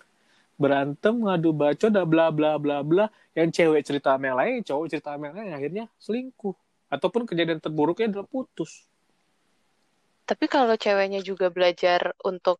Berantem, 0.54 1.14
ngadu 1.24 1.50
bacot, 1.50 1.90
dan 1.90 2.06
bla 2.06 2.30
bla 2.30 2.56
bla 2.62 2.80
bla. 2.86 3.06
Yang 3.34 3.62
cewek 3.62 3.82
cerita 3.82 4.14
sama 4.14 4.46
yang 4.46 4.62
cowok 4.62 4.86
cerita 4.90 5.14
sama 5.14 5.34
akhirnya 5.34 5.84
selingkuh. 5.98 6.54
Ataupun 6.90 7.26
kejadian 7.26 7.58
terburuknya 7.58 8.10
adalah 8.10 8.28
putus. 8.28 8.86
tapi 10.24 10.48
kalau 10.48 10.74
ceweknya 10.76 11.20
juga 11.20 11.52
belajar 11.52 12.16
untuk 12.24 12.56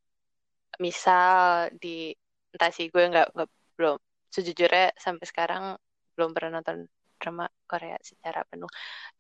misal 0.76 1.68
di 1.80 2.12
entah 2.52 2.70
sih 2.70 2.92
gue 2.92 3.02
nggak 3.09 3.28
belum 3.78 3.96
sejujurnya 4.28 4.92
sampai 5.00 5.26
sekarang 5.26 5.64
belum 6.14 6.30
pernah 6.37 6.61
nonton 6.61 6.87
drama 7.18 7.48
Korea 7.64 7.96
secara 8.04 8.44
penuh 8.44 8.68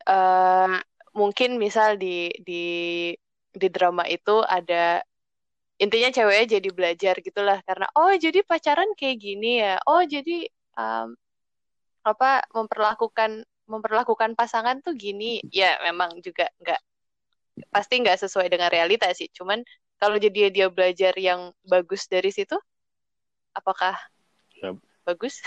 Eh 0.04 0.76
mungkin 1.14 1.56
misal 1.62 1.96
di 1.96 2.28
di 2.42 2.64
di 3.54 3.68
drama 3.70 4.04
itu 4.10 4.42
ada 4.42 5.00
intinya 5.74 6.10
ceweknya 6.14 6.58
jadi 6.58 6.68
belajar 6.70 7.14
gitulah 7.18 7.58
karena 7.66 7.86
oh 7.98 8.14
jadi 8.14 8.40
pacaran 8.46 8.90
kayak 8.94 9.18
gini 9.18 9.58
ya 9.58 9.78
oh 9.90 10.02
jadi 10.06 10.46
um, 10.78 11.18
apa 12.06 12.44
memperlakukan 12.52 13.42
memperlakukan 13.66 14.36
pasangan 14.36 14.78
tuh 14.84 14.92
gini 14.94 15.40
ya 15.50 15.80
memang 15.82 16.20
juga 16.20 16.46
nggak 16.60 16.80
pasti 17.72 17.94
nggak 18.04 18.20
sesuai 18.22 18.52
dengan 18.52 18.68
realita 18.70 19.08
sih 19.16 19.26
cuman 19.32 19.64
kalau 19.98 20.20
jadi 20.20 20.52
dia 20.52 20.66
belajar 20.68 21.16
yang 21.16 21.50
bagus 21.64 22.06
dari 22.06 22.30
situ 22.30 22.54
apakah 23.56 23.96
Ya. 24.54 24.70
bagus 25.02 25.42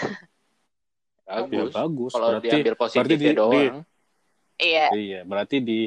Ya 1.27 1.43
Bagus. 1.43 1.75
bagus. 1.75 2.11
Kalau 2.15 2.27
berarti 2.31 2.47
diambil 2.47 2.73
berarti 2.75 2.83
positifnya 2.87 3.33
di- 3.35 3.39
doang. 3.39 3.75
Iya. 4.57 4.85
Iya, 4.95 5.19
berarti 5.27 5.57
di 5.59 5.79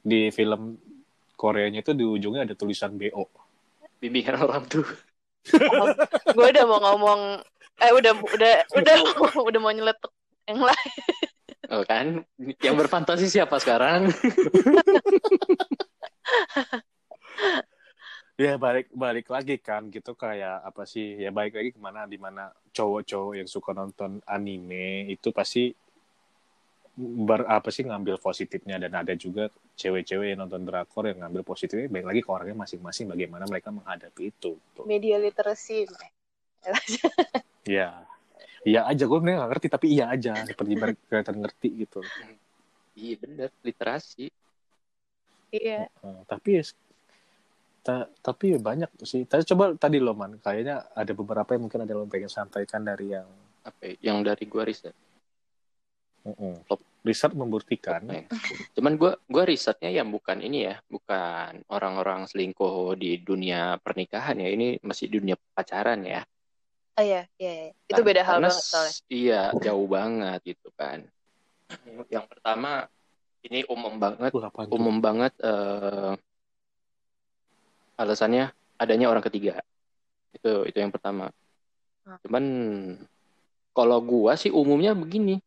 di 0.00 0.20
film 0.32 0.80
Koreanya 1.36 1.84
itu 1.84 1.92
di 1.92 2.00
ujungnya 2.00 2.48
ada 2.48 2.56
tulisan 2.56 2.96
BO. 2.96 3.28
Bimbingan 4.06 4.38
orang 4.38 4.62
tuh. 4.70 4.86
gue 6.34 6.46
udah 6.46 6.64
mau 6.66 6.78
ngomong 6.78 7.42
eh 7.82 7.90
udah 7.90 8.12
udah 8.14 8.52
udah 8.78 8.94
udah 9.42 9.60
mau 9.60 9.74
nyeletuk 9.74 10.14
yang 10.46 10.62
lain. 10.62 10.90
Oh 11.66 11.82
kan, 11.82 12.22
yang 12.62 12.78
berfantasi 12.78 13.26
siapa 13.26 13.58
sekarang? 13.58 14.06
Ya 18.36 18.60
balik 18.60 18.92
balik 18.92 19.32
lagi 19.32 19.56
kan 19.56 19.88
gitu 19.88 20.12
kayak 20.12 20.60
apa 20.60 20.84
sih 20.84 21.24
ya 21.24 21.32
balik 21.32 21.56
lagi 21.56 21.72
ke 21.72 21.80
mana 21.80 22.04
di 22.04 22.20
mana 22.20 22.52
cowok-cowok 22.68 23.32
yang 23.32 23.48
suka 23.48 23.72
nonton 23.72 24.20
anime 24.28 25.08
itu 25.08 25.32
pasti 25.32 25.72
ber 26.96 27.44
apa 27.44 27.68
sih 27.68 27.84
ngambil 27.84 28.16
positifnya 28.16 28.80
dan 28.80 28.92
ada 28.96 29.12
juga 29.12 29.52
cewek-cewek 29.76 30.32
yang 30.32 30.40
nonton 30.48 30.64
drakor 30.64 31.04
yang 31.04 31.20
ngambil 31.20 31.44
positifnya 31.44 31.92
baik 31.92 32.06
lagi 32.08 32.20
ke 32.24 32.30
orangnya 32.32 32.56
masing-masing 32.56 33.12
bagaimana 33.12 33.44
mereka 33.44 33.68
menghadapi 33.68 34.32
itu 34.32 34.56
tuh. 34.72 34.84
Media 34.88 35.20
literasi. 35.20 35.84
ya 37.76 38.02
iya 38.66 38.82
aja 38.90 39.04
gue 39.06 39.18
nggak 39.22 39.50
ngerti 39.54 39.66
tapi 39.70 39.86
iya 39.94 40.10
aja 40.10 40.42
seperti 40.42 40.72
mereka 40.74 40.98
kelihatan 41.12 41.36
ngerti 41.38 41.68
gitu 41.86 42.00
iya 42.96 43.14
bener, 43.20 43.50
literasi. 43.60 44.32
Iya. 45.52 45.86
Uh, 46.02 46.24
tapi 46.26 46.58
ya 46.58 46.62
ta- 47.86 48.10
tapi 48.18 48.56
ya 48.56 48.58
banyak 48.58 48.90
sih 49.06 49.22
tadi 49.28 49.46
coba 49.46 49.76
tadi 49.78 50.02
lo 50.02 50.16
man 50.16 50.40
kayaknya 50.42 50.90
ada 50.96 51.12
beberapa 51.14 51.54
yang 51.54 51.68
mungkin 51.68 51.86
ada 51.86 51.94
lo 51.94 52.08
pengen 52.10 52.32
sampaikan 52.32 52.82
dari 52.82 53.14
yang 53.14 53.28
Apa 53.62 53.82
ya, 53.94 54.10
yang 54.10 54.26
dari 54.26 54.42
gua 54.48 54.66
riset. 54.66 54.96
Mm-mm. 56.26 56.58
riset 57.06 57.30
membuktikan? 57.38 58.02
Cuman 58.74 58.98
gua 58.98 59.14
gua 59.30 59.46
risetnya 59.46 59.94
yang 59.94 60.10
bukan 60.10 60.42
ini 60.42 60.66
ya, 60.66 60.82
bukan 60.90 61.62
orang-orang 61.70 62.26
selingkuh 62.26 62.98
di 62.98 63.22
dunia 63.22 63.78
pernikahan 63.78 64.34
ya. 64.42 64.50
Ini 64.50 64.82
masih 64.82 65.06
dunia 65.06 65.38
pacaran 65.54 66.02
ya. 66.02 66.26
Oh 66.98 67.04
iya, 67.06 67.30
iya, 67.38 67.70
iya. 67.70 67.72
Itu 67.86 68.02
beda 68.02 68.26
hal 68.26 68.42
banget 68.42 68.58
soalnya. 68.58 68.94
Iya, 69.06 69.40
jauh 69.54 69.86
banget 69.86 70.40
gitu 70.42 70.68
kan. 70.74 71.06
Yang 72.10 72.26
pertama 72.26 72.90
ini 73.46 73.62
umum 73.70 74.02
banget, 74.02 74.30
umum 74.74 74.96
banget 74.98 75.30
eh, 75.38 76.14
alasannya 78.02 78.50
adanya 78.82 79.06
orang 79.14 79.22
ketiga. 79.22 79.62
Itu 80.34 80.66
itu 80.66 80.74
yang 80.74 80.90
pertama. 80.90 81.30
Hmm. 82.02 82.18
Cuman 82.26 82.44
kalau 83.70 84.02
gua 84.02 84.34
sih 84.34 84.50
umumnya 84.50 84.90
begini. 84.90 85.38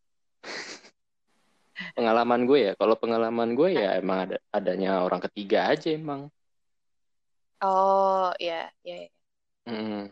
Pengalaman 1.96 2.40
gue 2.44 2.58
ya, 2.70 2.72
kalau 2.76 2.94
pengalaman 2.96 3.56
gue 3.56 3.68
ya 3.76 3.96
emang 3.96 4.28
ada 4.28 4.36
adanya 4.52 5.00
orang 5.04 5.20
ketiga 5.30 5.70
aja 5.72 5.92
emang. 5.92 6.28
Oh, 7.60 8.32
iya, 8.40 8.72
iya. 8.84 9.06
iya. 9.06 9.10
Hmm, 9.68 10.08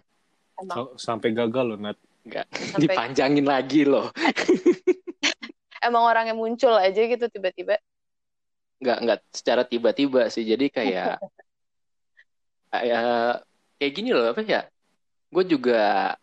Emang 0.60 0.76
Sa- 0.96 1.16
sampai 1.16 1.32
gagal 1.32 1.64
loh 1.64 1.78
Nat 1.80 1.96
sampai 2.28 2.82
dipanjangin 2.84 3.46
lagi 3.48 3.88
loh. 3.88 4.12
emang 5.86 6.04
orangnya 6.04 6.34
muncul 6.36 6.74
aja 6.76 6.98
gitu 6.98 7.26
tiba-tiba. 7.30 7.78
nggak 8.78 8.98
nggak 9.02 9.18
secara 9.34 9.62
tiba-tiba 9.66 10.30
sih 10.30 10.46
jadi 10.46 10.70
kayak 10.70 11.18
kayak 12.70 13.42
kayak 13.74 13.92
gini 13.96 14.14
loh 14.14 14.30
apa 14.30 14.46
ya 14.46 14.62
gue 15.34 15.44
juga 15.50 16.14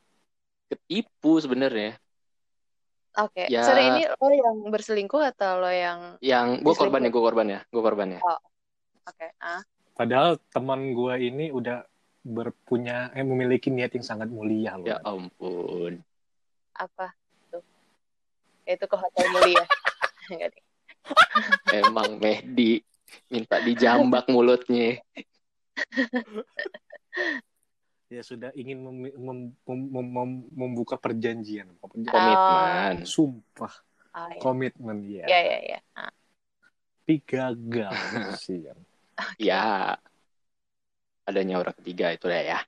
ketipu 0.71 1.35
sebenarnya 1.43 1.99
Oke. 3.15 3.47
Ya. 3.47 3.63
Sorry, 3.63 3.83
ini 3.87 4.03
lo 4.11 4.27
yang 4.31 4.57
berselingkuh 4.67 5.23
atau 5.35 5.63
lo 5.63 5.71
yang 5.71 6.19
yang 6.19 6.59
gue 6.59 6.75
korbannya 6.75 7.11
gue 7.13 7.23
korbannya 7.23 7.59
gue 7.69 7.81
korbannya 7.81 8.19
oke. 9.05 9.27
Ah. 9.39 9.61
padahal 9.95 10.41
teman 10.51 10.91
gue 10.91 11.13
ini 11.21 11.53
udah 11.53 11.85
berpunya 12.25 13.13
eh 13.13 13.21
memiliki 13.21 13.69
niat 13.69 13.93
yang 13.93 14.05
sangat 14.05 14.27
mulia 14.27 14.75
loh 14.81 14.87
ya 14.89 14.97
ampun 15.05 16.01
apa 16.73 17.13
tuh 17.53 17.61
itu 18.65 18.85
ke 18.89 18.95
hotel 18.97 19.25
mulia 19.29 19.63
Enggak 20.33 20.57
deh. 20.57 20.63
emang 21.69 22.17
Mehdi 22.17 22.81
minta 23.29 23.61
dijambak 23.61 24.25
mulutnya 24.25 24.97
ya 28.15 28.23
sudah 28.23 28.49
ingin 28.55 28.79
mem- 28.79 29.11
mem- 29.11 29.53
mem- 29.67 29.89
mem- 29.91 30.13
mem- 30.15 30.47
membuka 30.55 30.95
perjanjian 30.95 31.67
Perjanjian. 31.77 32.11
komitmen 32.11 32.95
sumpah. 33.03 33.73
Ah, 34.15 34.31
ya. 34.31 34.39
komitmen 34.39 34.97
ya, 35.03 35.27
ya 35.27 35.39
ya 35.43 35.59
ya 35.75 35.79
Ah. 35.93 36.11
tapi 37.03 37.19
gagal 37.21 37.91
sih 38.43 38.63
kan. 38.63 38.77
Ya. 39.35 39.95
Adanya 41.25 41.59
orang 41.59 41.75
ketiga 41.83 42.13
itu 42.13 42.25
lah 42.25 42.39
ya. 42.39 42.59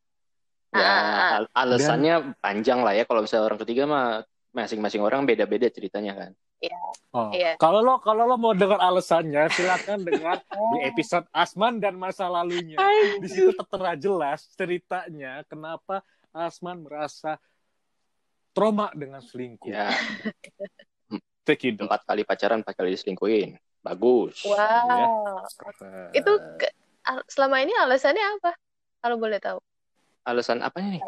Ya 0.75 0.83
Ah. 0.83 1.29
al- 1.39 1.53
alasannya 1.55 2.35
panjang 2.37 2.83
lah 2.83 2.91
ya. 2.91 3.07
Kalau 3.07 3.23
misalnya 3.23 3.47
orang 3.47 3.61
ketiga 3.63 3.83
mah 3.87 4.07
masing-masing 4.51 4.99
orang 4.99 5.23
beda-beda 5.23 5.69
ceritanya 5.69 6.13
kan 6.17 6.31
oh 7.13 7.29
Iya. 7.29 7.53
kalau 7.55 7.79
lo 7.79 7.97
kalau 7.99 8.25
lo 8.25 8.35
mau 8.35 8.51
dengar 8.51 8.77
alasannya 8.77 9.45
silakan 9.49 10.01
dengar 10.01 10.41
di 10.73 10.79
episode 10.83 11.29
Asman 11.29 11.77
dan 11.77 11.93
masa 11.93 12.25
lalunya. 12.25 12.77
Di 13.17 13.27
situ 13.27 13.53
tertera 13.53 13.93
jelas 13.93 14.49
ceritanya 14.53 15.45
kenapa 15.45 16.01
Asman 16.29 16.81
merasa 16.81 17.37
trauma 18.51 18.89
dengan 18.91 19.21
selingkuh. 19.21 19.69
Ya. 19.69 19.93
Empat 21.47 22.03
kali 22.03 22.21
pacaran 22.21 22.59
empat 22.59 22.75
kali 22.75 22.91
diselingkuhin. 22.91 23.55
Bagus. 23.79 24.43
Wow. 24.43 25.47
Eh, 25.79 26.19
itu 26.19 26.31
ke- 26.57 26.75
al- 27.05 27.23
selama 27.25 27.63
ini 27.63 27.71
alasannya 27.71 28.25
apa? 28.35 28.51
Kalau 28.99 29.15
boleh 29.15 29.39
tahu. 29.39 29.61
Alasan 30.27 30.59
apanya 30.59 30.99
nih? 30.99 31.01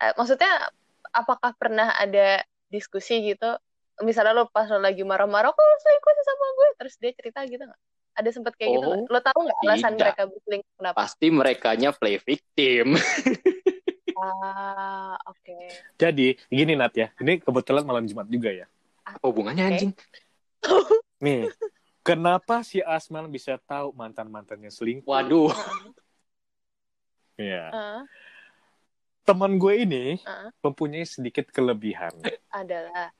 Eh, 0.00 0.12
maksudnya 0.16 0.72
apakah 1.12 1.52
pernah 1.52 1.92
ada 1.92 2.40
diskusi 2.72 3.20
gitu 3.26 3.60
misalnya 4.04 4.32
lo 4.36 4.44
pas 4.50 4.68
lo 4.68 4.76
lagi 4.76 5.00
marah-marah 5.04 5.52
kok 5.52 5.60
lo 5.62 5.76
selingkuh 5.80 6.12
sih 6.12 6.24
sama 6.26 6.46
gue 6.52 6.68
terus 6.76 6.94
dia 7.00 7.12
cerita 7.16 7.40
gitu 7.44 7.62
nggak? 7.64 7.80
Ada 8.16 8.28
sempat 8.32 8.56
kayak 8.56 8.70
gitu 8.76 8.86
Oh, 8.88 8.92
nggak 8.96 9.12
lo 9.12 9.20
tahu 9.20 9.38
nggak 9.44 9.58
alasan 9.64 9.92
tidak. 9.92 10.00
mereka 10.04 10.22
berselingkuh 10.28 10.72
kenapa? 10.76 10.96
Pasti 11.00 11.26
merekanya 11.28 11.90
play 11.92 12.16
victim. 12.20 12.86
Ah 14.16 15.12
oke. 15.28 15.60
Jadi 16.00 16.40
gini 16.48 16.72
Nat 16.72 16.96
ya. 16.96 17.12
Ini 17.20 17.36
kebetulan 17.36 17.84
malam 17.84 18.08
Jumat 18.08 18.24
juga 18.32 18.48
ya. 18.48 18.64
Apa 19.04 19.28
hubungannya 19.28 19.60
Oke. 19.60 19.72
anjing? 19.76 19.92
Nih 21.24 21.52
kenapa 22.00 22.64
si 22.64 22.80
Asman 22.80 23.28
bisa 23.28 23.60
tahu 23.68 23.92
mantan 23.92 24.32
mantannya 24.32 24.72
selingkuh? 24.72 25.04
Waduh. 25.04 25.52
Ya 27.36 27.68
Ah, 27.68 28.00
teman 29.28 29.60
gue 29.60 29.84
ini 29.84 30.16
ah. 30.24 30.48
mempunyai 30.64 31.04
sedikit 31.04 31.52
kelebihan. 31.52 32.16
Adalah 32.48 33.12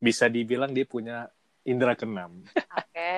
bisa 0.00 0.26
dibilang 0.26 0.72
dia 0.72 0.88
punya 0.88 1.28
indera 1.62 1.92
keenam. 1.92 2.40
Oke. 2.56 3.12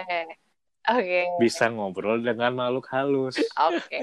Oke. 0.82 1.20
Bisa 1.38 1.70
ngobrol 1.70 2.18
dengan 2.20 2.58
makhluk 2.58 2.90
halus. 2.90 3.38
Oke. 3.54 4.02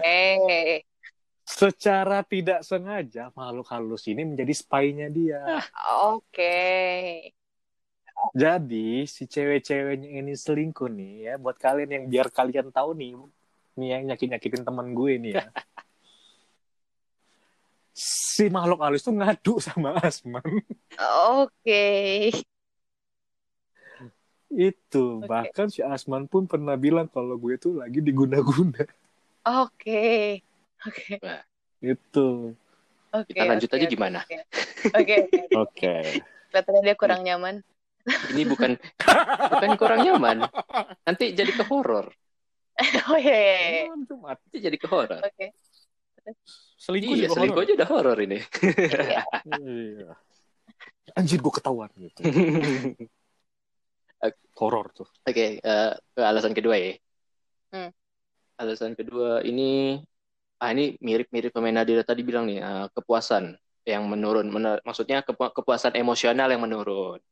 Secara 1.44 2.24
tidak 2.24 2.63
sengaja 2.63 3.36
makhluk 3.36 3.68
halus 3.68 4.08
ini 4.08 4.24
menjadi 4.24 4.54
spy-nya 4.56 5.12
dia. 5.12 5.44
Oke. 6.08 6.56
Jadi 8.36 9.08
si 9.08 9.28
cewek-ceweknya 9.28 10.20
ini 10.24 10.36
selingkuh 10.36 10.92
nih 10.92 11.13
ya 11.32 11.34
buat 11.39 11.56
kalian 11.56 11.88
yang 11.88 12.06
biar 12.12 12.28
kalian 12.28 12.68
tahu 12.68 12.92
nih 12.92 13.15
nih 13.80 13.88
yang 13.96 14.02
nyakit-nyakitin 14.12 14.68
teman 14.68 14.92
gue 14.92 15.13
nih 15.20 15.32
ya. 15.39 15.48
Si 17.96 18.52
makhluk 18.52 18.84
halus 18.84 19.08
tuh 19.08 19.15
ngadu 19.15 19.63
sama 19.63 19.96
Asman. 20.04 20.44
Oke 21.32 22.32
itu 24.50 25.22
Oke. 25.22 25.30
bahkan 25.30 25.70
si 25.70 25.80
Asman 25.80 26.26
pun 26.26 26.50
pernah 26.50 26.74
bilang 26.74 27.06
kalau 27.06 27.38
gue 27.38 27.56
tuh 27.56 27.78
lagi 27.78 28.02
diguna-guna 28.02 28.82
oke 29.46 30.42
oke 30.82 31.14
itu 31.80 32.28
oke 33.14 33.30
Kita 33.30 33.44
lanjut 33.46 33.70
oke, 33.70 33.78
aja 33.78 33.86
oke, 33.86 33.94
gimana? 33.94 34.20
oke 34.26 34.36
oke 34.98 35.18
oke. 35.64 35.96
kelihatannya 36.50 36.82
dia 36.82 36.96
kurang 36.98 37.22
nyaman 37.22 37.56
ini 38.34 38.42
bukan 38.44 38.74
bukan 39.54 39.72
kurang 39.78 40.02
nyaman 40.02 40.38
nanti 41.06 41.38
jadi 41.38 41.52
ke 41.54 41.64
horor 41.70 42.10
oh 43.12 43.18
iya 43.20 43.38
iya, 43.38 43.58
iya. 43.70 43.84
Jumat. 44.08 44.38
nanti 44.42 44.58
jadi 44.58 44.78
ke 44.82 44.88
horor 44.90 45.22
oke 45.22 45.46
selingkuh 46.80 47.14
iya 47.14 47.26
juga 47.28 47.34
selingkuh 47.38 47.54
horor. 47.62 47.70
aja 47.70 47.74
udah 47.78 47.90
horor 47.90 48.18
ini 48.18 48.40
Iya. 48.66 49.22
Iya. 49.46 50.10
anjir 51.14 51.38
gue 51.38 51.54
ketahuan 51.54 51.92
gitu 52.02 52.22
horor 54.60 54.91
tuh 54.91 55.08
Oke, 55.24 55.63
eh, 55.63 55.91
ke 55.95 56.22
alasan 56.22 56.52
kedua 56.52 56.76
ya. 56.76 56.93
Hmm. 57.72 57.89
Alasan 58.60 58.91
kedua 58.93 59.39
ini, 59.48 60.04
ah 60.60 60.76
ini 60.76 61.00
mirip-mirip 61.00 61.56
pemain 61.56 61.72
Nadira 61.72 62.04
tadi 62.04 62.28
bilang 62.28 62.43
nih, 62.43 62.60
eh, 62.60 62.86
kepuasan 62.91 63.56
yang 63.88 64.04
menurun. 64.06 64.52
Mener- 64.52 64.84
maksudnya 64.84 65.24
kepu- 65.24 65.54
kepuasan 65.56 65.95
emosional 65.95 66.52
yang 66.52 66.60
menurun. 66.60 67.24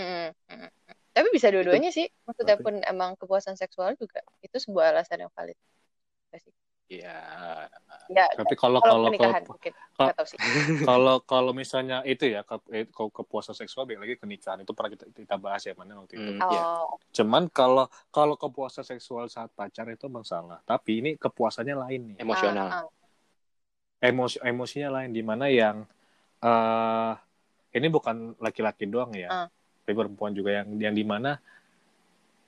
Mm, 0.00 0.32
mm. 0.32 0.68
Tapi 1.14 1.28
bisa 1.30 1.52
dua-duanya 1.52 1.94
sih. 1.94 2.08
Maksudnya 2.26 2.58
Tapi- 2.58 2.64
pun 2.66 2.74
emang 2.82 3.14
kepuasan 3.14 3.54
seksual 3.54 3.94
juga 3.94 4.24
itu 4.42 4.56
sebuah 4.58 4.96
alasan 4.96 5.28
yang 5.28 5.32
valid. 5.36 5.54
Sih? 6.34 6.50
Iya. 6.88 7.16
Ya, 8.12 8.28
Tapi 8.36 8.52
kalau 8.60 8.84
kalau 8.84 9.08
kalau 9.16 9.32
kalau 9.32 9.56
kalau- 9.96 10.14
kalau 10.88 11.16
kalau 11.24 11.52
misalnya 11.56 12.04
itu 12.04 12.28
ya 12.28 12.44
ke, 12.44 12.60
eh, 12.76 12.84
kalau 12.92 13.08
kepuasan 13.08 13.56
seksual 13.56 13.88
balik 13.88 14.04
lagi 14.04 14.14
ke 14.20 14.26
nikahan 14.28 14.60
itu 14.60 14.76
pernah 14.76 14.92
kita, 14.92 15.04
kita 15.08 15.36
bahas 15.40 15.64
ya 15.64 15.72
mana 15.72 16.04
waktu 16.04 16.20
itu. 16.20 16.30
Hmm, 16.36 16.44
iya. 16.52 16.62
Oh, 16.84 17.00
Cuman 17.16 17.48
kalau 17.48 17.88
kalau 18.12 18.36
kepuasan 18.36 18.84
seksual 18.84 19.32
saat 19.32 19.48
pacar 19.56 19.88
itu 19.88 20.04
emang 20.04 20.26
salah. 20.26 20.60
Tapi 20.68 21.00
ini 21.00 21.10
kepuasannya 21.16 21.76
lain 21.88 22.00
nih. 22.12 22.16
Emosional. 22.20 22.68
ah. 22.68 22.84
Emosi 24.04 24.36
emosinya 24.44 25.00
lain 25.00 25.16
di 25.16 25.22
mana 25.24 25.48
yang 25.48 25.88
eh 26.44 27.12
ini 27.72 27.88
bukan 27.88 28.36
laki-laki 28.36 28.84
doang 28.84 29.16
ya. 29.16 29.28
Ah. 29.32 29.48
Tapi 29.80 29.92
perempuan 29.96 30.36
juga 30.36 30.52
yang 30.60 30.68
yang 30.76 30.92
di 30.92 31.04
mana 31.08 31.40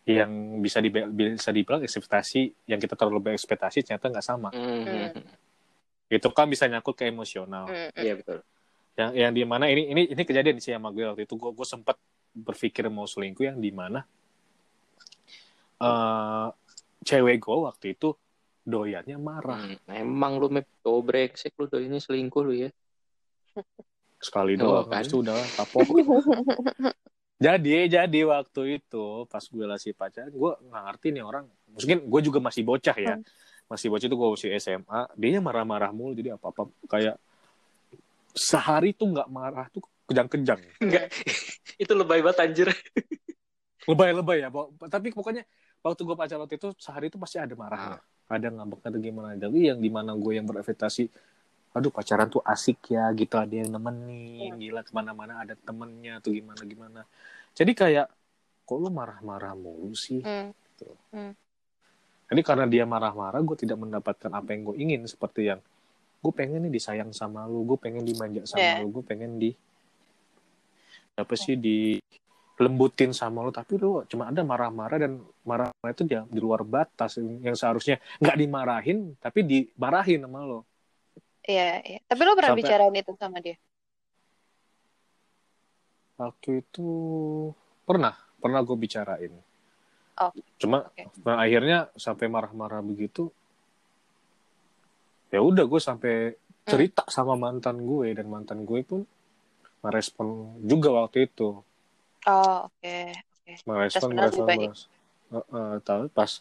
yang 0.07 0.31
bisa 0.63 0.79
di, 0.79 0.87
bisa 0.95 1.51
dibilang 1.51 1.83
ekspektasi 1.83 2.71
yang 2.71 2.79
kita 2.79 2.95
terlalu 2.95 3.35
berekspektasi 3.35 3.83
ternyata 3.83 4.07
nggak 4.07 4.23
sama. 4.23 4.55
Hmm. 4.55 5.11
Itu 6.07 6.31
kan 6.31 6.47
bisa 6.47 6.71
nyangkut 6.71 6.95
ke 6.95 7.11
emosional. 7.11 7.67
Hmm, 7.67 7.91
hmm. 7.91 8.03
Iya 8.03 8.15
betul. 8.17 8.39
yang 8.97 9.13
yang 9.13 9.33
di 9.37 9.45
mana 9.45 9.69
ini 9.69 9.93
ini 9.93 10.03
ini 10.09 10.23
kejadian 10.25 10.57
sih 10.57 10.73
sama 10.73 10.89
gue 10.89 11.05
waktu 11.05 11.29
itu 11.29 11.37
gue 11.37 11.53
gue 11.53 11.67
sempat 11.69 12.01
berpikir 12.33 12.89
mau 12.89 13.05
selingkuh 13.05 13.45
yang 13.45 13.61
di 13.61 13.69
mana 13.69 14.09
eh 15.77 16.49
cewek 17.05 17.37
gue 17.37 17.57
waktu 17.61 17.93
itu 17.93 18.17
doyannya 18.65 19.21
marah 19.21 19.61
Hmm. 19.61 19.77
Emang 19.93 20.41
lu 20.41 20.49
mep 20.49 20.65
cowok 20.81 21.03
brengsek 21.13 21.53
lu 21.61 21.69
ini 21.77 22.01
selingkuh 22.01 22.41
lu 22.41 22.57
ya. 22.57 22.71
sekali 24.17 24.57
Oh, 24.57 24.81
doang 24.81 24.89
kan? 24.89 25.05
habis 25.05 25.13
itu 25.13 25.21
udah 25.21 25.37
kapok 25.61 25.87
jadi 27.37 27.85
jadi 27.85 28.21
waktu 28.25 28.81
itu 28.81 29.29
pas 29.29 29.45
gue 29.45 29.67
lagi 29.69 29.93
pacaran 29.93 30.33
gue 30.33 30.53
nggak 30.57 30.83
ngerti 30.89 31.07
nih 31.13 31.25
orang. 31.25 31.45
Mungkin 31.69 31.99
gue 32.09 32.21
juga 32.25 32.39
masih 32.41 32.65
bocah 32.65 32.97
ya. 32.97 33.21
Masih 33.69 33.93
bocah 33.93 34.07
itu 34.09 34.17
gue 34.17 34.29
masih 34.33 34.51
SMA 34.57 35.01
dia 35.21 35.39
marah-marah 35.45 35.93
mulu 35.93 36.17
jadi 36.17 36.41
apa 36.41 36.49
apa 36.49 36.63
kayak 36.89 37.21
sehari 38.33 38.97
tuh 38.97 39.13
nggak 39.13 39.29
marah 39.29 39.69
tuh 39.69 39.85
kejang-kejang. 40.09 40.65
Enggak. 40.85 41.13
itu 41.77 41.93
lebay 41.93 42.25
banget 42.25 42.39
anjir. 42.41 42.69
lebay-lebay 43.87 44.43
ya 44.43 44.51
tapi 44.91 45.15
pokoknya 45.15 45.47
waktu 45.79 46.01
gue 46.03 46.17
pacaran 46.19 46.43
waktu 46.43 46.57
itu 46.59 46.75
sehari 46.81 47.13
itu 47.13 47.21
pasti 47.21 47.37
ada 47.37 47.53
marahnya. 47.53 48.01
Ada 48.27 48.49
ngambek 48.49 48.81
ada 48.81 48.99
gimana. 48.99 49.37
Tapi 49.37 49.71
yang 49.71 49.79
di 49.79 49.93
mana 49.93 50.17
gue 50.17 50.33
yang 50.41 50.49
berekspektasi 50.49 51.07
aduh 51.77 51.93
pacaran 51.93 52.33
tuh 52.33 52.41
asik 52.41 52.97
ya 52.97 53.13
gitu. 53.13 53.37
Ada 53.37 53.69
yang 53.69 53.77
nemenin 53.77 54.57
gila 54.57 54.81
ke 54.81 54.97
mana-mana 54.97 55.45
ada 55.45 55.53
temennya 55.53 56.25
tuh 56.25 56.33
gimana 56.33 56.65
gimana. 56.65 57.01
Jadi 57.53 57.73
kayak 57.77 58.09
kok 58.65 58.79
lu 58.81 58.89
marah-marah 58.89 59.53
mulu 59.53 59.93
sih? 59.93 60.25
Hmm. 60.25 60.53
jadi 62.27 62.43
karena 62.43 62.67
dia 62.69 62.85
marah-marah 62.85 63.41
gue 63.41 63.57
tidak 63.57 63.81
mendapatkan 63.81 64.33
apa 64.33 64.49
yang 64.57 64.73
gue 64.73 64.77
ingin. 64.81 65.01
Seperti 65.05 65.53
yang 65.53 65.61
gue 66.25 66.33
pengen 66.33 66.65
nih 66.65 66.73
disayang 66.81 67.13
sama 67.13 67.45
lu 67.45 67.63
gue 67.69 67.77
pengen 67.77 68.03
dimanja 68.03 68.49
sama 68.49 68.65
Yeah. 68.65 68.81
lu 68.81 68.89
gue 68.97 69.05
pengen 69.05 69.37
di 69.37 69.53
apa 71.17 71.33
sih 71.37 71.61
di 71.61 72.01
lembutin 72.57 73.13
sama 73.13 73.45
lu. 73.45 73.53
Tapi 73.53 73.77
lu 73.77 74.01
cuma 74.09 74.33
ada 74.33 74.41
marah-marah 74.41 74.97
dan 74.97 75.21
marah 75.45 75.69
itu 75.93 76.09
dia 76.09 76.25
di 76.25 76.41
luar 76.41 76.65
batas. 76.65 77.21
Yang 77.21 77.61
seharusnya 77.61 78.01
nggak 78.17 78.37
dimarahin 78.41 79.13
tapi 79.21 79.45
dimarahin 79.45 80.25
sama 80.25 80.41
lo 80.41 80.65
Iya, 81.47 81.79
iya. 81.81 81.99
Tapi 82.05 82.21
lo 82.23 82.35
pernah 82.35 82.53
Sampai- 82.53 82.63
bicarain 82.67 82.95
itu 82.95 83.13
sama 83.17 83.39
dia? 83.41 83.57
waktu 86.17 86.65
itu 86.65 86.89
pernah 87.85 88.17
pernah 88.41 88.65
gue 88.65 88.73
bicarain 88.73 89.37
Oh, 90.17 90.33
cuma 90.57 90.89
oke. 90.89 91.13
nah, 91.21 91.45
akhirnya 91.45 91.93
sampai 91.93 92.25
marah-marah 92.25 92.81
begitu 92.81 93.29
ya 95.29 95.45
udah 95.45 95.69
gue 95.69 95.77
sampai 95.77 96.33
Hmm. 96.33 96.65
cerita 96.65 97.05
sama 97.07 97.37
mantan 97.37 97.85
gue 97.85 98.17
dan 98.17 98.33
mantan 98.33 98.65
gue 98.65 98.81
pun 98.81 99.05
merespon 99.85 100.57
juga 100.65 101.05
waktu 101.05 101.29
itu 101.29 101.61
Oh, 102.25 102.59
oke. 102.65 102.97
Oke. 103.13 103.53
merespon 103.69 104.17
Responnya 104.17 104.25
lebih 104.25 104.41
merespon 104.41 104.57
merespon. 104.57 104.91
Eh, 105.53 105.77
tahu 105.85 106.03
pas 106.11 106.33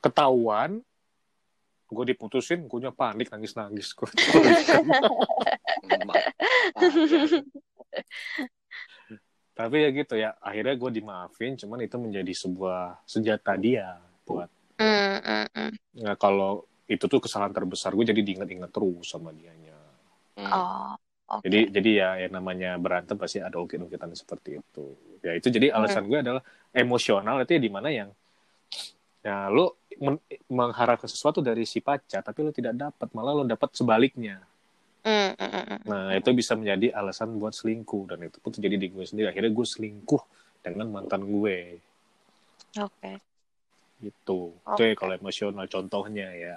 ketahuan 0.00 0.80
gue 1.94 2.04
diputusin 2.12 2.66
gue 2.66 2.90
panik 2.90 3.30
nangis 3.32 3.54
nangis 3.54 3.94
gue 3.94 4.10
tapi 9.54 9.76
ya 9.86 9.88
gitu 9.94 10.14
ya 10.18 10.34
akhirnya 10.42 10.74
gue 10.74 10.90
dimaafin 10.90 11.54
cuman 11.54 11.86
itu 11.86 11.96
menjadi 11.96 12.32
sebuah 12.34 13.06
senjata 13.06 13.54
dia 13.54 14.02
buat. 14.26 14.50
Nah, 15.94 16.18
kalau 16.18 16.66
itu 16.90 17.06
tuh 17.06 17.22
kesalahan 17.22 17.54
terbesar 17.54 17.94
gue 17.94 18.02
jadi 18.02 18.18
diinget-inget 18.18 18.70
terus 18.74 19.06
sama 19.06 19.30
dianya. 19.30 19.78
Hmm. 20.34 20.50
Oh, 20.50 20.92
oke. 21.38 21.46
Jadi 21.46 21.70
jadi 21.70 21.90
ya 21.94 22.08
yang 22.26 22.32
namanya 22.34 22.76
berantem 22.82 23.14
pasti 23.14 23.38
ada 23.38 23.54
ungkit-ungkitan 23.62 24.10
seperti 24.18 24.58
itu. 24.58 24.86
Ya 25.22 25.38
itu 25.38 25.48
jadi 25.54 25.70
alasan 25.70 26.10
gue 26.10 26.18
adalah 26.18 26.42
emosional 26.74 27.46
itu 27.46 27.54
ya 27.54 27.60
di 27.62 27.70
mana 27.70 27.88
yang 27.94 28.10
ya 29.24 29.48
lo 29.48 29.80
men- 29.96 30.20
mengharapkan 30.52 31.08
sesuatu 31.08 31.40
dari 31.40 31.64
si 31.64 31.80
pacar 31.80 32.20
tapi 32.20 32.44
lo 32.44 32.52
tidak 32.52 32.76
dapat 32.76 33.08
malah 33.16 33.32
lo 33.32 33.48
dapat 33.48 33.72
sebaliknya. 33.72 34.44
Hmm, 35.04 35.32
hmm. 35.36 35.84
Nah 35.88 36.12
itu 36.16 36.32
bisa 36.32 36.56
menjadi 36.56 36.92
alasan 36.92 37.36
buat 37.40 37.56
selingkuh 37.56 38.04
dan 38.08 38.28
itu 38.28 38.36
pun 38.40 38.52
terjadi 38.52 38.76
di 38.76 38.88
gue 38.92 39.04
sendiri. 39.04 39.32
Akhirnya 39.32 39.52
gue 39.52 39.66
selingkuh 39.66 40.22
dengan 40.64 40.88
mantan 40.92 41.24
gue 41.24 41.80
Oke. 42.80 43.12
gitu. 44.00 44.52
Itu 44.56 44.72
Oke. 44.76 44.92
ya 44.92 44.96
kalau 44.96 45.12
emosional 45.16 45.64
contohnya 45.68 46.28
ya. 46.32 46.56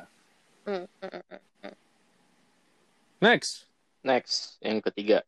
Hmm. 0.68 0.88
Next. 3.20 3.68
Next, 4.06 4.62
yang 4.64 4.80
ketiga. 4.80 5.26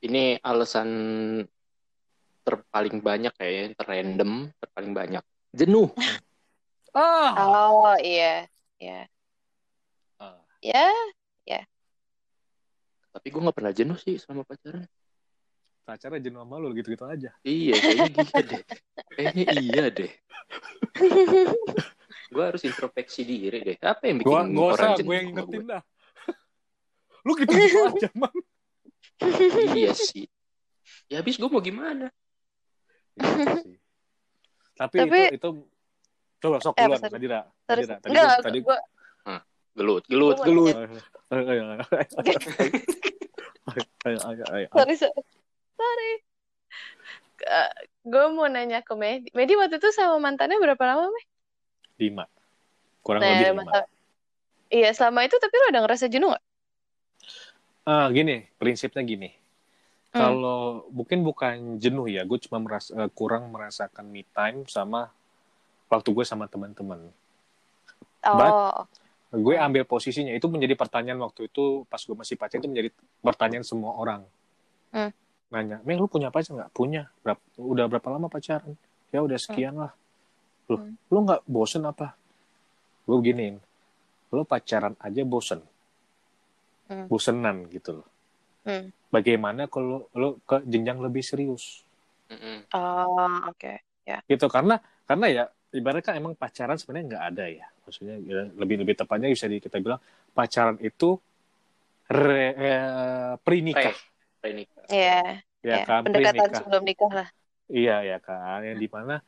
Ini 0.00 0.40
alasan 0.44 0.88
terpaling 2.44 3.00
banyak 3.00 3.32
kayaknya, 3.36 3.72
terrandom, 3.76 4.52
terpaling 4.60 4.92
banyak. 4.92 5.24
Jenuh. 5.52 5.88
Ah. 6.94 7.30
Oh, 7.36 7.94
iya. 7.98 8.46
Iya. 8.78 9.10
Ah. 10.18 10.38
Ya, 10.62 10.86
Tapi 13.14 13.30
gue 13.30 13.46
gak 13.46 13.54
pernah 13.54 13.70
jenuh 13.70 13.94
sih 13.94 14.18
selama 14.18 14.42
pacaran. 14.42 14.82
pacarnya 15.86 16.18
jenuh 16.18 16.42
sama 16.42 16.56
lu 16.58 16.74
gitu-gitu 16.74 17.04
aja. 17.06 17.30
Iya, 17.46 17.74
kayaknya 17.78 18.10
iya 18.24 18.40
deh. 18.42 18.62
Kayaknya 19.14 19.44
iya 19.54 19.84
deh. 19.92 20.10
Gue 22.34 22.42
harus 22.42 22.62
introspeksi 22.66 23.22
diri 23.22 23.62
deh. 23.62 23.76
Apa 23.78 24.10
yang 24.10 24.18
bikin 24.18 24.26
Gua 24.26 24.40
nggak 24.42 24.66
orang 24.66 24.74
usah, 24.74 24.98
jenuh 24.98 25.06
gue 25.06 25.14
yang 25.14 25.28
sama 25.28 25.38
ingetin 25.38 25.60
gue? 25.60 25.70
dah. 25.70 25.82
Lu 27.22 27.32
gitu-gitu 27.38 27.78
aja, 27.94 28.08
man. 28.18 28.34
Iya 29.78 29.92
sih. 29.94 30.26
Ya 31.06 31.22
habis 31.22 31.38
gue 31.38 31.46
mau 31.46 31.62
gimana? 31.62 32.10
Iya 33.14 33.46
sih. 33.62 33.76
Tapi, 34.74 34.96
Tapi- 35.06 35.30
itu 35.30 35.36
itu 35.38 35.48
coba 36.44 36.60
sok 36.60 36.76
Eh, 36.76 36.84
duluan. 36.84 37.00
Nadira. 37.00 37.40
terus 37.64 37.88
Nadira. 37.88 37.96
Tadi 38.04 38.10
enggak, 38.12 38.28
gua- 38.28 38.44
tadi 38.44 38.58
gua, 38.60 38.78
Gelut, 39.74 40.04
gelut, 40.06 40.38
Gua 40.38 40.46
gelut. 40.46 40.74
Ayo, 41.34 41.42
ayo, 41.50 41.62
ayo, 41.74 41.82
ayo, 44.06 44.18
ayo, 44.22 44.44
ayo. 44.54 44.68
sorry, 44.70 44.94
sorry. 44.94 45.22
Sorry. 45.74 46.12
gue 48.06 48.24
mau 48.30 48.46
nanya 48.46 48.84
ke 48.86 48.94
Medi. 48.94 49.34
Medi 49.34 49.58
waktu 49.58 49.82
itu 49.82 49.90
sama 49.90 50.20
mantannya 50.22 50.60
berapa 50.62 50.78
lama, 50.84 51.10
Meh? 51.10 51.26
Lima. 51.98 52.24
Kurang 53.02 53.26
Nah, 53.26 53.34
lebih 53.34 53.46
ada 53.50 53.52
lima. 53.56 53.62
masalah. 53.66 53.88
Iya, 54.70 54.90
selama 54.94 55.20
itu 55.26 55.36
tapi 55.42 55.54
lo 55.58 55.66
ada 55.74 55.80
ngerasa 55.82 56.06
jenuh 56.06 56.30
gak? 56.30 56.44
Ah, 57.84 58.06
gini, 58.14 58.46
prinsipnya 58.56 59.02
gini. 59.02 59.30
Hmm. 60.14 60.20
Kalau 60.22 60.86
mungkin 60.94 61.26
bukan 61.26 61.82
jenuh 61.82 62.06
ya, 62.06 62.22
gue 62.22 62.38
cuma 62.46 62.62
merasa 62.62 62.94
eh, 62.94 63.10
kurang 63.10 63.50
merasakan 63.50 64.06
me 64.06 64.22
time 64.30 64.64
sama 64.70 65.10
waktu 65.94 66.10
gue 66.10 66.24
sama 66.24 66.46
teman-teman. 66.46 67.00
Oh, 68.24 68.86
gue 69.30 69.56
ambil 69.58 69.82
posisinya 69.84 70.32
itu 70.32 70.46
menjadi 70.46 70.72
pertanyaan 70.74 71.20
waktu 71.20 71.50
itu 71.50 71.82
pas 71.86 71.98
gue 71.98 72.14
masih 72.14 72.38
pacaran 72.38 72.62
itu 72.62 72.70
menjadi 72.70 72.88
pertanyaan 73.20 73.66
semua 73.66 73.92
orang 73.94 74.22
Hmm. 74.94 75.10
nanya 75.50 75.82
Meng 75.82 75.98
lu 75.98 76.06
punya 76.06 76.30
pacar 76.30 76.54
nggak 76.54 76.70
punya 76.70 77.10
Berap- 77.20 77.42
udah 77.58 77.90
berapa 77.90 78.08
lama 78.14 78.30
pacaran 78.30 78.78
ya 79.10 79.20
udah 79.20 79.34
sekian 79.34 79.74
lah 79.74 79.90
lu 80.70 80.78
Hmm. 80.78 80.94
lu 81.10 81.18
nggak 81.26 81.42
bosen 81.44 81.82
apa 81.82 82.14
gue 83.04 83.16
beginiin 83.18 83.58
lu 84.30 84.46
pacaran 84.46 84.94
aja 85.02 85.20
bosen 85.26 85.60
Hmm. 86.86 87.10
bosenan 87.10 87.66
gitu 87.68 88.00
loh 88.00 88.08
Hmm. 88.62 88.94
bagaimana 89.10 89.66
kalau 89.66 90.06
lu 90.14 90.38
ke 90.46 90.62
jenjang 90.64 91.02
lebih 91.02 91.26
serius 91.26 91.82
Mm-mm. 92.30 92.70
oh, 92.70 93.50
oke. 93.50 93.82
gitu 94.24 94.46
karena 94.46 94.78
karena 95.04 95.26
ya 95.26 95.44
ibaratnya 95.74 96.04
kan 96.06 96.14
emang 96.14 96.32
pacaran 96.38 96.78
sebenarnya 96.78 97.06
nggak 97.10 97.24
ada 97.34 97.44
ya 97.50 97.66
maksudnya 97.82 98.16
ya, 98.22 98.40
lebih 98.54 98.76
lebih 98.86 98.94
tepatnya 98.94 99.28
bisa 99.28 99.50
di, 99.50 99.58
kita 99.58 99.82
bilang 99.82 100.00
pacaran 100.32 100.78
itu 100.80 101.18
re, 102.08 102.46
eh, 102.54 103.32
pernikah 103.42 103.92
Pre, 103.92 104.40
pre 104.40 104.50
nikah. 104.54 104.84
Iya, 104.88 105.20
ya 105.64 105.76
iya. 105.80 105.84
kan 105.84 106.06
Pendekatan 106.06 106.36
pernikah 106.38 106.60
sebelum 106.62 106.82
nikah 106.86 107.12
lah. 107.12 107.28
iya 107.68 107.96
ya 108.06 108.18
kan 108.22 108.62
yang 108.62 108.78
di 108.78 108.88
mana 108.88 109.18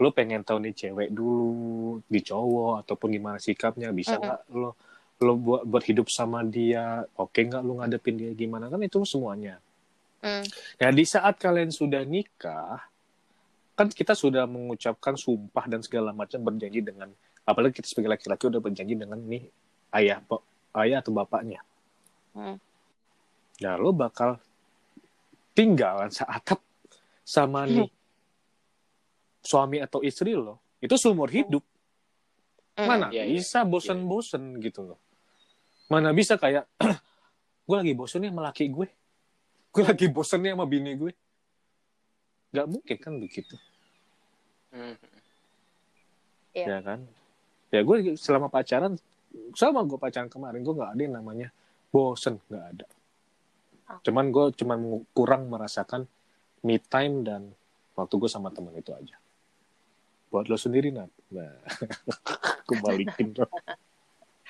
lo 0.00 0.08
pengen 0.16 0.40
tahu 0.40 0.64
nih 0.64 0.72
cewek 0.72 1.08
dulu 1.12 2.00
di 2.08 2.20
cowok 2.24 2.86
ataupun 2.86 3.08
gimana 3.12 3.36
sikapnya 3.36 3.92
bisa 3.92 4.16
nggak 4.16 4.48
lo 4.56 4.72
lo 5.20 5.32
buat 5.36 5.68
buat 5.68 5.84
hidup 5.84 6.08
sama 6.08 6.40
dia 6.40 7.04
oke 7.20 7.36
nggak 7.36 7.60
lo 7.60 7.84
ngadepin 7.84 8.16
dia 8.16 8.32
gimana 8.32 8.72
kan 8.72 8.80
itu 8.80 9.04
semuanya 9.04 9.60
Hmm. 10.20 10.44
Nah, 10.76 10.90
di 10.92 11.04
saat 11.08 11.40
kalian 11.40 11.72
sudah 11.72 12.04
nikah, 12.04 12.89
kan 13.80 13.88
kita 13.88 14.12
sudah 14.12 14.44
mengucapkan 14.44 15.16
sumpah 15.16 15.64
dan 15.64 15.80
segala 15.80 16.12
macam 16.12 16.44
berjanji 16.44 16.84
dengan 16.84 17.08
apalagi 17.48 17.80
kita 17.80 17.88
sebagai 17.88 18.12
laki-laki 18.12 18.52
udah 18.52 18.60
berjanji 18.60 18.92
dengan 18.92 19.16
nih 19.16 19.48
ayah 19.96 20.20
ayah 20.84 21.00
atau 21.00 21.16
bapaknya. 21.16 21.64
Hmm. 22.36 22.60
Nah, 23.64 23.74
lo 23.80 23.96
bakal 23.96 24.36
tinggalan 25.56 26.12
seatap 26.12 26.60
sama 27.24 27.64
nih 27.64 27.88
suami 29.48 29.80
atau 29.80 30.04
istri 30.04 30.36
lo. 30.36 30.60
Itu 30.76 31.00
seumur 31.00 31.32
hidup. 31.32 31.64
Hmm. 32.76 32.84
Mana 32.84 33.06
Iya, 33.08 33.32
iya. 33.32 33.40
bisa 33.40 33.64
bosen-bosen 33.64 34.60
gitu 34.60 34.92
loh. 34.92 35.00
Mana 35.88 36.12
bisa 36.12 36.36
kayak 36.36 36.68
gue 37.64 37.76
lagi 37.80 37.96
bosen 37.96 38.28
nih 38.28 38.28
sama 38.28 38.44
laki 38.44 38.68
gue. 38.68 38.92
Gue 39.72 39.82
lagi 39.88 40.04
bosen 40.12 40.44
nih 40.44 40.52
sama 40.52 40.68
bini 40.68 40.92
gue. 41.00 41.16
Gak 42.52 42.68
mungkin 42.68 42.96
kan 43.00 43.16
begitu. 43.16 43.56
Hmm. 44.70 44.96
Iya. 46.54 46.66
Ya 46.66 46.78
kan? 46.82 47.00
Ya 47.70 47.80
gue 47.86 48.18
selama 48.18 48.50
pacaran, 48.50 48.98
sama 49.54 49.86
gue 49.86 49.98
pacaran 49.98 50.26
kemarin, 50.26 50.62
gue 50.62 50.74
gak 50.74 50.92
ada 50.94 51.02
yang 51.02 51.16
namanya 51.18 51.48
bosen. 51.94 52.42
Gak 52.50 52.66
ada. 52.76 52.86
Cuman 54.06 54.30
gue 54.30 54.54
cuman 54.54 55.02
kurang 55.14 55.50
merasakan 55.50 56.06
me 56.62 56.78
time 56.78 57.26
dan 57.26 57.50
waktu 57.98 58.14
gue 58.18 58.30
sama 58.30 58.50
temen 58.54 58.74
itu 58.74 58.94
aja. 58.94 59.16
Buat 60.30 60.46
lo 60.46 60.54
sendiri, 60.54 60.94
Nat. 60.94 61.10
Nah, 61.34 61.54
gue 62.66 62.76
balikin. 62.78 63.34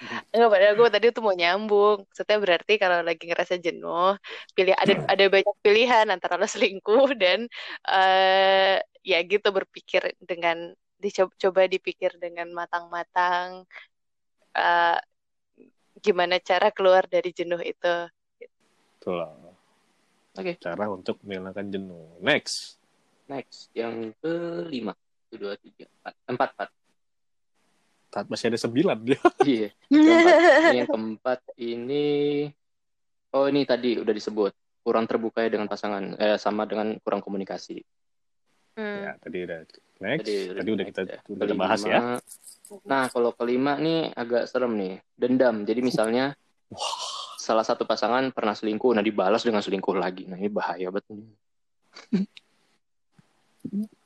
Enggak, 0.32 0.50
padahal 0.50 0.74
gue 0.76 0.88
tadi 0.88 1.06
tuh 1.12 1.22
mau 1.24 1.36
nyambung. 1.36 2.08
Maksudnya 2.08 2.38
berarti 2.40 2.72
kalau 2.80 2.98
lagi 3.04 3.24
ngerasa 3.28 3.54
jenuh, 3.60 4.16
pilih 4.56 4.74
ada 4.76 4.94
ada 5.06 5.24
banyak 5.28 5.56
pilihan 5.60 6.06
antara 6.08 6.40
lo 6.40 6.48
selingkuh 6.48 7.12
dan 7.22 7.46
eh 7.84 8.80
ya 9.00 9.18
gitu 9.24 9.48
berpikir 9.52 10.16
dengan 10.20 10.72
dicoba 11.00 11.32
coba 11.40 11.60
dipikir 11.64 12.12
dengan 12.20 12.52
matang-matang 12.52 13.64
eh 14.52 14.98
gimana 16.00 16.40
cara 16.40 16.72
keluar 16.72 17.04
dari 17.04 17.30
jenuh 17.32 17.60
itu. 17.60 17.96
Itulah. 19.00 19.32
Oke. 20.36 20.56
Cara 20.62 20.88
untuk 20.88 21.20
menghilangkan 21.26 21.66
jenuh. 21.68 22.16
Next. 22.24 22.80
Next, 23.28 23.70
yang 23.76 24.10
kelima. 24.18 24.96
Satu, 25.30 25.34
dua, 25.38 25.54
tiga, 25.60 25.86
empat. 25.86 26.14
Empat, 26.26 26.48
empat. 26.56 26.70
Tat 28.10 28.26
masih 28.26 28.50
ada 28.50 28.58
sembilan 28.58 28.98
dia. 29.06 29.20
Iya. 29.46 29.68
Keempat. 29.86 30.66
Ini 30.66 30.78
yang 30.82 30.90
keempat 30.90 31.40
ini 31.62 32.06
oh 33.30 33.46
ini 33.46 33.62
tadi 33.62 34.02
udah 34.02 34.10
disebut 34.10 34.52
kurang 34.82 35.06
terbuka 35.06 35.46
ya 35.46 35.50
dengan 35.54 35.70
pasangan 35.70 36.18
eh, 36.18 36.36
sama 36.36 36.66
dengan 36.66 36.98
kurang 36.98 37.22
komunikasi. 37.22 37.78
Hmm. 38.74 38.98
Ya, 39.06 39.12
tadi 39.22 39.38
udah 39.46 39.58
next. 40.02 40.26
Tadi, 40.26 40.36
Tadi, 40.56 40.70
udah 40.74 40.86
kita 40.86 41.00
ya. 41.06 41.18
udah 41.30 41.46
Kelima. 41.46 41.62
bahas 41.66 41.80
ya. 41.86 42.18
Nah, 42.86 43.10
kalau 43.10 43.34
kelima 43.34 43.74
nih 43.78 44.10
agak 44.14 44.50
serem 44.50 44.74
nih. 44.78 44.94
Dendam. 45.14 45.66
Jadi 45.66 45.80
misalnya 45.82 46.34
salah 47.36 47.66
satu 47.66 47.82
pasangan 47.82 48.30
pernah 48.30 48.54
selingkuh, 48.54 48.94
nah 48.94 49.02
dibalas 49.02 49.42
dengan 49.42 49.60
selingkuh 49.60 49.96
lagi. 49.98 50.30
Nah, 50.30 50.38
ini 50.38 50.50
bahaya 50.50 50.90
banget. 50.90 51.06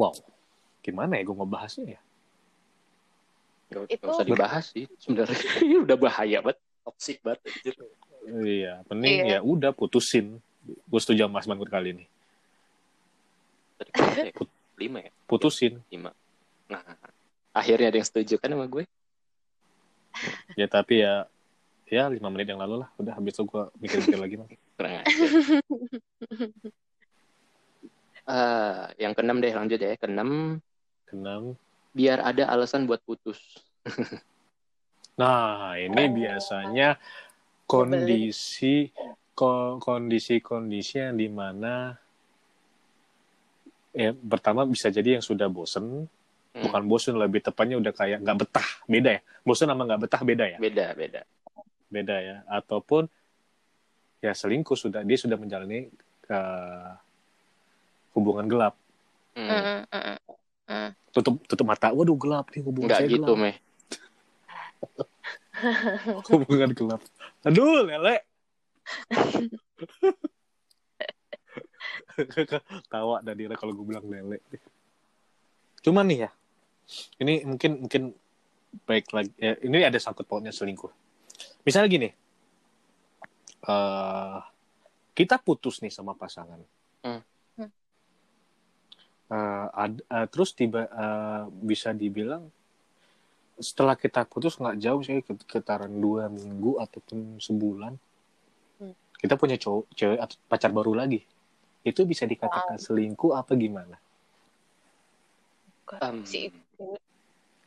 Wow. 0.00 0.16
Gimana 0.80 1.20
ya 1.20 1.28
gue 1.28 1.36
ngebahasnya 1.36 1.84
ya? 1.92 2.00
Gak, 3.68 3.80
Itu- 3.92 4.00
gak 4.00 4.12
usah 4.16 4.24
dibahas 4.24 4.64
sih. 4.72 4.88
Sebenarnya 4.96 5.36
udah 5.84 5.96
bahaya 6.00 6.38
banget. 6.40 6.58
Toxic 6.88 7.20
banget. 7.20 7.40
Iya, 8.24 8.80
mending 8.88 9.28
Iya. 9.28 9.36
ya 9.36 9.38
udah 9.44 9.76
putusin. 9.76 10.40
Gue 10.64 11.00
setuju 11.04 11.28
sama 11.28 11.36
Mas 11.40 11.44
Mangur 11.44 11.68
kali 11.68 11.92
ini. 11.92 12.04
Tadi 13.76 13.92
ya? 14.28 14.32
Lima 14.80 14.98
ya? 15.04 15.12
Putusin. 15.28 15.84
Lima. 15.92 16.12
Nah, 16.72 16.80
akhirnya 17.52 17.92
ada 17.92 17.98
yang 18.00 18.08
setuju 18.08 18.40
kan 18.40 18.48
sama 18.52 18.64
gue. 18.64 18.84
Ya 20.56 20.64
tapi 20.66 21.04
ya 21.04 21.28
ya 21.86 22.08
lima 22.08 22.28
menit 22.32 22.48
yang 22.48 22.60
lalu 22.60 22.80
lah. 22.84 22.88
Udah 22.96 23.12
habis 23.16 23.36
itu 23.36 23.44
gue 23.44 23.62
mikir-mikir 23.78 24.18
lagi 24.20 24.34
mah. 24.40 24.48
Kurang 24.80 24.92
aja. 25.04 25.12
Ah, 28.30 28.94
yang 28.94 29.10
keenam 29.10 29.42
deh 29.42 29.50
lanjut 29.50 29.74
ya. 29.76 29.98
Keenam, 29.98 30.62
Keenam. 31.04 31.58
biar 31.90 32.22
ada 32.22 32.46
alasan 32.46 32.86
buat 32.86 33.02
putus. 33.02 33.38
Nah, 35.18 35.76
ini 35.76 36.08
biasanya 36.08 36.96
kondisi 37.68 38.88
ko- 39.36 39.76
kondisi-kondisi 39.76 40.96
yang 40.96 41.12
di 41.12 41.28
mana 41.28 41.92
ya 43.92 44.16
pertama 44.16 44.64
bisa 44.64 44.88
jadi 44.88 45.18
yang 45.18 45.24
sudah 45.24 45.50
bosen 45.52 46.08
Hmm, 46.50 46.64
bukan 46.66 46.82
bosen 46.88 47.20
lebih 47.20 47.44
tepatnya 47.44 47.76
udah 47.76 47.92
kayak 47.92 48.24
nggak 48.24 48.38
betah 48.42 48.68
beda 48.88 49.10
ya 49.16 49.22
bosen 49.44 49.68
sama 49.68 49.84
nggak 49.84 50.02
betah 50.08 50.22
beda 50.24 50.44
ya 50.50 50.58
Beda, 50.58 50.86
beda. 50.96 51.20
beda 51.92 52.16
ya 52.16 52.36
ataupun 52.48 53.06
ya 54.18 54.32
selingkuh 54.32 54.74
sudah 54.74 55.04
dia 55.04 55.18
sudah 55.20 55.36
menjalani 55.36 55.92
ke 56.24 56.40
hubungan 58.14 58.48
gelap. 58.50 58.74
Hmm, 59.34 59.46
Mm, 59.46 59.86
mm, 59.86 60.18
mm. 60.66 60.90
tutup 61.14 61.34
tutup 61.46 61.66
mata. 61.66 61.92
Waduh 61.94 62.16
gelap 62.18 62.50
nih 62.50 62.62
hubungan 62.66 62.88
Nggak 62.90 62.98
saya 62.98 63.08
gitu, 63.08 63.34
gelap. 63.34 63.38
Meh. 63.38 63.56
hubungan 66.34 66.70
gelap. 66.74 67.00
Aduh 67.46 67.86
lele. 67.86 68.26
Tawa 72.92 73.22
dari 73.24 73.48
kalau 73.54 73.72
gue 73.72 73.86
bilang 73.86 74.04
lele. 74.10 74.40
Cuman 75.80 76.04
nih 76.10 76.18
ya 76.26 76.30
ini 77.22 77.46
mungkin 77.46 77.86
mungkin 77.86 78.14
baik 78.86 79.12
lagi. 79.14 79.30
Ya, 79.38 79.54
ini 79.62 79.84
ada 79.86 79.98
sangkut 80.02 80.26
pautnya 80.26 80.50
selingkuh. 80.50 80.90
Misalnya 81.64 81.88
gini 81.90 82.10
eh 83.60 84.40
kita 85.12 85.36
putus 85.36 85.84
nih 85.84 85.92
sama 85.92 86.16
pasangan. 86.16 86.64
Hmm. 87.04 87.20
Eh, 89.30 89.36
ad- 89.72 90.02
eh, 90.02 90.26
terus 90.26 90.50
tiba 90.50 90.84
eh, 90.84 91.42
bisa 91.62 91.94
dibilang 91.94 92.50
setelah 93.54 93.94
kita 93.94 94.24
putus 94.24 94.56
nggak 94.56 94.74
jauh 94.76 94.98
sih 95.00 95.20
sekitaran 95.20 95.92
dua 95.92 96.26
minggu 96.26 96.76
ataupun 96.76 97.38
sebulan 97.38 97.94
Hmm. 98.76 98.96
kita 99.16 99.36
punya 99.36 99.54
cowok 99.54 99.84
cewek 99.92 100.18
atau 100.18 100.34
pacar 100.44 100.70
baru 100.70 100.96
lagi 100.96 101.22
itu 101.80 102.00
bisa 102.02 102.24
dikatakan 102.24 102.74
selingkuh 102.76 103.32
apa 103.32 103.54
gimana 103.54 103.96
Um, 105.92 106.22
sih. 106.22 106.54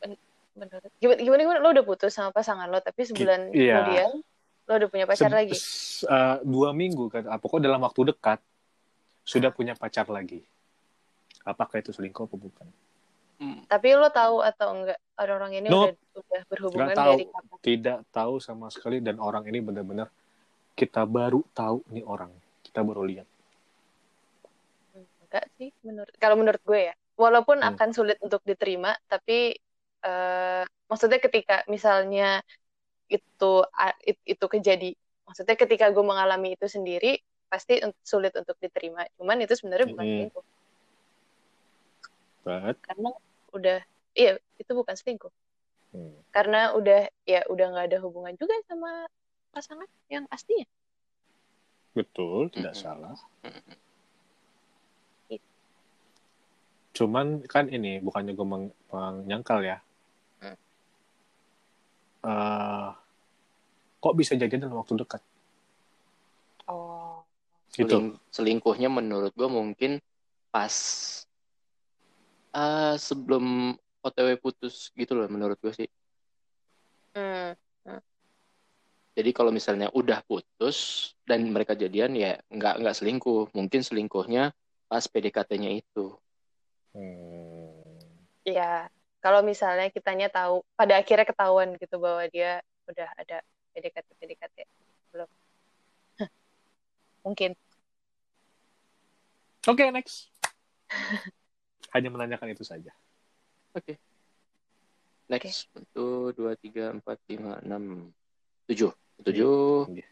Ben- 0.00 0.16
Menurut 0.54 0.88
gimana, 0.96 1.18
gimana 1.18 1.40
gimana 1.42 1.58
lo 1.60 1.68
udah 1.70 1.84
putus 1.84 2.08
sama 2.10 2.28
pasangan 2.30 2.66
lo 2.66 2.78
tapi 2.78 3.04
sebulan 3.04 3.52
Iya. 3.52 3.74
kemudian 3.78 4.10
lo 4.64 4.72
udah 4.74 4.88
punya 4.88 5.04
pacar 5.04 5.28
Se- 5.28 5.34
lagi. 5.34 5.54
eh, 6.04 6.36
dua 6.42 6.70
minggu 6.72 7.08
kan 7.08 7.24
ah, 7.26 7.36
pokoknya 7.36 7.68
dalam 7.68 7.80
waktu 7.80 8.10
dekat 8.10 8.40
sudah 9.22 9.48
punya 9.48 9.72
pacar 9.72 10.06
lagi 10.06 10.40
apakah 11.50 11.76
itu 11.82 11.90
selingkuh 11.96 12.24
apa 12.28 12.36
bukan 12.44 12.66
hmm, 13.40 13.56
Tapi 13.70 13.88
lo 14.00 14.08
tahu 14.18 14.36
atau 14.50 14.68
enggak 14.74 14.98
ada 15.20 15.32
orang 15.38 15.52
ini 15.58 15.68
Nope. 15.70 15.78
udah 15.78 15.92
udah 16.20 16.40
berhubungan 16.50 16.98
tahu. 16.98 17.16
dari 17.16 17.24
kapan? 17.32 17.58
tidak 17.66 17.98
tahu 18.16 18.34
sama 18.46 18.66
sekali 18.74 18.98
dan 19.06 19.16
orang 19.28 19.44
ini 19.50 19.58
benar-benar 19.68 20.08
kita 20.80 21.02
baru 21.16 21.40
tahu 21.60 21.78
nih 21.94 22.04
orang 22.14 22.32
kita 22.66 22.80
baru 22.88 23.02
lihat 23.10 23.28
Hmm, 24.92 25.06
Enggak 25.26 25.44
sih 25.58 25.68
menurut 25.86 26.14
kalau 26.22 26.36
menurut 26.40 26.62
gue 26.64 26.80
ya. 26.90 26.94
Walaupun 27.14 27.58
Hmm. 27.60 27.70
akan 27.70 27.88
sulit 27.94 28.18
untuk 28.26 28.42
diterima 28.42 28.90
tapi 29.06 29.54
eh, 30.04 30.62
maksudnya 30.90 31.18
ketika 31.22 31.62
misalnya 31.70 32.42
itu 33.14 33.46
itu 34.32 34.46
kejadi 34.54 34.86
maksudnya 35.26 35.56
ketika 35.62 35.86
gue 35.94 36.04
mengalami 36.04 36.48
itu 36.56 36.66
sendiri 36.76 37.08
pasti 37.52 37.72
sulit 38.04 38.32
untuk 38.40 38.56
diterima. 38.64 39.00
Cuman 39.18 39.38
itu 39.44 39.54
sebenarnya 39.58 39.88
bukan 39.92 40.06
Hmm. 40.06 40.10
selingkuh 40.12 40.44
But, 42.44 42.76
karena 42.84 43.10
udah 43.56 43.80
iya 44.12 44.36
itu 44.60 44.70
bukan 44.70 44.92
selingkuh. 44.94 45.32
hmm, 45.96 46.14
karena 46.30 46.76
udah 46.76 47.08
ya 47.24 47.40
udah 47.48 47.66
nggak 47.72 47.86
ada 47.88 47.98
hubungan 48.04 48.36
juga 48.36 48.52
sama 48.68 49.08
pasangan 49.50 49.88
yang 50.12 50.28
aslinya 50.28 50.68
betul 51.94 52.50
tidak 52.52 52.74
Mm-mm. 52.76 52.84
salah 52.84 53.16
hmm. 53.46 53.74
cuman 56.94 57.42
kan 57.50 57.66
ini 57.66 57.98
bukannya 57.98 58.38
gue 58.38 58.46
meng- 58.46 58.76
menyangkal 58.90 59.62
ya 59.62 59.78
Hmm. 60.38 60.58
Eh, 62.24 62.88
kok 63.98 64.14
bisa 64.14 64.36
jadi 64.36 64.60
dalam 64.60 64.76
waktu 64.78 64.94
dekat 65.00 65.22
oh 66.68 67.24
Itu. 67.74 67.90
Seling- 67.90 68.18
selingkuhnya 68.30 68.86
menurut 68.86 69.34
gue 69.34 69.48
mungkin 69.50 69.98
pas 70.50 70.70
eh, 72.54 72.94
sebelum 72.96 73.74
OTW 74.04 74.38
putus 74.38 74.94
gitu 74.94 75.18
loh 75.18 75.26
menurut 75.26 75.58
gue 75.58 75.72
sih. 75.74 75.88
Hmm. 77.14 77.54
Jadi 79.14 79.30
kalau 79.30 79.54
misalnya 79.54 79.94
udah 79.94 80.26
putus 80.26 81.10
dan 81.22 81.46
mereka 81.46 81.78
jadian 81.78 82.18
ya 82.18 82.34
nggak 82.50 82.82
nggak 82.82 82.96
selingkuh, 82.98 83.54
mungkin 83.54 83.86
selingkuhnya 83.86 84.50
pas 84.90 85.06
PDKT-nya 85.06 85.70
itu. 85.70 86.18
Hmm. 86.90 87.78
Ya, 88.42 88.90
kalau 89.22 89.40
misalnya 89.46 89.86
kitanya 89.94 90.26
tahu, 90.28 90.66
pada 90.74 90.98
akhirnya 90.98 91.24
ketahuan 91.24 91.78
gitu 91.78 91.96
bahwa 92.02 92.26
dia 92.28 92.58
udah 92.90 93.08
ada 93.14 93.38
PDKT 93.72 94.08
PDKT 94.18 94.56
belum. 95.14 95.30
Mungkin. 97.24 97.54
Oke, 99.64 99.84
next. 99.94 100.28
Hanya 101.94 102.10
menanyakan 102.10 102.50
itu 102.50 102.66
saja. 102.66 102.90
Oke. 103.70 103.96
Next, 105.30 105.70
satu, 105.72 106.34
dua, 106.36 106.52
tiga, 106.58 106.92
empat, 106.92 107.16
lima, 107.30 107.56
enam, 107.64 108.12
tujuh, 108.68 108.92
tujuh. 109.24 109.88
Iya. 109.88 110.06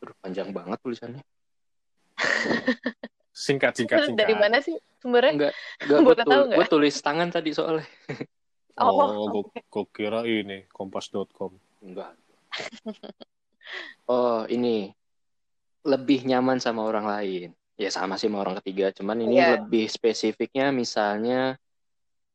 Aduh, 0.00 0.16
panjang 0.22 0.48
banget 0.54 0.78
tulisannya. 0.80 1.22
Singkat, 3.38 3.78
singkat, 3.78 4.02
singkat. 4.02 4.18
Dari 4.18 4.34
mana 4.34 4.58
sih 4.58 4.74
sumbernya? 4.98 5.30
Enggak, 5.30 5.52
enggak 5.86 5.98
gue 6.02 6.16
tahu 6.26 6.42
nggak? 6.50 6.66
tulis 6.66 6.94
tangan 6.98 7.28
tadi 7.30 7.50
soalnya. 7.54 7.86
Oh, 8.78 9.34
Oh, 9.34 9.42
gue 9.50 9.84
kira 9.90 10.22
ini 10.22 10.62
kompas.com. 10.70 11.50
Enggak. 11.82 12.14
Oh, 14.06 14.46
ini 14.46 14.94
lebih 15.82 16.22
nyaman 16.22 16.62
sama 16.62 16.86
orang 16.86 17.10
lain. 17.10 17.57
Ya 17.78 17.94
sama 17.94 18.18
sih 18.18 18.26
sama 18.26 18.42
orang 18.42 18.58
ketiga, 18.58 18.90
cuman 18.90 19.22
ini 19.22 19.38
Iya. 19.38 19.54
lebih 19.54 19.86
spesifiknya 19.86 20.74
misalnya 20.74 21.54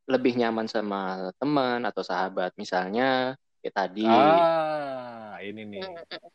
lebih 0.08 0.40
nyaman 0.40 0.72
sama 0.72 1.32
teman 1.36 1.84
atau 1.84 2.00
sahabat. 2.00 2.56
Misalnya 2.56 3.36
kayak 3.60 3.76
tadi. 3.76 4.08
Ah, 4.08 5.36
ini 5.44 5.68
nih. 5.68 5.84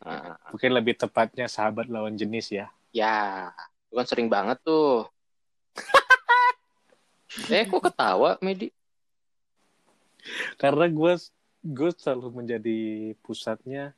Nah, 0.05 0.37
Mungkin 0.53 0.71
lebih 0.77 1.01
tepatnya 1.01 1.49
sahabat 1.49 1.89
lawan 1.89 2.21
jenis 2.21 2.53
ya. 2.53 2.69
ya, 2.93 3.49
itu 3.89 3.97
kan 3.97 4.07
sering 4.09 4.29
banget 4.29 4.61
tuh. 4.61 5.09
eh, 7.53 7.65
kok 7.65 7.85
ketawa, 7.89 8.37
Medi? 8.45 8.69
Karena 10.61 10.85
gue 10.85 11.13
gue 11.65 11.91
selalu 11.97 12.45
menjadi 12.45 12.81
pusatnya 13.25 13.97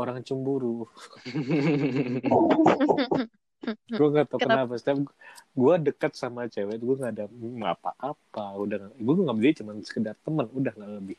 orang 0.00 0.24
cemburu. 0.24 0.88
gue 3.74 4.08
nggak 4.12 4.26
tahu 4.30 4.38
Kenapa? 4.42 4.70
kenapa. 4.70 4.72
Setiap 4.78 4.98
gue 5.56 5.74
dekat 5.90 6.12
sama 6.14 6.46
cewek, 6.46 6.76
gue 6.78 6.94
nggak 6.96 7.12
ada 7.16 7.26
hmm, 7.26 7.62
apa-apa. 7.64 8.44
Udah, 8.60 8.78
gue 8.94 9.14
nggak 9.14 9.38
dia 9.42 9.52
cuma 9.62 9.72
sekedar 9.82 10.14
teman, 10.22 10.46
udah 10.52 10.72
nggak 10.72 10.92
lebih. 11.02 11.18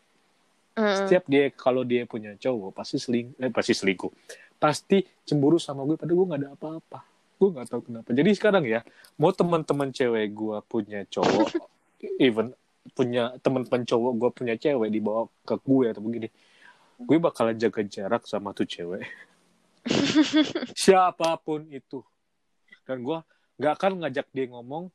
Hmm. 0.78 0.94
Setiap 0.94 1.24
dia 1.26 1.50
kalau 1.52 1.82
dia 1.82 2.06
punya 2.06 2.38
cowok 2.38 2.72
pasti 2.78 3.02
seling, 3.02 3.34
eh, 3.42 3.50
pasti 3.50 3.74
selingkuh, 3.74 4.14
pasti 4.62 5.02
cemburu 5.26 5.58
sama 5.58 5.82
gue. 5.90 5.98
Padahal 5.98 6.18
gue 6.22 6.28
nggak 6.30 6.42
ada 6.46 6.50
apa-apa. 6.54 7.00
Gue 7.38 7.50
nggak 7.54 7.68
tahu 7.70 7.82
kenapa. 7.90 8.10
Jadi 8.14 8.30
sekarang 8.38 8.64
ya, 8.66 8.86
mau 9.18 9.34
teman-teman 9.34 9.90
cewek 9.90 10.26
gue 10.34 10.58
punya 10.70 11.02
cowok, 11.10 11.50
even 12.22 12.54
punya 12.94 13.36
teman-teman 13.42 13.84
cowok 13.84 14.14
gue 14.16 14.30
punya 14.32 14.56
cewek 14.56 14.90
dibawa 14.94 15.28
ke 15.44 15.56
gue 15.60 15.86
atau 15.92 16.02
begini, 16.02 16.30
gue 16.98 17.18
bakalan 17.18 17.58
jaga 17.58 17.82
jarak 17.86 18.24
sama 18.30 18.54
tuh 18.54 18.70
cewek. 18.70 19.06
Siapa 20.78 21.38
pun 21.42 21.66
itu. 21.72 22.04
Dan 22.88 23.04
gue 23.04 23.20
nggak 23.60 23.74
akan 23.76 23.92
ngajak 24.02 24.28
dia 24.32 24.46
ngomong 24.48 24.88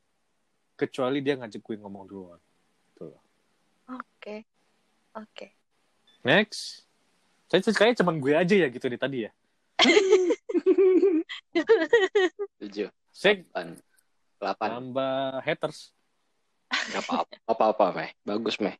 kecuali 0.73 1.21
dia 1.21 1.37
ngajak 1.37 1.61
gue 1.61 1.75
ngomong 1.77 2.03
duluan. 2.09 2.41
Tuh. 2.97 3.13
Oke. 3.87 4.43
Oke. 5.13 5.53
Next. 6.25 6.89
Saya 7.53 7.61
kayaknya 7.61 8.01
cuman 8.01 8.17
gue 8.17 8.33
aja 8.33 8.55
ya 8.57 8.67
gitu 8.73 8.89
nih 8.89 8.97
tadi 8.97 9.17
ya. 9.29 9.31
Tujuh, 12.57 12.89
Saya 13.13 13.45
delapan, 13.45 13.77
delapan. 14.41 14.69
tambah 14.73 15.13
haters. 15.45 15.93
Gak 16.73 17.05
apa-apa, 17.05 17.35
apa-apa, 17.45 17.85
Meh. 17.93 18.09
Bagus, 18.25 18.57
Meh. 18.57 18.73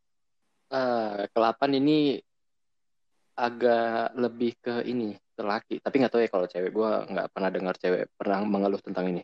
Eh, 0.74 1.22
kelapan 1.30 1.70
ini 1.78 2.18
agak 3.34 4.14
lebih 4.14 4.52
ke 4.62 4.86
ini, 4.86 5.18
ke 5.34 5.42
laki. 5.42 5.76
Tapi 5.82 5.96
nggak 6.00 6.12
tahu 6.14 6.22
ya 6.22 6.30
kalau 6.30 6.48
cewek. 6.48 6.72
Gue 6.72 6.90
nggak 7.10 7.28
pernah 7.34 7.50
dengar 7.50 7.76
cewek 7.78 8.10
pernah 8.14 8.40
mengeluh 8.46 8.82
tentang 8.82 9.10
ini. 9.10 9.22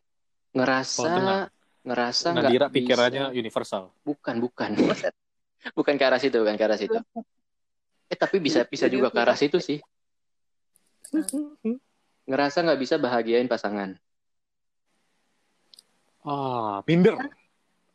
Ngerasa, 0.54 1.06
Oh, 1.06 1.46
ngerasa 1.86 2.28
nggak 2.34 2.44
Nadira 2.50 2.66
bisa- 2.68 2.76
pikirannya 2.76 3.26
universal. 3.32 3.94
Bukan, 4.04 4.42
bukan. 4.42 4.72
Bukan 5.76 6.00
ke 6.00 6.04
arah 6.08 6.16
situ, 6.24 6.40
bukan 6.40 6.56
ke 6.56 6.64
arah 6.64 6.80
situ. 6.80 6.96
Eh, 8.08 8.16
tapi 8.16 8.40
bisa 8.40 8.64
bisa 8.64 8.88
juga 8.88 9.12
ke 9.12 9.20
arah 9.20 9.36
situ 9.36 9.60
sih. 9.60 9.84
Ngerasa 12.24 12.64
nggak 12.64 12.80
bisa 12.80 12.96
bahagiain 12.96 13.52
pasangan. 13.52 14.00
Ah, 16.24 16.80
minder. 16.88 17.20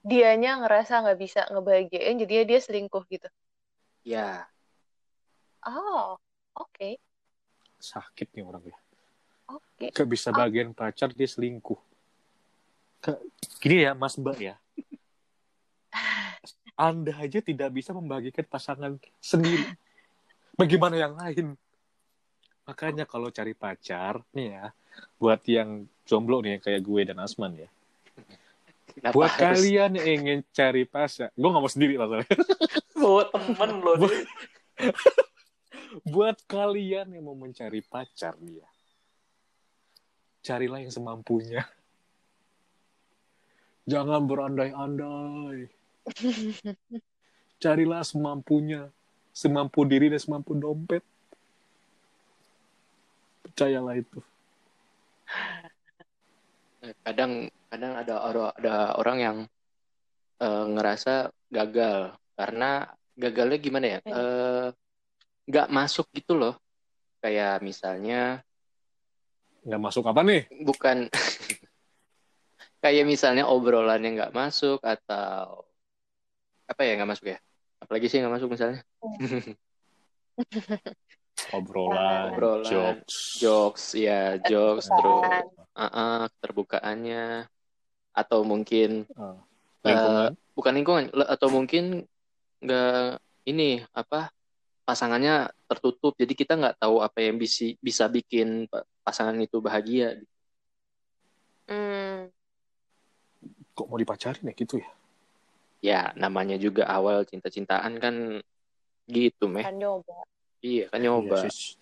Dianya 0.04 0.60
ngerasa 0.60 1.00
nggak 1.00 1.18
bisa 1.18 1.40
ngebahagiain, 1.48 2.20
jadinya 2.20 2.44
dia 2.44 2.60
selingkuh 2.60 3.04
gitu. 3.08 3.28
Ya, 4.04 4.44
Oh, 5.64 6.16
oke. 6.56 7.00
Sakit 7.80 8.32
nih 8.36 8.44
orang 8.44 8.64
ya. 8.64 8.78
Oke. 9.52 9.92
Gak 9.92 10.08
bisa 10.08 10.28
bagian 10.32 10.72
pacar 10.72 11.12
dia 11.12 11.28
selingkuh. 11.28 11.78
Gak- 13.00 13.20
Gini 13.60 13.84
ya 13.84 13.92
Mas 13.92 14.16
Mbak 14.16 14.38
ya. 14.40 14.56
Anda 16.74 17.14
aja 17.14 17.38
tidak 17.38 17.70
bisa 17.70 17.94
membagikan 17.94 18.42
pasangan 18.44 18.98
sendiri. 19.22 19.62
Bagaimana 20.58 20.98
yang 20.98 21.14
lain? 21.14 21.54
Makanya 22.64 23.04
kalau 23.04 23.28
cari 23.30 23.52
pacar 23.52 24.24
nih 24.32 24.58
ya, 24.58 24.64
buat 25.20 25.40
yang 25.44 25.84
jomblo 26.08 26.40
nih 26.40 26.58
kayak 26.58 26.82
gue 26.82 27.00
dan 27.04 27.20
Asman 27.20 27.54
ya. 27.60 27.68
kenapa 28.88 29.14
Buat 29.14 29.32
harus 29.36 29.42
kalian 29.62 29.90
yang 30.00 30.08
ingin 30.18 30.38
cari 30.50 30.82
pacar, 30.88 31.28
gue 31.34 31.48
nggak 31.48 31.62
mau 31.62 31.70
sendiri 31.70 31.94
masalahnya. 32.00 32.36
bawa 33.04 33.22
temen 33.28 33.70
loh? 33.84 33.96
Bu- 35.94 36.02
Buat 36.10 36.42
kalian 36.50 37.14
yang 37.14 37.22
mau 37.22 37.38
mencari 37.38 37.78
pacar 37.86 38.34
dia, 38.42 38.66
carilah 40.42 40.82
yang 40.82 40.90
semampunya. 40.90 41.62
Jangan 43.86 44.26
berandai-andai. 44.26 45.70
Carilah 47.62 48.02
semampunya, 48.02 48.90
semampu 49.30 49.86
diri 49.86 50.10
dan 50.10 50.18
semampu 50.18 50.58
dompet. 50.58 51.04
Percayalah 53.46 53.94
itu. 53.94 54.18
kadang 57.00 57.48
kadang 57.72 57.92
ada 57.96 58.14
orang 58.28 58.52
ada 58.60 58.74
orang 59.00 59.18
yang 59.22 59.36
eh, 60.36 60.64
ngerasa 60.68 61.32
gagal 61.48 62.12
karena 62.36 62.92
gagalnya 63.16 63.56
gimana 63.56 63.86
ya 63.88 63.98
Eh, 64.04 64.68
nggak 65.44 65.68
masuk 65.68 66.06
gitu 66.12 66.34
loh. 66.34 66.54
Kayak 67.20 67.60
misalnya 67.60 68.44
Nggak 69.64 69.80
masuk 69.80 70.04
apa 70.04 70.20
nih? 70.20 70.44
bukan. 70.60 71.08
Kayak 72.84 73.08
misalnya 73.08 73.48
obrolannya 73.48 74.12
nggak 74.12 74.34
masuk 74.36 74.84
atau 74.84 75.64
apa 76.68 76.80
ya 76.84 77.00
nggak 77.00 77.10
masuk 77.10 77.26
ya? 77.32 77.38
Apalagi 77.80 78.12
sih 78.12 78.20
nggak 78.20 78.34
masuk 78.36 78.52
misalnya? 78.52 78.84
Obrolan, 81.52 82.34
Obrolan, 82.34 82.64
jokes. 82.64 83.38
jokes 83.38 83.84
ya 83.94 84.38
jokes 84.40 84.86
terus 84.88 85.24
uh, 85.76 85.84
uh, 85.84 86.20
keterbukaannya. 86.36 87.46
Atau 88.14 88.46
mungkin 88.46 89.04
Eh, 89.10 89.36
lingkungan. 89.84 90.32
bukan 90.56 90.72
lingkungan 90.72 91.04
atau 91.26 91.48
mungkin 91.50 92.06
nggak 92.60 93.20
ini 93.44 93.84
apa 93.92 94.32
pasangannya 94.84 95.48
tertutup 95.64 96.12
jadi 96.14 96.32
kita 96.32 96.52
nggak 96.54 96.76
tahu 96.78 97.00
apa 97.00 97.18
yang 97.24 97.40
bisa 97.40 97.72
bisa 97.80 98.04
bikin 98.06 98.68
pa- 98.68 98.84
pasangan 99.00 99.36
itu 99.40 99.58
bahagia 99.58 100.20
Hmm, 101.64 102.28
Kok 103.72 103.88
mau 103.88 103.96
dipacarin 103.96 104.44
ya 104.44 104.52
gitu 104.52 104.76
ya? 104.78 104.88
ya 105.80 106.00
namanya 106.16 106.60
juga 106.60 106.84
awal 106.88 107.24
cinta-cintaan 107.24 107.96
kan 107.96 108.14
gitu 109.04 109.48
meh 109.48 109.64
kan 109.64 109.76
nyoba. 109.76 110.24
iya 110.60 110.88
kan 110.92 111.00
nyoba 111.00 111.44
Iya, 111.44 111.48
sis. 111.48 111.76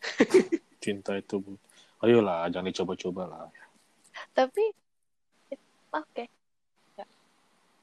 Cinta 0.83 1.15
itu, 1.15 1.39
Bu. 1.39 1.55
Ayolah, 2.03 2.51
jangan 2.51 2.71
dicoba-coba 2.71 3.23
lah. 3.31 3.47
Tapi 4.35 4.75
oke. 5.95 6.25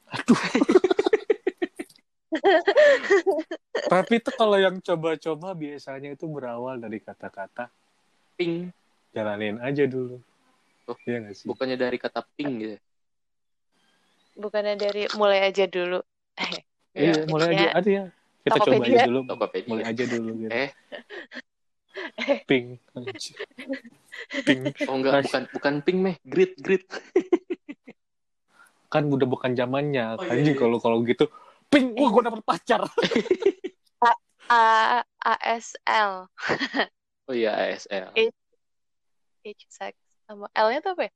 Tapi 3.91 4.13
itu 4.21 4.29
kalau 4.37 4.57
yang 4.61 4.77
coba-coba 4.79 5.57
biasanya 5.57 6.13
itu 6.13 6.25
berawal 6.29 6.77
dari 6.77 7.01
kata-kata 7.01 7.69
ping 8.37 8.69
jalanin 9.11 9.57
aja 9.59 9.83
dulu. 9.89 10.21
Oh, 10.85 10.97
Iya 11.05 11.25
nggak 11.25 11.35
sih? 11.37 11.47
Bukannya 11.49 11.77
dari 11.77 11.97
kata 12.01 12.21
pink 12.37 12.51
gitu. 12.61 12.75
ya? 12.77 12.79
bukannya 14.39 14.79
dari 14.79 15.03
mulai 15.19 15.51
aja 15.51 15.67
dulu 15.67 15.99
Iya, 16.95 17.27
mulai 17.27 17.51
aja 17.53 17.67
aja 17.75 17.89
ya. 17.91 18.05
Kita 18.39 18.55
coba 18.55 18.71
Tokopedia. 18.79 18.95
aja 18.95 19.07
dulu. 19.11 19.19
Tokopedia. 19.27 19.67
Mulai 19.69 19.83
aja 19.85 20.03
dulu 20.07 20.29
gitu. 20.39 20.51
Eh, 20.55 20.69
Pink. 22.47 22.67
Anjir. 22.95 23.35
Pink. 24.47 24.63
oh 24.87 24.95
enggak, 24.95 25.27
bukan 25.27 25.43
bukan 25.51 25.73
pink 25.83 25.97
meh, 25.99 26.15
grit 26.23 26.55
grit. 26.57 26.87
Kan 28.89 29.05
udah 29.11 29.27
bukan 29.29 29.53
zamannya. 29.53 30.17
Oh, 30.17 30.23
iya, 30.25 30.31
Anjing 30.33 30.55
iya. 30.57 30.61
kalau 30.63 30.79
kalau 30.81 31.03
gitu. 31.05 31.27
Pink, 31.69 31.93
wah 31.95 32.09
gue 32.09 32.23
dapet 32.25 32.41
pacar. 32.43 32.81
A 34.49 35.05
ASL 35.21 36.25
Oh 37.29 37.35
iya 37.37 37.53
ASL. 37.53 38.09
Eh. 38.17 38.33
age 39.45 39.69
sex 39.69 39.93
sama 40.25 40.49
L-nya 40.57 40.81
tuh 40.81 40.97
apa 40.97 41.03
ya? 41.05 41.11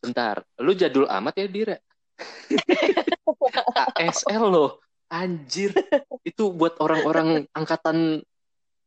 Bentar, 0.00 0.36
lu 0.62 0.72
jadul 0.78 1.10
amat 1.10 1.34
ya 1.42 1.46
Dira? 1.50 1.76
ASL 3.98 4.46
loh, 4.46 4.78
anjir. 5.10 5.74
Itu 6.22 6.54
buat 6.54 6.78
orang-orang 6.78 7.50
angkatan 7.50 8.22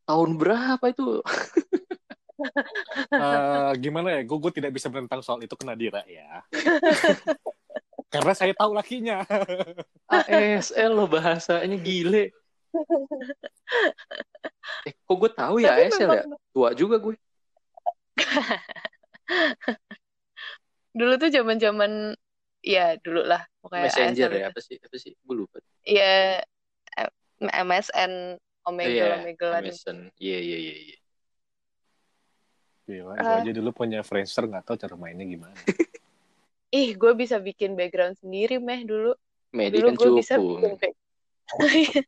tahun 0.08 0.30
berapa 0.39 0.86
itu? 0.88 1.20
Eh, 3.14 3.72
gimana 3.80 4.20
ya? 4.20 4.22
Gue 4.24 4.51
tidak 4.51 4.76
bisa 4.76 4.88
menentang 4.91 5.24
soal 5.24 5.43
itu 5.43 5.56
ke 5.56 5.64
Nadira 5.68 6.04
ya. 6.08 6.43
Karena 8.14 8.34
saya 8.38 8.53
tahu 8.53 8.78
lakinya. 8.78 9.26
ASL 10.07 10.93
loh 10.93 11.09
bahasanya 11.09 11.78
gile. 11.82 12.30
Eh, 14.88 14.91
kok 14.95 15.16
gue 15.16 15.32
tahu 15.32 15.55
ya 15.64 15.76
Tapi 15.76 15.88
ASL 15.91 16.09
ya? 16.11 16.24
Tua 16.51 16.70
juga 16.74 16.95
gue. 16.99 17.16
dulu 20.97 21.14
tuh 21.18 21.30
zaman-zaman 21.30 22.14
ya 22.61 22.95
dulu 23.01 23.26
lah 23.26 23.41
pokoknya 23.59 23.84
Messenger 23.89 24.30
ASL 24.30 24.34
ya, 24.34 24.39
itu. 24.39 24.51
apa 24.51 24.59
sih? 24.61 24.78
Apa 24.80 24.95
sih? 24.99 25.11
Gue 25.20 25.36
lupa. 25.43 25.57
ya 25.84 26.39
eh, 26.97 27.09
MSN 27.43 28.39
Omegle 28.64 28.95
Iya, 28.95 29.20
Omegelan 29.20 29.64
MSN. 29.68 29.97
Iya, 30.18 30.38
iya, 30.39 30.57
iya. 30.57 30.76
iya. 30.91 30.97
Gila, 32.84 33.14
Ah. 33.16 33.24
gue 33.39 33.47
aja 33.47 33.51
dulu 33.55 33.70
punya 33.72 33.99
Friendster 34.03 34.43
nggak 34.47 34.64
tahu 34.68 34.76
cara 34.80 34.95
mainnya 34.95 35.24
gimana. 35.24 35.55
ih 36.74 36.90
gue 36.92 37.12
bisa 37.14 37.38
bikin 37.38 37.74
background 37.74 38.18
sendiri 38.18 38.58
meh 38.58 38.82
dulu 38.82 39.14
Medi 39.52 39.78
dulu 39.78 39.88
kan 39.88 39.96
gue 39.96 40.12
bisa 40.18 40.34
bikin 40.36 40.74
back- 40.76 41.00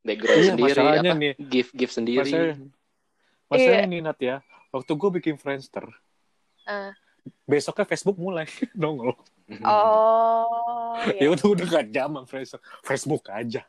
Background 0.00 0.38
Iya, 0.38 0.48
sendiri, 0.48 0.64
masalahnya 0.72 1.10
apa? 1.10 1.20
nih. 1.20 1.32
Gift-gift 1.36 1.92
sendiri. 1.92 2.18
Masalahnya, 2.22 2.56
masalahnya 3.46 3.82
Iya. 3.82 3.90
nih 3.90 4.00
Nat 4.00 4.18
ya, 4.18 4.36
waktu 4.70 4.92
gue 4.94 5.10
bikin 5.20 5.34
Friendster, 5.36 5.84
Ah. 6.64 6.96
besoknya 7.44 7.84
Facebook 7.84 8.16
mulai 8.16 8.46
nongol. 8.74 9.12
oh 9.60 10.96
Ya 11.18 11.20
iya 11.20 11.28
udah 11.28 11.46
udah 11.46 11.64
gak 11.68 11.86
zaman 11.90 12.22
Friendster, 12.24 12.56
Facebook 12.80 13.28
aja. 13.28 13.66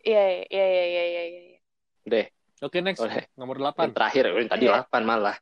iya 0.00 0.24
iya 0.42 0.66
iya 0.66 0.84
iya 0.84 1.04
iya 1.04 1.22
iya 1.28 1.58
Deh, 2.02 2.26
Oke 2.60 2.78
next, 2.78 2.98
Boleh. 2.98 3.26
nomor 3.32 3.54
8 3.56 3.90
terakhir. 3.90 4.24
Yang 4.28 4.48
tadi 4.48 4.64
Iya. 4.66 4.82
8 4.82 5.02
malah. 5.02 5.36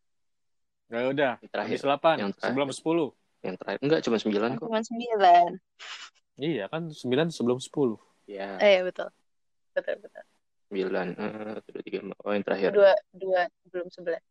Ya 0.86 1.00
udah, 1.06 1.32
terakhir. 1.42 1.70
habis 1.70 1.82
8 1.82 2.16
Yang 2.18 2.30
terakhir. 2.34 2.44
sebelum 2.52 2.68
10. 2.68 3.08
Yang 3.40 3.56
terakhir. 3.60 3.80
Enggak, 3.80 4.00
cuma 4.04 4.16
9 4.20 4.52
kok. 4.60 4.66
cuma 4.68 4.80
sembilan 4.84 5.50
Iya 6.40 6.64
kan 6.72 6.88
9 6.88 7.28
sebelum 7.28 7.58
10. 7.60 7.96
Ya, 8.28 8.56
eh, 8.62 8.78
iya 8.78 8.80
betul 8.86 9.08
betul 9.74 9.94
betul 10.00 10.22
9. 10.70 11.08
Eh, 11.18 11.26
satu, 11.58 11.68
dua, 11.74 11.82
tiga, 11.82 11.98
empat. 12.06 12.18
Oh, 12.22 12.32
yang 12.32 12.44
terakhir. 12.46 12.70
dua 12.70 12.92
dua 13.10 13.42
belum 13.74 13.88
sebelas 13.90 14.22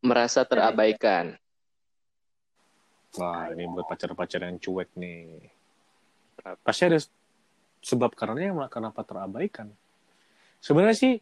Merasa 0.00 0.48
terabaikan. 0.48 1.36
Wah, 3.20 3.52
ini 3.52 3.68
buat 3.68 3.84
pacar-pacar 3.84 4.48
yang 4.48 4.56
cuek 4.56 4.88
nih. 4.96 5.44
Pasti 6.64 6.88
ada 6.88 6.96
sebab 7.84 8.16
karenanya 8.16 8.56
yang 8.56 8.60
kenapa 8.72 9.04
terabaikan. 9.04 9.68
Sebenarnya 10.64 10.96
sih 10.96 11.14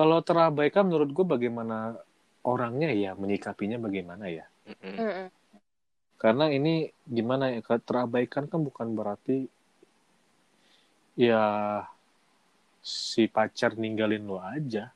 kalau 0.00 0.24
terabaikan 0.24 0.88
menurut 0.88 1.12
gue 1.12 1.26
bagaimana 1.28 1.92
orangnya 2.40 2.88
ya 2.88 3.12
menyikapinya 3.12 3.76
bagaimana 3.76 4.32
ya. 4.32 4.48
Karena 6.16 6.48
ini 6.48 6.88
gimana 7.04 7.52
ya 7.52 7.60
terabaikan 7.60 8.48
kan 8.48 8.64
bukan 8.64 8.96
berarti 8.96 9.44
ya 11.20 11.44
si 12.80 13.28
pacar 13.28 13.76
ninggalin 13.76 14.24
lo 14.24 14.40
aja. 14.40 14.88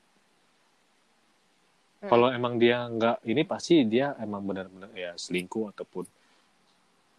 Hmm. 2.01 2.09
Kalau 2.09 2.33
emang 2.33 2.57
dia 2.57 2.89
nggak 2.89 3.29
ini 3.29 3.45
pasti 3.45 3.85
dia 3.85 4.17
emang 4.17 4.41
benar-benar 4.41 4.89
ya 4.97 5.13
selingkuh 5.21 5.69
ataupun 5.77 6.09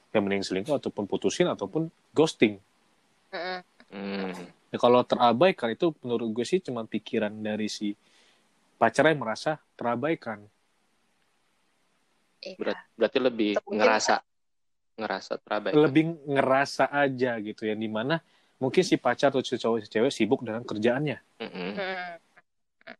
ya 0.09 0.19
mending 0.25 0.41
selingkuh 0.41 0.73
ataupun 0.73 1.05
putusin 1.05 1.53
ataupun 1.53 1.93
ghosting. 2.17 2.57
Mm-mm. 3.29 4.54
Ya, 4.75 4.77
kalau 4.83 5.07
terabaikan 5.07 5.71
itu 5.71 5.95
menurut 6.03 6.35
gue 6.35 6.43
sih 6.43 6.59
cuma 6.59 6.83
pikiran 6.83 7.31
dari 7.31 7.71
si 7.71 7.95
pacar 8.75 9.07
yang 9.07 9.23
merasa 9.23 9.55
terabaikan. 9.79 10.43
Iya. 12.43 12.59
Berat, 12.59 12.77
berarti 12.99 13.19
lebih 13.23 13.51
mungkin- 13.63 13.79
ngerasa 13.79 14.15
ngerasa 14.99 15.33
terabaikan. 15.39 15.79
Lebih 15.79 16.03
ngerasa 16.27 16.91
aja 16.91 17.39
gitu 17.39 17.63
ya 17.63 17.71
di 17.71 17.87
mana 17.87 18.19
mungkin 18.59 18.83
si 18.83 18.99
pacar 18.99 19.31
atau 19.31 19.39
si 19.39 19.55
cowok 19.55 19.79
si 19.79 19.87
cewek 19.87 20.11
sibuk 20.11 20.43
dengan 20.43 20.67
kerjaannya. 20.67 21.23
Mm-mm. 21.39 21.71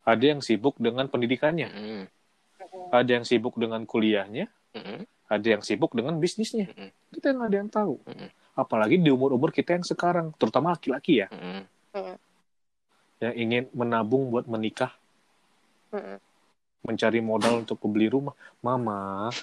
Ada 0.08 0.26
yang 0.32 0.40
sibuk 0.40 0.80
dengan 0.80 1.12
pendidikannya. 1.12 1.68
Mm-mm. 1.76 2.04
ada 2.96 3.12
yang 3.20 3.28
sibuk 3.28 3.60
dengan 3.60 3.84
kuliahnya, 3.84 4.48
Mm-mm. 4.72 5.04
ada 5.28 5.48
yang 5.48 5.60
sibuk 5.60 5.92
dengan 5.92 6.16
bisnisnya. 6.24 6.72
Mm-mm. 6.72 6.90
Kita 7.12 7.36
nggak 7.36 7.48
ada 7.52 7.58
yang 7.60 7.72
tahu. 7.72 8.00
Mm-mm. 8.08 8.30
Apalagi 8.56 8.96
di 8.96 9.12
umur-umur 9.12 9.52
kita 9.52 9.76
yang 9.76 9.84
sekarang, 9.84 10.32
terutama 10.40 10.72
laki-laki 10.72 11.20
ya, 11.20 11.28
Mm-mm. 11.28 11.68
yang 13.20 13.36
ingin 13.36 13.64
menabung 13.76 14.32
buat 14.32 14.48
menikah, 14.48 14.96
Mm-mm. 15.92 16.16
mencari 16.88 17.20
modal 17.20 17.68
untuk 17.68 17.84
beli 17.84 18.08
rumah. 18.08 18.32
Mama, 18.64 19.28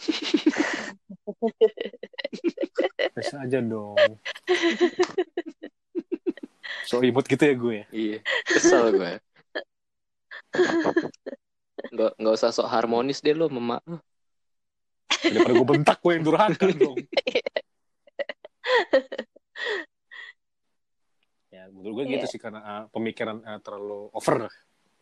bisa 3.21 3.37
aja 3.45 3.61
dong. 3.61 4.17
So 6.89 7.05
imut 7.05 7.29
gitu 7.29 7.45
ya 7.45 7.55
gue. 7.55 7.79
Iya, 7.93 8.19
kesel 8.49 8.97
gue. 8.97 9.13
Nggak, 11.93 12.13
nggak 12.17 12.35
usah 12.35 12.49
sok 12.49 12.73
harmonis 12.73 13.21
deh 13.21 13.37
lo, 13.37 13.53
mama. 13.53 13.77
Daripada 15.23 15.53
gue 15.53 15.69
bentak 15.69 16.01
gue 16.01 16.13
yang 16.17 16.25
durhaka 16.25 16.73
dong. 16.73 16.97
ya, 21.53 21.63
menurut 21.69 21.93
gue 22.03 22.05
gitu 22.17 22.27
Iya. 22.27 22.33
sih 22.33 22.41
karena 22.41 22.61
uh, 22.61 22.85
pemikiran 22.91 23.39
uh, 23.45 23.61
terlalu 23.61 24.09
over. 24.17 24.49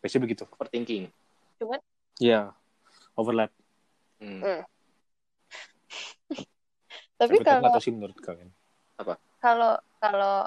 Biasanya 0.03 0.23
begitu. 0.25 0.43
Overthinking. 0.57 1.07
Iya, 2.19 2.51
overlap. 3.15 3.51
Hmm. 4.21 4.41
tapi 7.19 7.37
Tapi 7.37 7.45
kan 7.45 7.61
kalau 7.61 7.73
tahu 7.77 7.81
sih 7.81 7.93
menurut 7.93 8.17
kalian. 8.21 8.49
kalau 9.41 9.73
kalau 9.97 10.45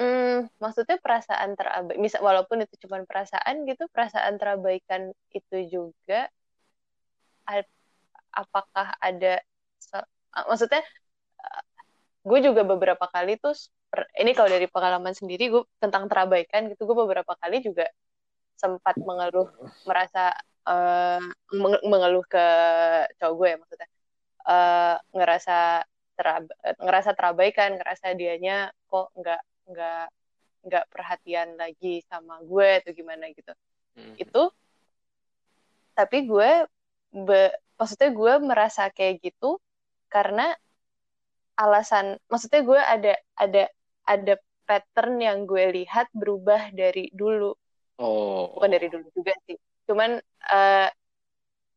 hmm, 0.00 0.48
maksudnya 0.56 0.96
perasaan 0.96 1.52
terabaikan 1.56 2.00
misal 2.00 2.24
walaupun 2.24 2.64
itu 2.64 2.72
cuma 2.88 3.04
perasaan 3.04 3.68
gitu 3.68 3.84
perasaan 3.92 4.40
terabaikan 4.40 5.12
itu 5.36 5.56
juga 5.68 6.32
apakah 8.32 8.94
ada 9.02 9.42
ah, 10.32 10.44
maksudnya 10.48 10.80
gue 12.20 12.38
juga 12.44 12.62
beberapa 12.62 13.08
kali 13.08 13.40
tuh 13.40 13.56
ini 14.20 14.36
kalau 14.36 14.52
dari 14.52 14.68
pengalaman 14.68 15.16
sendiri 15.16 15.48
gue 15.50 15.62
tentang 15.80 16.06
terabaikan 16.06 16.68
gitu 16.68 16.84
gue 16.84 16.96
beberapa 16.96 17.32
kali 17.40 17.64
juga 17.64 17.88
sempat 18.60 18.94
mengeluh 19.00 19.48
merasa 19.88 20.36
menge- 21.50 21.84
mengeluh 21.88 22.22
ke 22.28 22.46
cowok 23.18 23.34
gue 23.40 23.48
ya 23.48 23.56
maksudnya 23.56 23.88
eh, 24.46 24.96
ngerasa 25.16 25.58
terab- 26.14 26.56
ngerasa 26.76 27.10
terabaikan 27.16 27.70
ngerasa 27.80 28.06
dianya 28.12 28.68
kok 28.86 29.08
nggak 29.16 29.42
nggak 29.72 30.06
nggak 30.60 30.84
perhatian 30.92 31.56
lagi 31.56 32.04
sama 32.04 32.36
gue 32.44 32.84
atau 32.84 32.92
gimana 32.92 33.32
gitu 33.32 33.52
Hmm. 33.90 34.14
itu 34.22 34.42
tapi 35.98 36.30
gue 36.30 36.50
be- 37.10 37.56
maksudnya 37.74 38.14
gue 38.14 38.32
merasa 38.38 38.86
kayak 38.94 39.18
gitu 39.18 39.58
karena 40.06 40.54
alasan 41.60 42.16
maksudnya 42.26 42.60
gue 42.64 42.80
ada 42.80 43.12
ada 43.36 43.62
ada 44.08 44.34
pattern 44.64 45.20
yang 45.20 45.44
gue 45.44 45.64
lihat 45.76 46.08
berubah 46.16 46.72
dari 46.72 47.12
dulu 47.12 47.52
Oh. 48.00 48.48
bukan 48.56 48.70
dari 48.72 48.88
dulu 48.88 49.04
juga 49.12 49.36
sih 49.44 49.60
cuman 49.84 50.16
eh, 50.48 50.88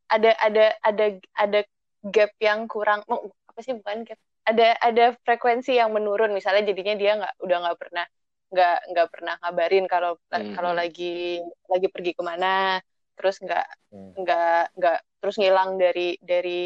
ada 0.08 0.30
ada 0.40 0.64
ada 0.80 1.06
ada 1.36 1.60
gap 2.00 2.32
yang 2.40 2.64
kurang 2.64 3.04
oh, 3.12 3.28
apa 3.44 3.60
sih 3.60 3.76
bukan 3.76 4.08
gap 4.08 4.16
ada 4.44 4.72
ada 4.80 5.04
frekuensi 5.20 5.76
yang 5.76 5.92
menurun 5.92 6.32
misalnya 6.32 6.64
jadinya 6.64 6.94
dia 6.96 7.12
nggak 7.20 7.34
udah 7.44 7.56
nggak 7.60 7.78
pernah 7.80 8.04
nggak 8.48 8.76
nggak 8.92 9.08
pernah 9.12 9.34
ngabarin 9.40 9.84
kalau 9.84 10.16
Hmm. 10.32 10.54
kalau 10.56 10.72
lagi 10.72 11.40
lagi 11.68 11.88
pergi 11.92 12.12
ke 12.16 12.22
mana 12.24 12.80
terus 13.16 13.36
nggak 13.44 13.66
Hmm. 13.92 14.12
nggak 14.16 14.62
nggak 14.80 14.98
terus 15.20 15.36
ngilang 15.40 15.76
dari 15.76 16.16
dari 16.24 16.60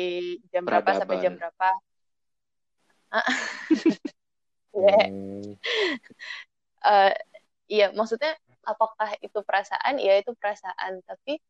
jam 0.49 0.63
berapa 0.63 0.91
sampai 0.97 1.19
jam 1.19 1.35
Peradaban. 1.35 1.51
berapa 1.55 1.69
Ah. 3.09 3.25
Ya, 4.79 5.09
Hmm. 5.11 5.57
iya 7.67 7.91
maksudnya 7.93 8.37
apakah 8.63 9.17
itu 9.25 9.41
perasaan 9.43 9.99
ya 9.99 10.21
itu 10.21 10.33
perasaan 10.37 11.03
tapi 11.03 11.41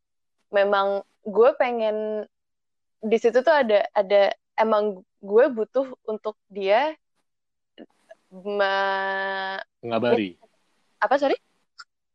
memang 0.54 1.02
gue 1.26 1.50
pengen 1.60 2.24
di 3.04 3.16
situ 3.20 3.42
tuh 3.44 3.52
ada 3.52 3.84
ada 3.92 4.32
emang 4.56 5.02
gue 5.20 5.44
butuh 5.52 5.92
untuk 6.08 6.38
dia 6.48 6.94
me- 8.32 9.62
Mengabari, 9.82 10.38
apa 10.98 11.14
sorry 11.20 11.36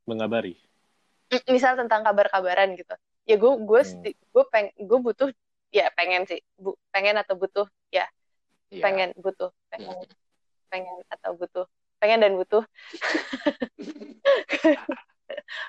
mengabari. 0.04 0.60
Misal 1.48 1.80
tentang 1.80 2.04
kabar-kabaran 2.04 2.76
gitu 2.76 2.96
ya 3.24 3.39
gue 3.39 3.52
gue 3.64 3.82
Hmm. 3.82 4.04
gue 4.12 4.44
peng 4.52 4.68
gue 4.76 5.00
butuh 5.00 5.30
ya 5.72 5.88
pengen 5.96 6.28
sih 6.28 6.44
bu, 6.60 6.76
pengen 6.91 7.16
atau 7.16 7.39
butuh 7.39 7.68
ya 7.89 8.04
Iya. 8.74 8.82
pengen 8.82 9.09
butuh 9.13 9.53
pengen 9.69 9.93
pengen 10.74 10.97
atau 11.13 11.38
butuh 11.38 11.65
pengen 12.01 12.19
dan 12.26 12.34
butuh 12.34 12.65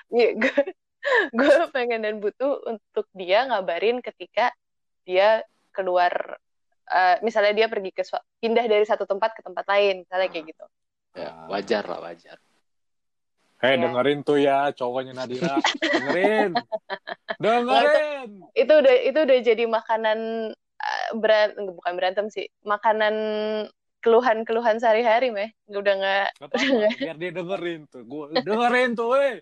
Iya, 0.09 0.29
gue 0.37 0.61
gue 1.33 1.55
pengen 1.69 2.01
dan 2.01 2.17
butuh 2.17 2.65
untuk 2.65 3.05
dia 3.13 3.45
ngabarin 3.45 4.01
ketika 4.01 4.49
dia 5.05 5.45
keluar 5.69 6.37
eh, 6.89 7.21
misalnya 7.21 7.53
dia 7.53 7.67
pergi 7.69 7.93
ke 7.93 8.01
pindah 8.41 8.65
dari 8.65 8.85
satu 8.85 9.05
tempat 9.05 9.37
ke 9.37 9.41
tempat 9.45 9.65
lain 9.69 10.01
misalnya 10.05 10.29
kayak 10.33 10.45
gitu 10.49 10.65
Ya, 11.15 11.31
wajar 11.47 11.83
lah 11.87 12.03
wajar 12.03 12.37
Hei, 13.63 13.79
Ya. 13.79 13.87
dengerin 13.87 14.19
tuh 14.21 14.35
ya 14.35 14.67
cowoknya 14.75 15.15
Nadira. 15.15 15.63
dengerin. 15.95 16.59
dengerin. 17.39 18.29
itu 18.51 18.73
udah 18.75 18.95
itu 18.99 19.19
udah 19.23 19.37
jadi 19.41 19.63
makanan 19.63 20.19
beran 21.17 21.55
bukan 21.73 21.93
berantem 21.97 22.27
sih 22.29 22.45
makanan 22.61 23.15
keluhan-keluhan 24.03 24.77
sehari-hari 24.77 25.33
meh 25.33 25.49
udah 25.71 25.93
nggak 25.97 26.27
Gak 26.37 26.49
apa-apa, 26.53 26.93
biar 26.93 27.17
dia 27.17 27.31
dengerin 27.33 27.81
tuh. 27.89 28.01
Gua 28.05 28.29
dengerin 28.37 28.93
tuh, 28.93 29.07
weh. 29.17 29.41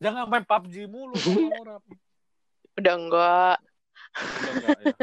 Jangan 0.00 0.24
main 0.26 0.44
PUBG 0.48 0.88
mulu 0.88 1.12
orang. 1.60 1.82
udah 2.80 2.94
enggak 2.96 3.56
Udah 4.16 4.52
enggak, 4.56 4.76
ya. 4.80 4.96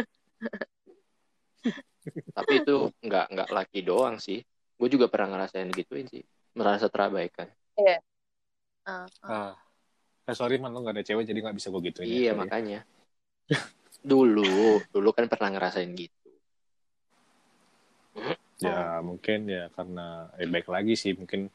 tapi 2.33 2.53
itu 2.63 2.75
nggak 3.05 3.25
nggak 3.29 3.49
laki 3.53 3.79
doang 3.85 4.17
sih 4.17 4.41
gue 4.79 4.89
juga 4.89 5.05
pernah 5.11 5.37
ngerasain 5.37 5.69
gituin 5.69 6.07
sih 6.09 6.23
merasa 6.57 6.89
terabaikan 6.89 7.45
Ah, 8.89 9.05
ah. 9.21 9.29
Ah. 9.29 9.53
Eh, 10.25 10.33
sorry 10.33 10.57
man, 10.57 10.73
lo 10.73 10.81
gak 10.81 10.97
ada 10.97 11.05
cewek 11.05 11.29
jadi 11.29 11.45
gak 11.45 11.57
bisa 11.61 11.69
gue 11.69 11.81
gituin. 11.89 12.09
ya. 12.09 12.09
iya 12.09 12.31
Sorry. 12.33 12.39
makanya 12.41 12.79
dulu 13.99 14.79
dulu 14.89 15.09
kan 15.11 15.27
pernah 15.27 15.49
ngerasain 15.55 15.91
gitu. 15.95 16.29
Ya 18.59 18.99
mungkin 18.99 19.47
ya 19.47 19.71
karena 19.71 20.27
eh, 20.35 20.47
baik 20.47 20.67
lagi 20.67 20.99
sih 20.99 21.15
mungkin 21.15 21.47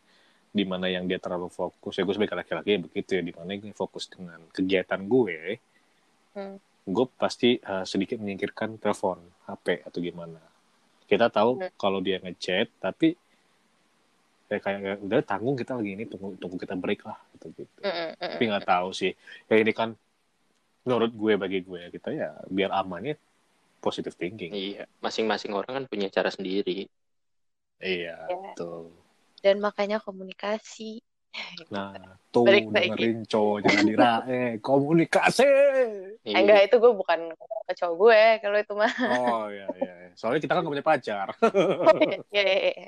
di 0.54 0.64
mana 0.64 0.86
yang 0.86 1.04
dia 1.04 1.18
terlalu 1.18 1.50
fokus 1.50 1.98
ya 1.98 2.06
gue 2.06 2.14
sebagai 2.14 2.38
laki-laki 2.38 2.78
ya 2.78 2.80
begitu 2.80 3.10
ya 3.18 3.22
di 3.26 3.34
mana 3.34 3.58
gue 3.58 3.74
fokus 3.74 4.08
dengan 4.08 4.40
kegiatan 4.54 5.00
gue 5.04 5.60
Hmm. 6.34 6.58
gue 6.82 7.06
pasti 7.14 7.62
eh, 7.62 7.84
sedikit 7.86 8.18
menyingkirkan 8.18 8.82
telepon 8.82 9.22
HP 9.46 9.86
atau 9.86 9.98
gimana. 10.02 10.42
Kita 11.06 11.30
tahu 11.30 11.62
Hmm. 11.62 11.70
kalau 11.78 12.02
dia 12.02 12.18
ngechat 12.18 12.74
tapi 12.82 13.14
ya 14.50 14.58
kayak 14.60 14.80
kayak, 14.82 14.98
udah 15.00 15.20
tanggung 15.24 15.56
kita 15.56 15.78
lagi 15.78 15.94
ini 15.96 16.04
tunggu 16.04 16.36
tunggu 16.36 16.56
kita 16.60 16.74
break 16.76 17.06
lah 17.06 17.16
gitu 17.36 17.64
gitu. 17.64 17.80
Mm, 17.80 17.90
mm, 17.90 18.10
mm, 18.18 18.30
tapi 18.36 18.42
nggak 18.50 18.66
tahu 18.66 18.88
sih. 18.92 19.12
Ya 19.48 19.54
ini 19.62 19.72
kan 19.72 19.94
menurut 20.84 21.10
gue 21.12 21.32
bagi 21.34 21.58
gue 21.64 21.78
ya 21.80 21.88
kita 21.90 22.08
ya 22.12 22.30
biar 22.46 22.70
amannya 22.72 23.16
positive 23.80 24.14
thinking 24.14 24.52
iya 24.52 24.84
masing-masing 25.00 25.52
orang 25.52 25.82
kan 25.82 25.84
punya 25.88 26.08
cara 26.08 26.28
sendiri 26.28 26.88
iya 27.80 28.16
Ya. 28.28 28.52
tuh 28.56 28.92
dan 29.44 29.60
makanya 29.60 30.00
komunikasi 30.00 31.00
Nah, 31.66 32.14
tuh 32.30 32.46
Balik 32.46 32.70
dengerin 32.70 33.26
cowoknya 33.26 33.82
Nadira, 33.82 34.12
eh 34.30 34.62
komunikasi. 34.62 35.42
Eh, 35.42 36.30
Iya. 36.30 36.38
enggak 36.38 36.60
itu 36.70 36.76
gue 36.78 36.92
bukan 36.94 37.34
ke 37.66 37.72
cowok 37.74 37.94
gue 37.98 38.20
kalau 38.38 38.58
itu 38.62 38.74
mah 38.78 38.92
Oh 39.10 39.50
iya 39.50 39.66
iya. 39.74 39.94
Soalnya 40.14 40.38
kita 40.38 40.54
kan 40.54 40.62
gak 40.62 40.70
punya 40.78 40.86
pacar. 40.86 41.34
ya, 42.38 42.42
ya, 42.46 42.70
ya. 42.70 42.86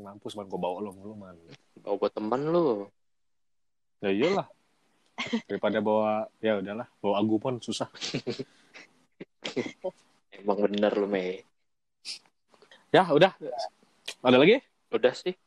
Mampus 0.00 0.32
man, 0.32 0.48
gue 0.48 0.56
bawa 0.56 0.80
lo 0.80 0.96
mulu 0.96 1.12
man. 1.12 1.36
bawa 1.84 1.94
buat 2.00 2.12
temen 2.16 2.48
lu 2.48 2.88
Ya 4.00 4.08
iyalah. 4.08 4.48
Daripada 5.48 5.78
bawa, 5.82 6.28
ya 6.40 6.60
udahlah, 6.60 6.88
bawa 7.02 7.14
agumon 7.20 7.60
susah. 7.62 7.88
emang 10.40 10.58
bener 10.68 10.92
lu 10.96 11.08
Mei 11.10 11.42
Ya 12.90 13.06
udah. 13.06 13.34
Ada 14.20 14.36
lagi? 14.36 14.60
udah 14.90 15.14
sih 15.14 15.38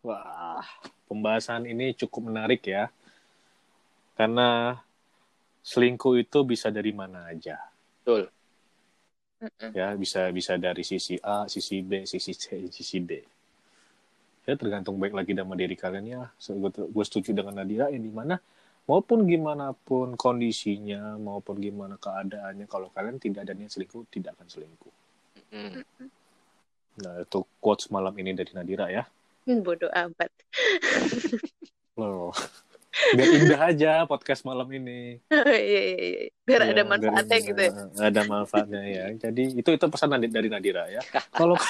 Wah, 0.00 0.64
pembahasan 1.10 1.68
ini 1.68 1.92
cukup 1.92 2.32
menarik 2.32 2.64
ya. 2.64 2.88
Karena 4.16 4.78
selingkuh 5.66 6.22
itu 6.22 6.46
bisa 6.46 6.70
dari 6.70 6.94
mana 6.94 7.26
aja. 7.28 7.58
betul 8.00 8.30
ya 9.76 9.92
bisa 9.94 10.32
bisa 10.32 10.56
dari 10.56 10.80
sisi 10.80 11.20
A, 11.20 11.44
sisi 11.46 11.84
B, 11.84 12.08
sisi 12.08 12.32
C, 12.32 12.44
sisi 12.72 12.98
D. 13.04 13.20
Ya 14.46 14.54
tergantung 14.54 14.96
baik 14.96 15.12
lagi 15.12 15.34
sama 15.34 15.58
diri 15.58 15.74
kalian 15.74 16.06
ya. 16.06 16.22
So, 16.38 16.54
gue, 16.54 16.70
gue 16.70 17.04
setuju 17.04 17.34
dengan 17.34 17.58
Nadira 17.58 17.90
yang 17.90 18.06
di 18.06 18.12
mana 18.14 18.38
maupun 18.86 19.26
gimana 19.26 19.74
pun 19.74 20.14
kondisinya 20.14 21.18
maupun 21.18 21.58
gimana 21.58 21.98
keadaannya 21.98 22.70
kalau 22.70 22.88
kalian 22.94 23.18
tidak 23.18 23.46
ada 23.46 23.52
niat 23.58 23.74
selingkuh 23.74 24.06
tidak 24.08 24.38
akan 24.38 24.46
selingkuh. 24.46 24.94
Mm. 25.50 25.82
Nah 27.02 27.14
itu 27.22 27.38
quotes 27.58 27.90
malam 27.90 28.14
ini 28.16 28.32
dari 28.32 28.54
Nadira 28.54 28.86
ya. 28.88 29.04
Hmm, 29.46 29.62
bodoh 29.62 29.90
amat 29.90 30.30
Loh. 32.00 32.34
Biar 33.12 33.28
indah 33.28 33.60
aja 33.60 34.08
podcast 34.08 34.40
malam 34.48 34.64
ini. 34.72 35.20
Iya, 35.28 35.52
iya, 35.60 35.82
iya. 36.00 36.32
biar 36.48 36.62
Ya, 36.64 36.72
ada 36.72 36.82
manfaatnya 36.88 37.38
gitu 37.44 37.60
ya 37.60 37.72
Ada 38.08 38.22
manfaatnya 38.24 38.82
ya. 38.88 39.04
Jadi 39.20 39.60
itu 39.60 39.68
itu 39.68 39.86
pesan 39.92 40.16
dari 40.16 40.32
dari 40.32 40.48
Nadira 40.48 40.88
ya. 40.88 41.04
Kalau 41.34 41.58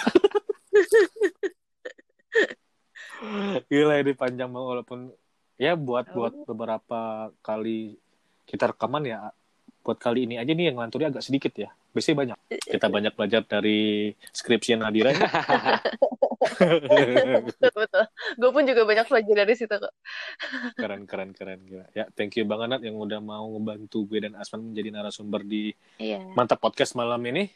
Gila 3.73 3.97
ini 4.05 4.13
panjang 4.13 4.53
banget 4.53 4.69
walaupun 4.77 5.11
ya 5.57 5.73
buat 5.75 6.13
buat 6.13 6.35
beberapa 6.45 7.33
kali 7.41 7.97
kita 8.45 8.77
rekaman 8.77 9.05
ya 9.09 9.33
buat 9.87 9.99
kali 10.03 10.27
ini 10.27 10.35
aja 10.37 10.51
nih 10.51 10.75
yang 10.75 10.83
nganturnya 10.83 11.15
agak 11.15 11.23
sedikit 11.23 11.55
ya. 11.55 11.71
Biasanya 11.95 12.17
banyak. 12.19 12.37
Kita 12.59 12.87
banyak 12.91 13.13
belajar 13.15 13.43
dari 13.47 14.11
skripsi 14.35 14.75
Nadira 14.77 15.15
ya. 15.15 15.31
betul 17.47 17.73
betul 17.75 18.05
gue 18.39 18.51
pun 18.53 18.63
juga 18.65 18.83
banyak 18.87 19.07
belajar 19.09 19.35
dari 19.45 19.55
situ 19.57 19.73
kok 19.73 19.95
keren 20.77 21.09
keren 21.09 21.31
keren 21.33 21.61
gila. 21.65 21.87
Ya, 21.97 22.07
thank 22.13 22.37
you 22.37 22.45
banget 22.45 22.77
Nat 22.77 22.83
yang 22.85 22.97
udah 22.97 23.21
mau 23.21 23.45
ngebantu 23.57 24.07
gue 24.09 24.25
dan 24.25 24.37
Asman 24.39 24.73
menjadi 24.73 24.89
narasumber 24.95 25.43
di 25.43 25.73
iya 26.01 26.23
Mantap 26.37 26.61
Podcast 26.61 26.95
malam 26.95 27.21
ini. 27.25 27.51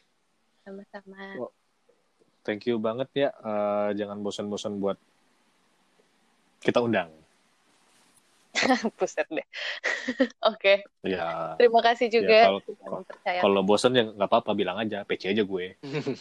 sama-sama 0.61 1.49
Thank 2.41 2.65
you 2.65 2.81
banget 2.81 3.09
ya. 3.13 3.29
Eh, 3.29 3.89
jangan 4.01 4.17
bosan-bosan 4.25 4.81
buat 4.81 4.97
kita 6.65 6.81
undang. 6.81 7.20
buset 8.97 9.27
deh 9.27 9.47
oke 10.51 10.73
Ya, 11.01 11.57
terima 11.57 11.81
kasih 11.81 12.07
ya 12.07 12.13
juga 12.21 12.39
kalau 12.45 12.59
Jangan 12.61 13.01
percaya 13.03 13.39
kalau 13.41 13.61
bosan 13.61 13.91
ya 13.93 14.03
nggak 14.05 14.29
apa-apa 14.29 14.51
bilang 14.53 14.77
aja, 14.77 15.01
PC 15.01 15.33
aja 15.33 15.41
gue. 15.41 15.65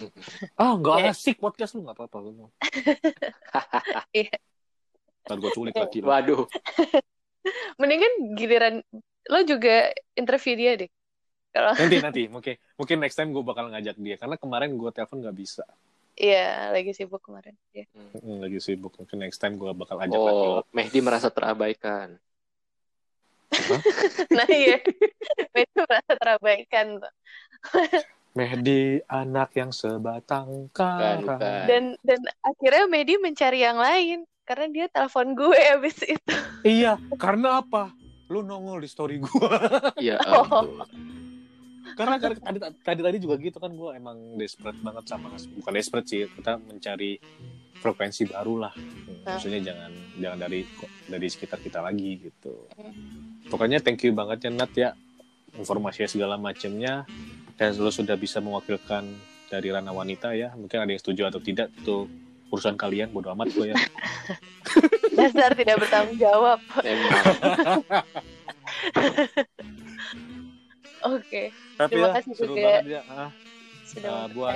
Ah, 0.61 0.75
nggak 0.75 0.97
Ya. 1.01 1.13
asik 1.13 1.37
podcast 1.37 1.77
lu 1.77 1.85
nggak 1.85 1.97
apa-apa. 1.97 2.17
lu. 2.25 2.49
Iya. 4.11 4.35
Ntar 5.29 5.37
gue 5.37 5.51
culik 5.53 5.75
lagi. 5.75 6.01
waduh 6.01 6.49
mendingan 7.81 8.13
giliran 8.37 8.75
lo 9.27 9.41
juga 9.45 9.89
interview 10.13 10.55
dia 10.55 10.73
deh 10.77 10.91
kalau 11.51 11.73
Nanti 11.75 11.97
nanti, 11.99 12.23
mungkin 12.27 12.55
mungkin 12.77 12.97
next 13.01 13.17
time 13.17 13.33
gue 13.33 13.43
bakal 13.43 13.69
ngajak 13.69 13.97
dia 13.97 14.15
karena 14.17 14.37
kemarin 14.37 14.71
gue 14.75 14.91
telepon 14.91 15.19
nggak 15.19 15.35
bisa. 15.35 15.65
iya 16.15 16.71
lagi 16.71 16.93
sibuk 16.93 17.19
kemarin 17.19 17.57
Iya. 17.73 17.85
Hmm, 18.15 18.39
lagi 18.39 18.61
sibuk. 18.61 18.93
Mungkin 18.95 19.19
next 19.19 19.37
time 19.37 19.57
gue 19.57 19.73
bakal 19.73 19.99
ajak 19.99 20.15
lagi. 20.15 20.47
oh 20.47 20.63
Mehdi 20.71 21.01
merasa 21.01 21.27
terabaikan 21.27 22.21
nah 24.37 24.47
iya 24.47 24.79
itu 25.55 25.79
merasa 25.83 26.13
terabaikan 26.15 27.03
tuh. 27.03 27.13
Mehdi 28.39 29.03
anak 29.11 29.59
yang 29.59 29.75
sebatang 29.75 30.71
kara. 30.71 31.19
Bukan, 31.19 31.35
bukan. 31.35 31.63
dan 31.67 31.85
dan 32.07 32.21
akhirnya 32.47 32.85
Medi 32.87 33.19
mencari 33.19 33.67
yang 33.67 33.75
lain 33.83 34.23
karena 34.47 34.67
dia 34.71 34.87
telepon 34.87 35.35
gue 35.35 35.59
abis 35.79 35.99
itu 36.07 36.35
Iya, 36.63 36.99
karena 37.19 37.59
apa? 37.63 37.91
Lu 38.31 38.47
nongol 38.47 38.87
di 38.87 38.89
story 38.91 39.19
gue. 39.19 39.55
ya 39.99 40.19
Oh. 40.31 40.87
Karena 41.99 42.17
kan 42.19 42.31
tadi 42.37 42.59
tadi 42.83 43.01
tadi 43.01 43.19
juga 43.19 43.35
gitu 43.41 43.59
kan 43.59 43.73
gue 43.73 43.91
emang 43.97 44.17
desperate 44.37 44.79
banget 44.83 45.05
sama 45.09 45.33
bukan 45.35 45.73
desperate 45.73 46.09
sih 46.09 46.29
kita 46.29 46.59
mencari 46.59 47.19
frekuensi 47.81 48.29
baru 48.29 48.69
lah. 48.69 48.75
Maksudnya 49.25 49.73
jangan 49.73 49.91
jangan 50.21 50.39
dari 50.39 50.61
dari 51.09 51.27
sekitar 51.33 51.59
kita 51.65 51.81
lagi 51.81 52.29
gitu. 52.29 52.69
Pokoknya 53.49 53.81
thank 53.81 54.05
you 54.05 54.13
banget 54.13 54.47
ya 54.47 54.51
Nat 54.53 54.73
ya 54.77 54.93
informasi 55.57 56.07
segala 56.07 56.37
macamnya 56.37 57.09
dan 57.57 57.75
lo 57.81 57.91
sudah 57.91 58.15
bisa 58.21 58.39
mewakilkan 58.39 59.09
dari 59.49 59.73
ranah 59.73 59.97
wanita 59.97 60.37
ya. 60.37 60.53
Mungkin 60.55 60.85
ada 60.85 60.93
yang 60.93 61.01
setuju 61.01 61.33
atau 61.33 61.41
tidak 61.41 61.73
itu 61.75 62.07
urusan 62.53 62.77
kalian 62.77 63.11
bodo 63.11 63.33
amat 63.33 63.49
gue 63.51 63.73
ya. 63.73 63.77
Dasar 65.19 65.57
tidak 65.57 65.81
bertanggung 65.81 66.21
jawab. 66.21 66.61
Oke, 71.03 71.43
tapi 71.75 71.93
Terima 71.95 72.07
ya 72.07 72.13
kasih 72.15 72.33
seru 72.35 72.53
juga. 72.53 72.69
banget 72.77 72.87
ya 72.87 73.03
Ah, 73.07 73.31
sudah 73.85 74.11
Uh, 74.11 74.27
buat- 74.31 74.55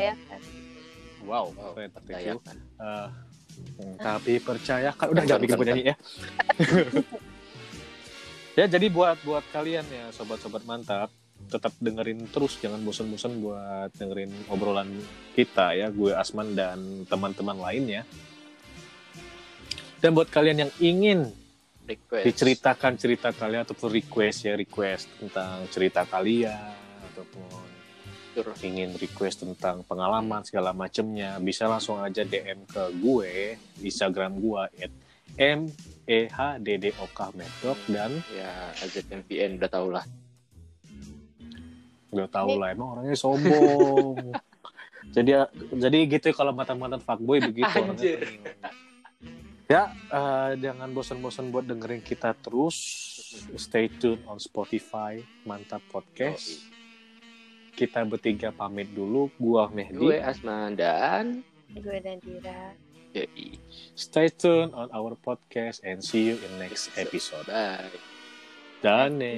wow 1.23 1.47
Wow, 1.49 1.73
keren 1.73 1.89
thank 1.89 2.21
you. 2.21 2.37
percayakan. 2.37 2.57
Eh, 2.77 3.09
hmm, 3.75 3.95
tapi 3.99 4.33
percaya 4.39 4.91
kan 4.91 5.07
udah 5.09 5.25
jangan 5.25 5.41
bikin 5.41 5.57
penyanyi 5.57 5.85
ya. 5.87 5.97
Ya 8.55 8.67
jadi 8.69 8.87
buat 8.87 9.19
buat 9.21 9.43
kalian 9.51 9.83
ya 9.85 10.05
sobat-sobat 10.11 10.63
mantap 10.63 11.11
tetap 11.45 11.75
dengerin 11.77 12.31
terus 12.31 12.55
jangan 12.57 12.79
bosan-bosan 12.81 13.43
buat 13.43 13.91
dengerin 13.93 14.31
obrolan 14.47 14.87
kita 15.35 15.75
ya 15.75 15.91
gue 15.91 16.15
Asman 16.15 16.55
dan 16.55 16.79
teman-teman 17.05 17.59
lainnya. 17.59 18.07
Dan 19.99 20.13
buat 20.13 20.29
kalian 20.29 20.59
yang 20.61 20.73
ingin 20.79 21.35
Request. 21.85 22.25
diceritakan 22.25 22.93
cerita 22.97 23.29
kalian 23.29 23.63
ataupun 23.63 23.93
request 23.93 24.39
ya 24.43 24.57
request 24.57 25.05
tentang 25.21 25.69
cerita 25.69 26.09
kalian 26.09 26.73
ataupun 27.13 27.61
Betul. 28.35 28.57
ingin 28.65 28.97
request 28.97 29.45
tentang 29.45 29.85
pengalaman 29.85 30.41
segala 30.43 30.73
macemnya 30.73 31.37
bisa 31.39 31.69
langsung 31.69 32.01
aja 32.01 32.25
DM 32.25 32.65
ke 32.65 32.83
gue 32.97 33.55
Instagram 33.79 34.41
gue 34.41 34.63
at 34.81 34.93
m 35.37 35.69
e 36.05 36.21
h 36.27 36.39
d 36.59 36.69
d 36.79 36.91
o 36.97 37.07
k 37.07 37.31
medok 37.33 37.79
dan 37.87 38.11
Ya, 38.33 38.73
AZMVN 38.81 39.61
udah 39.61 39.71
tau 39.71 39.87
lah. 39.89 40.05
udah 42.11 42.31
tahu 42.31 42.55
lah 42.57 42.71
emang 42.71 42.95
orangnya 42.95 43.15
sombong 43.15 44.15
jadi 45.15 45.45
jadi 45.75 45.99
gitu 46.09 46.31
ya 46.31 46.35
kalau 46.35 46.51
mantan-mantan 46.51 47.03
fuckboy 47.03 47.43
begitu 47.43 47.67
orangnya. 47.71 48.19
Ya 49.65 49.89
eh, 50.13 50.53
jangan 50.61 50.93
bosan-bosan 50.93 51.49
buat 51.49 51.65
dengerin 51.65 52.05
kita 52.05 52.37
terus. 52.37 52.77
Stay 53.57 53.89
tune 53.89 54.21
on 54.29 54.37
Spotify 54.37 55.19
mantap 55.49 55.81
podcast. 55.89 56.69
Kita 57.73 58.05
bertiga 58.05 58.53
pamit 58.53 58.93
dulu. 58.93 59.33
Gua 59.41 59.67
Mehdi. 59.73 59.97
Gue 59.97 60.21
Asman 60.21 60.77
dan 60.77 61.43
Gue 61.75 61.99
dan 61.99 62.21
Dira. 62.23 62.77
Yoi. 63.15 63.59
stay 63.95 64.27
tune 64.27 64.75
on 64.75 64.91
our 64.91 65.15
podcast 65.15 65.79
and 65.87 66.03
see 66.03 66.35
you 66.35 66.37
in 66.39 66.51
next 66.59 66.91
episode. 66.99 67.47
Bye. 67.47 67.95
Dane 68.83 69.33